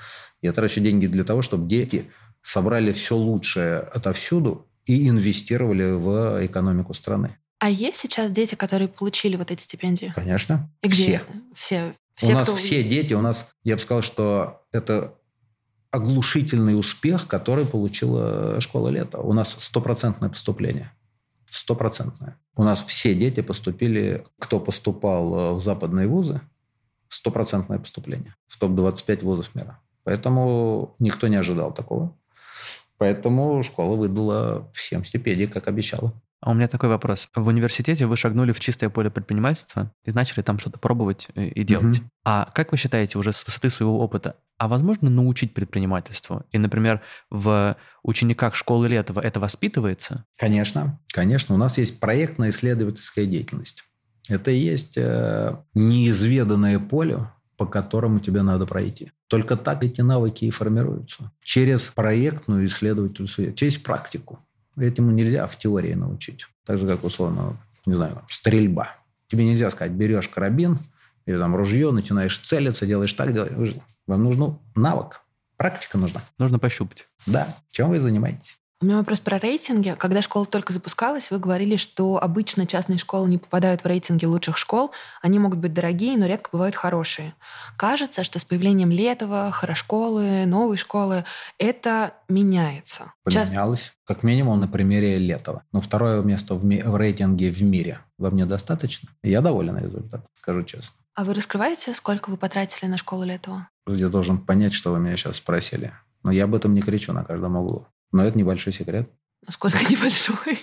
Я 0.41 0.53
трачу 0.53 0.79
деньги 0.79 1.05
для 1.05 1.25
того, 1.25 1.41
чтобы 1.41 1.67
дети 1.67 2.09
собрали 2.41 2.93
все 2.93 3.17
лучшее 3.17 3.79
отовсюду 3.79 4.69
и 4.85 5.09
инвестировали 5.09 5.91
в 5.91 6.45
экономику 6.45 6.93
страны. 6.93 7.37
А 7.59 7.69
есть 7.69 7.97
сейчас 7.97 8.31
дети, 8.31 8.55
которые 8.55 8.87
получили 8.87 9.35
вот 9.35 9.51
эти 9.51 9.61
стипендии? 9.61 10.13
Конечно. 10.15 10.71
И 10.81 10.87
где? 10.87 11.21
Все. 11.53 11.93
Все. 12.15 12.27
все 12.27 12.27
у 12.27 12.31
нас 12.35 12.47
кто... 12.47 12.55
все 12.55 12.83
дети, 12.83 13.13
у 13.13 13.21
нас, 13.21 13.49
я 13.65 13.75
бы 13.75 13.81
сказал, 13.81 14.01
что 14.01 14.65
это 14.71 15.17
оглушительный 15.91 16.79
успех, 16.79 17.27
который 17.27 17.65
получила 17.65 18.61
школа 18.61 18.87
лета. 18.87 19.19
У 19.19 19.33
нас 19.33 19.57
стопроцентное 19.59 20.29
поступление. 20.29 20.93
стопроцентная. 21.45 22.39
У 22.55 22.63
нас 22.63 22.81
все 22.83 23.13
дети 23.13 23.41
поступили, 23.41 24.25
кто 24.39 24.61
поступал 24.61 25.35
э, 25.35 25.53
в 25.53 25.59
западные 25.59 26.07
вузы, 26.07 26.41
стопроцентное 27.13 27.79
поступление 27.79 28.35
в 28.47 28.59
топ-25 28.59 29.23
вузов 29.23 29.55
мира. 29.55 29.79
Поэтому 30.03 30.95
никто 30.99 31.27
не 31.27 31.35
ожидал 31.37 31.73
такого. 31.73 32.17
Поэтому 32.97 33.63
школа 33.63 33.95
выдала 33.95 34.69
всем 34.73 35.03
стипендии, 35.05 35.45
как 35.45 35.67
обещала. 35.67 36.13
А 36.41 36.51
у 36.51 36.53
меня 36.53 36.67
такой 36.67 36.89
вопрос. 36.89 37.29
В 37.33 37.47
университете 37.47 38.05
вы 38.05 38.17
шагнули 38.17 38.51
в 38.51 38.59
чистое 38.59 38.89
поле 38.89 39.09
предпринимательства 39.09 39.93
и 40.03 40.11
начали 40.11 40.41
там 40.41 40.59
что-то 40.59 40.77
пробовать 40.77 41.29
и 41.35 41.63
делать. 41.63 41.99
Угу. 41.99 42.07
А 42.25 42.51
как 42.53 42.71
вы 42.71 42.77
считаете 42.77 43.17
уже 43.17 43.31
с 43.31 43.45
высоты 43.45 43.69
своего 43.69 43.99
опыта, 43.99 44.35
а 44.57 44.67
возможно 44.67 45.09
научить 45.09 45.53
предпринимательству? 45.53 46.43
И, 46.51 46.57
например, 46.57 47.01
в 47.29 47.77
учениках 48.03 48.55
школы 48.55 48.89
Летова 48.89 49.21
это 49.21 49.39
воспитывается? 49.39 50.25
Конечно, 50.37 50.99
конечно. 51.13 51.55
У 51.55 51.57
нас 51.57 51.77
есть 51.77 52.01
проектно-исследовательская 52.01 53.25
деятельность. 53.25 53.85
Это 54.29 54.51
и 54.51 54.57
есть 54.57 54.97
э, 54.97 55.55
неизведанное 55.73 56.79
поле, 56.79 57.27
по 57.57 57.65
которому 57.65 58.19
тебе 58.19 58.41
надо 58.41 58.65
пройти. 58.65 59.11
Только 59.27 59.57
так 59.57 59.83
эти 59.83 60.01
навыки 60.01 60.45
и 60.45 60.51
формируются. 60.51 61.31
Через 61.43 61.83
проектную 61.83 62.67
исследовательскую, 62.67 63.53
через 63.53 63.77
практику. 63.77 64.39
Этому 64.75 65.11
нельзя 65.11 65.45
в 65.47 65.57
теории 65.57 65.93
научить. 65.93 66.47
Так 66.65 66.77
же, 66.77 66.87
как, 66.87 67.03
условно, 67.03 67.57
не 67.85 67.93
знаю, 67.93 68.21
стрельба. 68.29 68.95
Тебе 69.27 69.45
нельзя 69.45 69.69
сказать, 69.69 69.91
берешь 69.91 70.29
карабин 70.29 70.79
или 71.25 71.37
там 71.37 71.55
ружье, 71.55 71.91
начинаешь 71.91 72.37
целиться, 72.39 72.85
делаешь 72.85 73.13
так, 73.13 73.33
делаешь. 73.33 73.75
Вам 74.07 74.23
нужен 74.23 74.57
навык. 74.75 75.21
Практика 75.57 75.97
нужна. 75.97 76.21
Нужно 76.37 76.59
пощупать. 76.59 77.07
Да. 77.25 77.47
Чем 77.71 77.89
вы 77.89 77.99
занимаетесь? 77.99 78.57
У 78.83 78.85
меня 78.85 78.97
вопрос 78.97 79.21
про 79.21 79.39
рейтинги. 79.39 79.95
Когда 79.97 80.21
школа 80.21 80.45
только 80.45 80.73
запускалась, 80.73 81.31
вы 81.31 81.39
говорили, 81.39 81.77
что 81.77 82.21
обычно 82.21 82.67
частные 82.67 82.97
школы 82.97 83.29
не 83.29 83.37
попадают 83.37 83.81
в 83.81 83.87
рейтинги 83.87 84.25
лучших 84.25 84.57
школ. 84.57 84.91
Они 85.21 85.39
могут 85.39 85.59
быть 85.59 85.73
дорогие, 85.73 86.17
но 86.17 86.25
редко 86.25 86.49
бывают 86.51 86.75
хорошие. 86.75 87.33
Кажется, 87.77 88.25
что 88.25 88.39
с 88.39 88.43
появлением 88.43 88.91
Летова, 88.91 89.51
Хорошколы, 89.51 90.45
новой 90.45 90.75
школы 90.75 91.23
это 91.57 92.15
меняется. 92.27 93.13
Поменялось. 93.23 93.79
Част... 93.79 93.93
Как 94.03 94.21
минимум 94.21 94.59
на 94.59 94.67
примере 94.67 95.17
Летова. 95.17 95.63
Но 95.71 95.79
второе 95.79 96.21
место 96.21 96.55
в, 96.55 96.65
ми... 96.65 96.81
в 96.81 96.97
рейтинге 96.97 97.51
в 97.51 97.63
мире. 97.63 97.99
Вам 98.17 98.35
недостаточно? 98.35 99.07
Я 99.23 99.39
доволен 99.39 99.77
результатом, 99.77 100.27
скажу 100.41 100.61
честно. 100.63 100.97
А 101.15 101.23
вы 101.23 101.33
раскрываете, 101.35 101.93
сколько 101.93 102.29
вы 102.29 102.35
потратили 102.35 102.89
на 102.89 102.97
школу 102.97 103.23
Летова? 103.23 103.69
Я 103.87 104.09
должен 104.09 104.39
понять, 104.39 104.73
что 104.73 104.91
вы 104.91 104.99
меня 104.99 105.15
сейчас 105.15 105.37
спросили. 105.37 105.93
Но 106.23 106.31
я 106.31 106.43
об 106.43 106.55
этом 106.55 106.73
не 106.73 106.81
кричу 106.81 107.13
на 107.13 107.23
каждом 107.23 107.55
углу. 107.55 107.87
Но 108.13 108.23
это 108.23 108.37
небольшой 108.37 108.71
секрет. 108.71 109.09
Насколько 109.45 109.79
небольшой? 109.89 110.57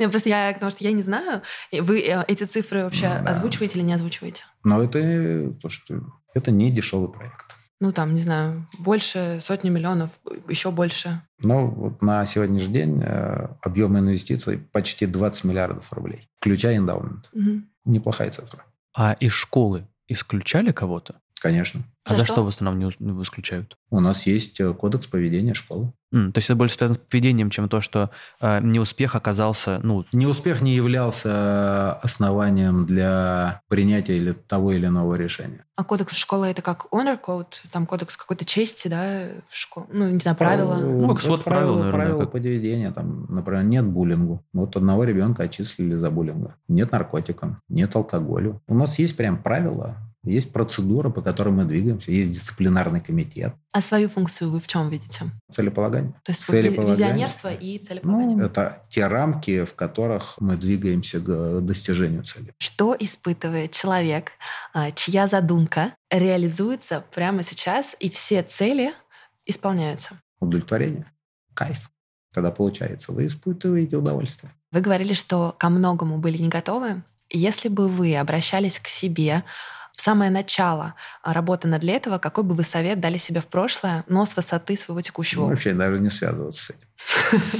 Не, 0.00 0.08
просто 0.08 0.28
я, 0.30 0.52
потому 0.52 0.72
что 0.72 0.82
я 0.82 0.92
не 0.92 1.02
знаю. 1.02 1.42
Вы 1.70 2.00
э, 2.00 2.24
эти 2.26 2.44
цифры 2.44 2.82
вообще 2.82 3.08
ну, 3.08 3.24
да. 3.24 3.30
озвучиваете 3.30 3.78
или 3.78 3.84
не 3.86 3.92
озвучиваете? 3.92 4.42
Но 4.64 4.82
это, 4.82 5.52
то, 5.60 5.68
что 5.68 6.00
это 6.34 6.50
не 6.50 6.72
дешевый 6.72 7.12
проект. 7.12 7.54
Ну, 7.80 7.92
там, 7.92 8.14
не 8.14 8.20
знаю, 8.20 8.66
больше 8.78 9.38
сотни 9.40 9.70
миллионов, 9.70 10.10
еще 10.48 10.70
больше. 10.70 11.22
Ну, 11.38 11.68
вот 11.68 12.02
на 12.02 12.26
сегодняшний 12.26 12.74
день 12.74 13.02
э, 13.02 13.48
объем 13.62 13.98
инвестиций 13.98 14.58
почти 14.58 15.06
20 15.06 15.44
миллиардов 15.44 15.90
рублей, 15.92 16.28
включая 16.40 16.76
эндаумент. 16.76 17.30
Угу. 17.32 17.62
Неплохая 17.86 18.30
цифра. 18.30 18.64
А 18.94 19.12
из 19.14 19.32
школы 19.32 19.86
исключали 20.08 20.72
кого-то? 20.72 21.19
Конечно. 21.40 21.82
А 22.04 22.14
за, 22.14 22.20
за 22.20 22.26
что? 22.26 22.34
что 22.34 22.44
в 22.44 22.48
основном 22.48 22.78
не 22.78 23.22
исключают? 23.22 23.76
У 23.90 23.98
нас 24.00 24.26
есть 24.26 24.60
э, 24.60 24.72
кодекс 24.74 25.06
поведения 25.06 25.54
школы. 25.54 25.92
Mm, 26.12 26.32
то 26.32 26.38
есть 26.38 26.50
это 26.50 26.56
больше 26.56 26.74
связано 26.74 26.98
с 26.98 27.02
поведением, 27.08 27.50
чем 27.50 27.68
то, 27.68 27.80
что 27.80 28.10
э, 28.40 28.60
неуспех 28.62 29.14
оказался... 29.14 29.80
Ну... 29.82 30.04
Неуспех 30.12 30.60
не 30.60 30.74
являлся 30.74 31.94
основанием 32.02 32.84
для 32.84 33.62
принятия 33.68 34.16
или 34.16 34.32
того 34.32 34.72
или 34.72 34.86
иного 34.86 35.14
решения. 35.14 35.64
А 35.76 35.84
кодекс 35.84 36.14
школы 36.14 36.48
это 36.48 36.60
как 36.60 36.86
honor 36.92 37.18
code? 37.18 37.54
Там 37.70 37.86
кодекс 37.86 38.16
какой-то 38.16 38.44
чести, 38.44 38.88
да, 38.88 39.22
в 39.48 39.56
школе? 39.56 39.86
Ну, 39.92 40.10
не 40.10 40.18
знаю, 40.18 40.36
правила? 40.36 40.76
Ну, 40.76 41.08
как 41.08 41.22
свод 41.22 41.44
правил, 41.44 41.76
наверное. 41.76 41.92
Правила 41.92 42.20
как... 42.20 42.32
поведения. 42.32 42.90
Там, 42.90 43.26
например, 43.30 43.62
нет 43.64 43.86
буллингу. 43.86 44.44
Вот 44.52 44.76
одного 44.76 45.04
ребенка 45.04 45.44
отчислили 45.44 45.94
за 45.94 46.10
буллинга. 46.10 46.56
Нет 46.68 46.92
наркотиков, 46.92 47.52
нет 47.68 47.96
алкоголя. 47.96 48.60
У 48.66 48.74
нас 48.74 48.98
есть 48.98 49.16
прям 49.16 49.42
правила, 49.42 49.96
есть 50.22 50.52
процедура, 50.52 51.08
по 51.08 51.22
которой 51.22 51.50
мы 51.50 51.64
двигаемся, 51.64 52.10
есть 52.12 52.30
дисциплинарный 52.30 53.00
комитет. 53.00 53.54
А 53.72 53.80
свою 53.80 54.08
функцию 54.08 54.50
вы 54.50 54.60
в 54.60 54.66
чем 54.66 54.90
видите? 54.90 55.26
Целеполагание. 55.50 56.12
То 56.24 56.32
есть 56.32 56.44
целеполагание. 56.44 56.94
визионерство 56.94 57.52
и 57.54 57.78
целеполагание. 57.78 58.36
Ну, 58.36 58.44
это 58.44 58.82
те 58.90 59.06
рамки, 59.06 59.64
в 59.64 59.74
которых 59.74 60.36
мы 60.38 60.56
двигаемся 60.56 61.20
к 61.20 61.60
достижению 61.60 62.24
цели. 62.24 62.52
Что 62.58 62.94
испытывает 62.98 63.72
человек, 63.72 64.32
а, 64.74 64.90
чья 64.90 65.26
задумка 65.26 65.94
реализуется 66.10 67.02
прямо 67.14 67.42
сейчас, 67.42 67.96
и 67.98 68.10
все 68.10 68.42
цели 68.42 68.92
исполняются? 69.46 70.20
Удовлетворение, 70.38 71.10
кайф. 71.54 71.90
Когда 72.32 72.50
получается, 72.50 73.12
вы 73.12 73.26
испытываете 73.26 73.96
удовольствие. 73.96 74.52
Вы 74.70 74.82
говорили, 74.82 75.14
что 75.14 75.54
ко 75.58 75.68
многому 75.68 76.18
были 76.18 76.38
не 76.38 76.48
готовы. 76.48 77.02
Если 77.30 77.68
бы 77.68 77.88
вы 77.88 78.16
обращались 78.16 78.78
к 78.78 78.86
себе 78.86 79.44
в 80.00 80.02
самое 80.02 80.30
начало 80.30 80.94
а, 81.22 81.34
работы 81.34 81.68
над 81.68 81.84
этого, 81.84 82.16
какой 82.16 82.42
бы 82.42 82.54
вы 82.54 82.64
совет 82.64 83.00
дали 83.00 83.18
себе 83.18 83.42
в 83.42 83.46
прошлое, 83.48 84.02
но 84.08 84.24
с 84.24 84.34
высоты 84.34 84.78
своего 84.78 85.02
текущего? 85.02 85.42
Ну, 85.42 85.48
вообще 85.48 85.74
даже 85.74 86.00
не 86.00 86.08
связываться 86.08 86.64
с 86.64 86.70
этим. 86.70 87.42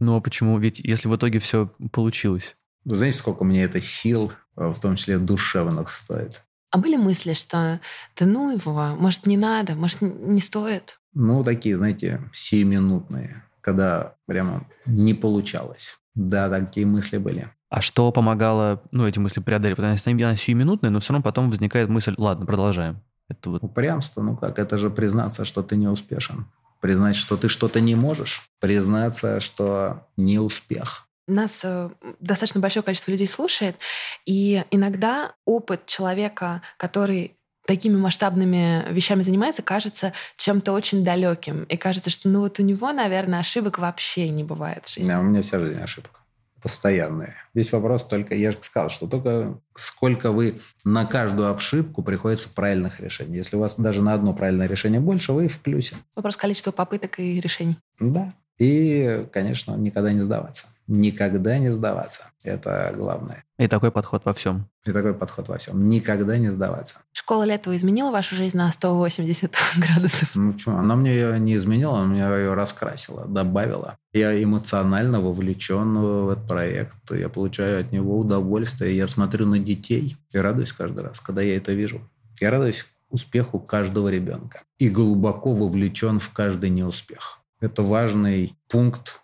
Ну 0.00 0.16
а 0.16 0.20
почему? 0.20 0.56
Ведь 0.58 0.78
если 0.78 1.08
в 1.08 1.16
итоге 1.16 1.40
все 1.40 1.72
получилось. 1.92 2.56
Вы 2.84 2.96
знаете, 2.96 3.18
сколько 3.18 3.42
мне 3.42 3.64
это 3.64 3.80
сил, 3.80 4.32
а, 4.56 4.72
в 4.72 4.80
том 4.80 4.94
числе 4.94 5.18
душевных, 5.18 5.90
стоит? 5.90 6.42
А 6.70 6.78
были 6.78 6.96
мысли, 6.96 7.32
что 7.34 7.80
да 8.16 8.26
ну 8.26 8.52
его, 8.52 8.96
может, 8.96 9.26
не 9.26 9.36
надо, 9.36 9.74
может, 9.74 10.00
не 10.00 10.40
стоит? 10.40 11.00
Ну, 11.14 11.44
такие, 11.44 11.76
знаете, 11.76 12.22
сиюминутные, 12.32 13.44
когда 13.60 14.14
прямо 14.26 14.68
не 14.86 15.14
получалось. 15.14 15.98
Да, 16.14 16.48
такие 16.48 16.86
мысли 16.86 17.18
были. 17.18 17.50
А 17.70 17.82
что 17.82 18.10
помогало, 18.12 18.82
ну, 18.92 19.06
эти 19.06 19.18
мысли 19.18 19.40
преодолеть? 19.40 19.76
Вот 19.76 19.84
она, 19.84 19.96
она 20.04 20.36
сиюминутная, 20.36 20.90
но 20.90 21.00
все 21.00 21.12
равно 21.12 21.22
потом 21.22 21.50
возникает 21.50 21.88
мысль, 21.88 22.14
ладно, 22.16 22.46
продолжаем. 22.46 23.02
Это 23.28 23.50
вот... 23.50 23.62
Упрямство, 23.62 24.22
ну 24.22 24.36
как, 24.36 24.58
это 24.58 24.78
же 24.78 24.88
признаться, 24.88 25.44
что 25.44 25.62
ты 25.62 25.76
не 25.76 25.86
успешен. 25.86 26.46
Признать, 26.80 27.16
что 27.16 27.36
ты 27.36 27.48
что-то 27.48 27.80
не 27.80 27.94
можешь. 27.94 28.48
Признаться, 28.58 29.40
что 29.40 30.06
не 30.16 30.38
успех. 30.38 31.06
Нас 31.26 31.60
э, 31.62 31.90
достаточно 32.20 32.60
большое 32.60 32.82
количество 32.82 33.10
людей 33.10 33.26
слушает, 33.26 33.76
и 34.24 34.64
иногда 34.70 35.34
опыт 35.44 35.84
человека, 35.84 36.62
который 36.78 37.36
такими 37.66 37.98
масштабными 37.98 38.86
вещами 38.90 39.20
занимается, 39.20 39.60
кажется 39.60 40.14
чем-то 40.38 40.72
очень 40.72 41.04
далеким. 41.04 41.64
И 41.64 41.76
кажется, 41.76 42.08
что 42.08 42.30
ну 42.30 42.40
вот 42.40 42.58
у 42.60 42.62
него, 42.62 42.92
наверное, 42.92 43.40
ошибок 43.40 43.78
вообще 43.78 44.30
не 44.30 44.42
бывает 44.42 44.86
в 44.86 44.94
жизни. 44.94 45.10
Да, 45.10 45.20
у 45.20 45.22
меня 45.22 45.42
вся 45.42 45.58
жизнь 45.58 45.78
ошибка 45.78 46.17
постоянные. 46.62 47.34
Весь 47.54 47.72
вопрос 47.72 48.04
только, 48.04 48.34
я 48.34 48.52
же 48.52 48.58
сказал, 48.60 48.90
что 48.90 49.06
только 49.06 49.60
сколько 49.74 50.32
вы 50.32 50.60
на 50.84 51.04
каждую 51.06 51.54
ошибку 51.54 52.02
приходится 52.02 52.48
правильных 52.48 53.00
решений. 53.00 53.36
Если 53.36 53.56
у 53.56 53.60
вас 53.60 53.76
даже 53.76 54.02
на 54.02 54.14
одно 54.14 54.34
правильное 54.34 54.66
решение 54.66 55.00
больше, 55.00 55.32
вы 55.32 55.48
в 55.48 55.60
плюсе. 55.60 55.96
Вопрос 56.16 56.36
количества 56.36 56.72
попыток 56.72 57.18
и 57.20 57.40
решений. 57.40 57.78
Да. 58.00 58.34
И, 58.58 59.26
конечно, 59.32 59.74
никогда 59.76 60.12
не 60.12 60.20
сдаваться 60.20 60.66
никогда 60.88 61.58
не 61.58 61.70
сдаваться. 61.70 62.22
Это 62.42 62.92
главное. 62.96 63.44
И 63.58 63.68
такой 63.68 63.92
подход 63.92 64.22
во 64.24 64.32
всем. 64.32 64.66
И 64.84 64.92
такой 64.92 65.14
подход 65.14 65.48
во 65.48 65.58
всем. 65.58 65.88
Никогда 65.88 66.38
не 66.38 66.48
сдаваться. 66.48 66.96
Школа 67.12 67.44
Летова 67.44 67.76
изменила 67.76 68.10
вашу 68.10 68.34
жизнь 68.34 68.56
на 68.56 68.72
180 68.72 69.54
градусов? 69.76 70.30
Ну 70.34 70.58
что, 70.58 70.76
она 70.76 70.96
мне 70.96 71.12
ее 71.12 71.38
не 71.38 71.56
изменила, 71.56 71.98
она 71.98 72.06
мне 72.06 72.20
ее 72.20 72.54
раскрасила, 72.54 73.26
добавила. 73.26 73.98
Я 74.12 74.42
эмоционально 74.42 75.20
вовлечен 75.20 75.98
в 75.98 76.30
этот 76.30 76.48
проект. 76.48 76.94
Я 77.10 77.28
получаю 77.28 77.80
от 77.80 77.92
него 77.92 78.18
удовольствие. 78.18 78.96
Я 78.96 79.06
смотрю 79.06 79.46
на 79.46 79.58
детей 79.58 80.16
и 80.32 80.38
радуюсь 80.38 80.72
каждый 80.72 81.04
раз, 81.04 81.20
когда 81.20 81.42
я 81.42 81.56
это 81.56 81.72
вижу. 81.72 82.00
Я 82.40 82.50
радуюсь 82.50 82.86
успеху 83.10 83.58
каждого 83.58 84.08
ребенка. 84.08 84.62
И 84.78 84.88
глубоко 84.88 85.52
вовлечен 85.52 86.18
в 86.18 86.30
каждый 86.30 86.70
неуспех. 86.70 87.40
Это 87.60 87.82
важный 87.82 88.54
пункт 88.68 89.20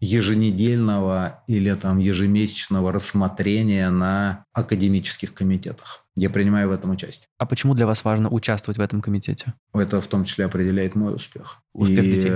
еженедельного 0.00 1.42
или 1.46 1.72
там 1.74 1.98
ежемесячного 1.98 2.92
рассмотрения 2.92 3.90
на 3.90 4.44
академических 4.52 5.32
комитетах. 5.32 6.04
Я 6.16 6.30
принимаю 6.30 6.68
в 6.68 6.72
этом 6.72 6.90
участие. 6.90 7.26
А 7.38 7.46
почему 7.46 7.74
для 7.74 7.86
вас 7.86 8.04
важно 8.04 8.28
участвовать 8.28 8.78
в 8.78 8.80
этом 8.80 9.00
комитете? 9.00 9.54
Это 9.72 10.00
в 10.00 10.06
том 10.06 10.24
числе 10.24 10.44
определяет 10.44 10.94
мой 10.94 11.14
успех. 11.14 11.62
Успех 11.72 12.04
и 12.04 12.12
детей. 12.12 12.32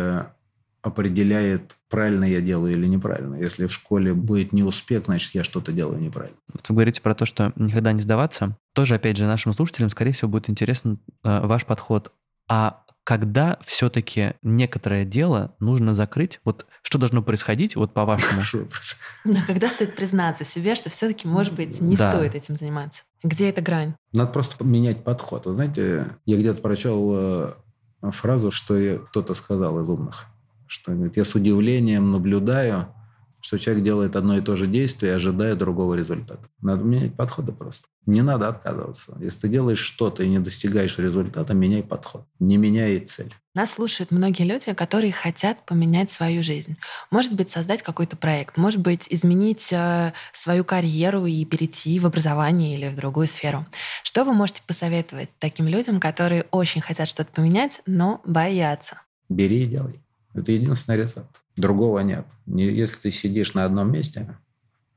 определяет, 0.82 1.76
правильно 1.88 2.24
я 2.24 2.40
делаю 2.40 2.72
или 2.72 2.86
неправильно. 2.86 3.36
Если 3.36 3.66
в 3.66 3.72
школе 3.72 4.14
будет 4.14 4.52
не 4.52 4.62
успех, 4.62 5.04
значит, 5.04 5.34
я 5.34 5.44
что-то 5.44 5.72
делаю 5.72 6.00
неправильно. 6.00 6.38
Вот 6.52 6.68
вы 6.68 6.74
говорите 6.74 7.02
про 7.02 7.14
то, 7.14 7.26
что 7.26 7.52
никогда 7.56 7.92
не 7.92 8.00
сдаваться. 8.00 8.56
Тоже, 8.72 8.94
опять 8.96 9.16
же, 9.16 9.26
нашим 9.26 9.52
слушателям, 9.52 9.90
скорее 9.90 10.12
всего, 10.12 10.30
будет 10.30 10.50
интересен 10.50 10.98
э, 11.22 11.46
ваш 11.46 11.64
подход. 11.66 12.12
А 12.48 12.82
когда 13.08 13.58
все-таки 13.64 14.34
некоторое 14.42 15.06
дело 15.06 15.56
нужно 15.60 15.94
закрыть? 15.94 16.40
Вот 16.44 16.66
что 16.82 16.98
должно 16.98 17.22
происходить, 17.22 17.74
вот 17.74 17.94
по-вашему? 17.94 18.42
Да, 19.24 19.40
когда 19.46 19.70
стоит 19.70 19.96
признаться 19.96 20.44
себе, 20.44 20.74
что 20.74 20.90
все-таки, 20.90 21.26
может 21.26 21.54
быть, 21.54 21.80
не 21.80 21.96
да. 21.96 22.10
стоит 22.10 22.34
этим 22.34 22.54
заниматься? 22.54 23.04
Где 23.22 23.48
эта 23.48 23.62
грань? 23.62 23.94
Надо 24.12 24.30
просто 24.32 24.62
менять 24.62 25.04
подход. 25.04 25.46
Вы 25.46 25.54
знаете, 25.54 26.08
я 26.26 26.36
где-то 26.36 26.60
прочел 26.60 27.14
э, 27.14 28.10
фразу, 28.10 28.50
что 28.50 28.98
кто-то 29.08 29.32
сказал 29.32 29.80
из 29.82 29.88
умных, 29.88 30.26
что 30.66 30.92
говорит, 30.92 31.16
я 31.16 31.24
с 31.24 31.34
удивлением 31.34 32.12
наблюдаю, 32.12 32.88
что 33.40 33.58
человек 33.58 33.84
делает 33.84 34.16
одно 34.16 34.36
и 34.36 34.40
то 34.40 34.56
же 34.56 34.66
действие, 34.66 35.14
ожидая 35.14 35.54
другого 35.54 35.94
результата. 35.94 36.42
Надо 36.60 36.82
менять 36.82 37.14
подходы 37.14 37.52
просто. 37.52 37.88
Не 38.06 38.22
надо 38.22 38.48
отказываться. 38.48 39.16
Если 39.20 39.40
ты 39.40 39.48
делаешь 39.48 39.78
что-то 39.78 40.22
и 40.22 40.28
не 40.28 40.38
достигаешь 40.38 40.98
результата, 40.98 41.54
меняй 41.54 41.82
подход. 41.82 42.24
Не 42.38 42.56
меняй 42.56 42.98
цель. 43.00 43.34
Нас 43.54 43.72
слушают 43.72 44.10
многие 44.12 44.44
люди, 44.44 44.72
которые 44.72 45.12
хотят 45.12 45.66
поменять 45.66 46.10
свою 46.10 46.42
жизнь. 46.42 46.76
Может 47.10 47.34
быть, 47.34 47.50
создать 47.50 47.82
какой-то 47.82 48.16
проект, 48.16 48.56
может 48.56 48.80
быть, 48.80 49.08
изменить 49.10 49.72
э, 49.72 50.12
свою 50.32 50.64
карьеру 50.64 51.26
и 51.26 51.44
перейти 51.44 51.98
в 51.98 52.06
образование 52.06 52.78
или 52.78 52.88
в 52.88 52.96
другую 52.96 53.26
сферу. 53.26 53.66
Что 54.04 54.24
вы 54.24 54.32
можете 54.32 54.62
посоветовать 54.66 55.28
таким 55.38 55.66
людям, 55.66 56.00
которые 56.00 56.44
очень 56.50 56.80
хотят 56.80 57.08
что-то 57.08 57.32
поменять, 57.32 57.82
но 57.84 58.20
боятся? 58.24 59.02
Бери 59.28 59.64
и 59.64 59.66
делай. 59.66 60.00
Это 60.34 60.52
единственный 60.52 60.96
рецепт. 60.96 61.42
Другого 61.58 62.00
нет. 62.00 62.24
Если 62.46 62.96
ты 62.96 63.10
сидишь 63.10 63.54
на 63.54 63.64
одном 63.64 63.92
месте, 63.92 64.36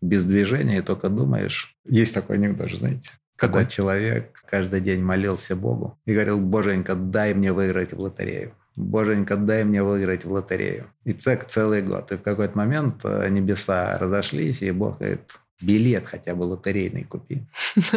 без 0.01 0.26
движения 0.26 0.78
и 0.78 0.82
только 0.82 1.09
думаешь. 1.09 1.76
Есть 1.86 2.14
такой 2.14 2.38
анекдот, 2.38 2.72
знаете. 2.72 3.12
Когда 3.36 3.59
Какой? 3.59 3.72
человек 3.72 4.43
каждый 4.47 4.82
день 4.82 5.01
молился 5.01 5.55
Богу 5.55 5.97
и 6.05 6.14
говорил, 6.14 6.39
Боженька, 6.39 6.95
дай 6.95 7.34
мне 7.34 7.51
выиграть 7.51 7.93
в 7.93 7.99
лотерею. 7.99 8.53
Боженька, 8.76 9.36
дай 9.36 9.64
мне 9.64 9.84
выиграть 9.84 10.26
в 10.26 10.32
лотерею. 10.32 10.88
И 11.03 11.14
цек 11.14 11.45
целый 11.45 11.82
год. 11.82 12.12
И 12.12 12.18
в 12.18 12.22
какой-то 12.22 12.57
момент 12.57 13.01
э, 13.03 13.30
небеса 13.30 13.97
разошлись, 13.97 14.62
и 14.62 14.72
Бог 14.72 14.99
говорит, 14.99 15.39
билет 15.59 16.07
хотя 16.07 16.36
бы 16.36 16.43
лотерейный 16.43 17.03
купи. 17.03 17.47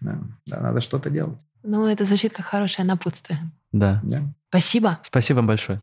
Да, 0.00 0.60
надо 0.60 0.80
что-то 0.80 1.10
делать. 1.10 1.40
Ну, 1.64 1.84
это 1.88 2.04
звучит 2.04 2.32
как 2.32 2.46
хорошее 2.46 2.86
напутствие. 2.86 3.40
Да. 3.72 4.00
да. 4.04 4.22
Спасибо. 4.48 5.00
Спасибо 5.02 5.38
вам 5.38 5.48
большое. 5.48 5.80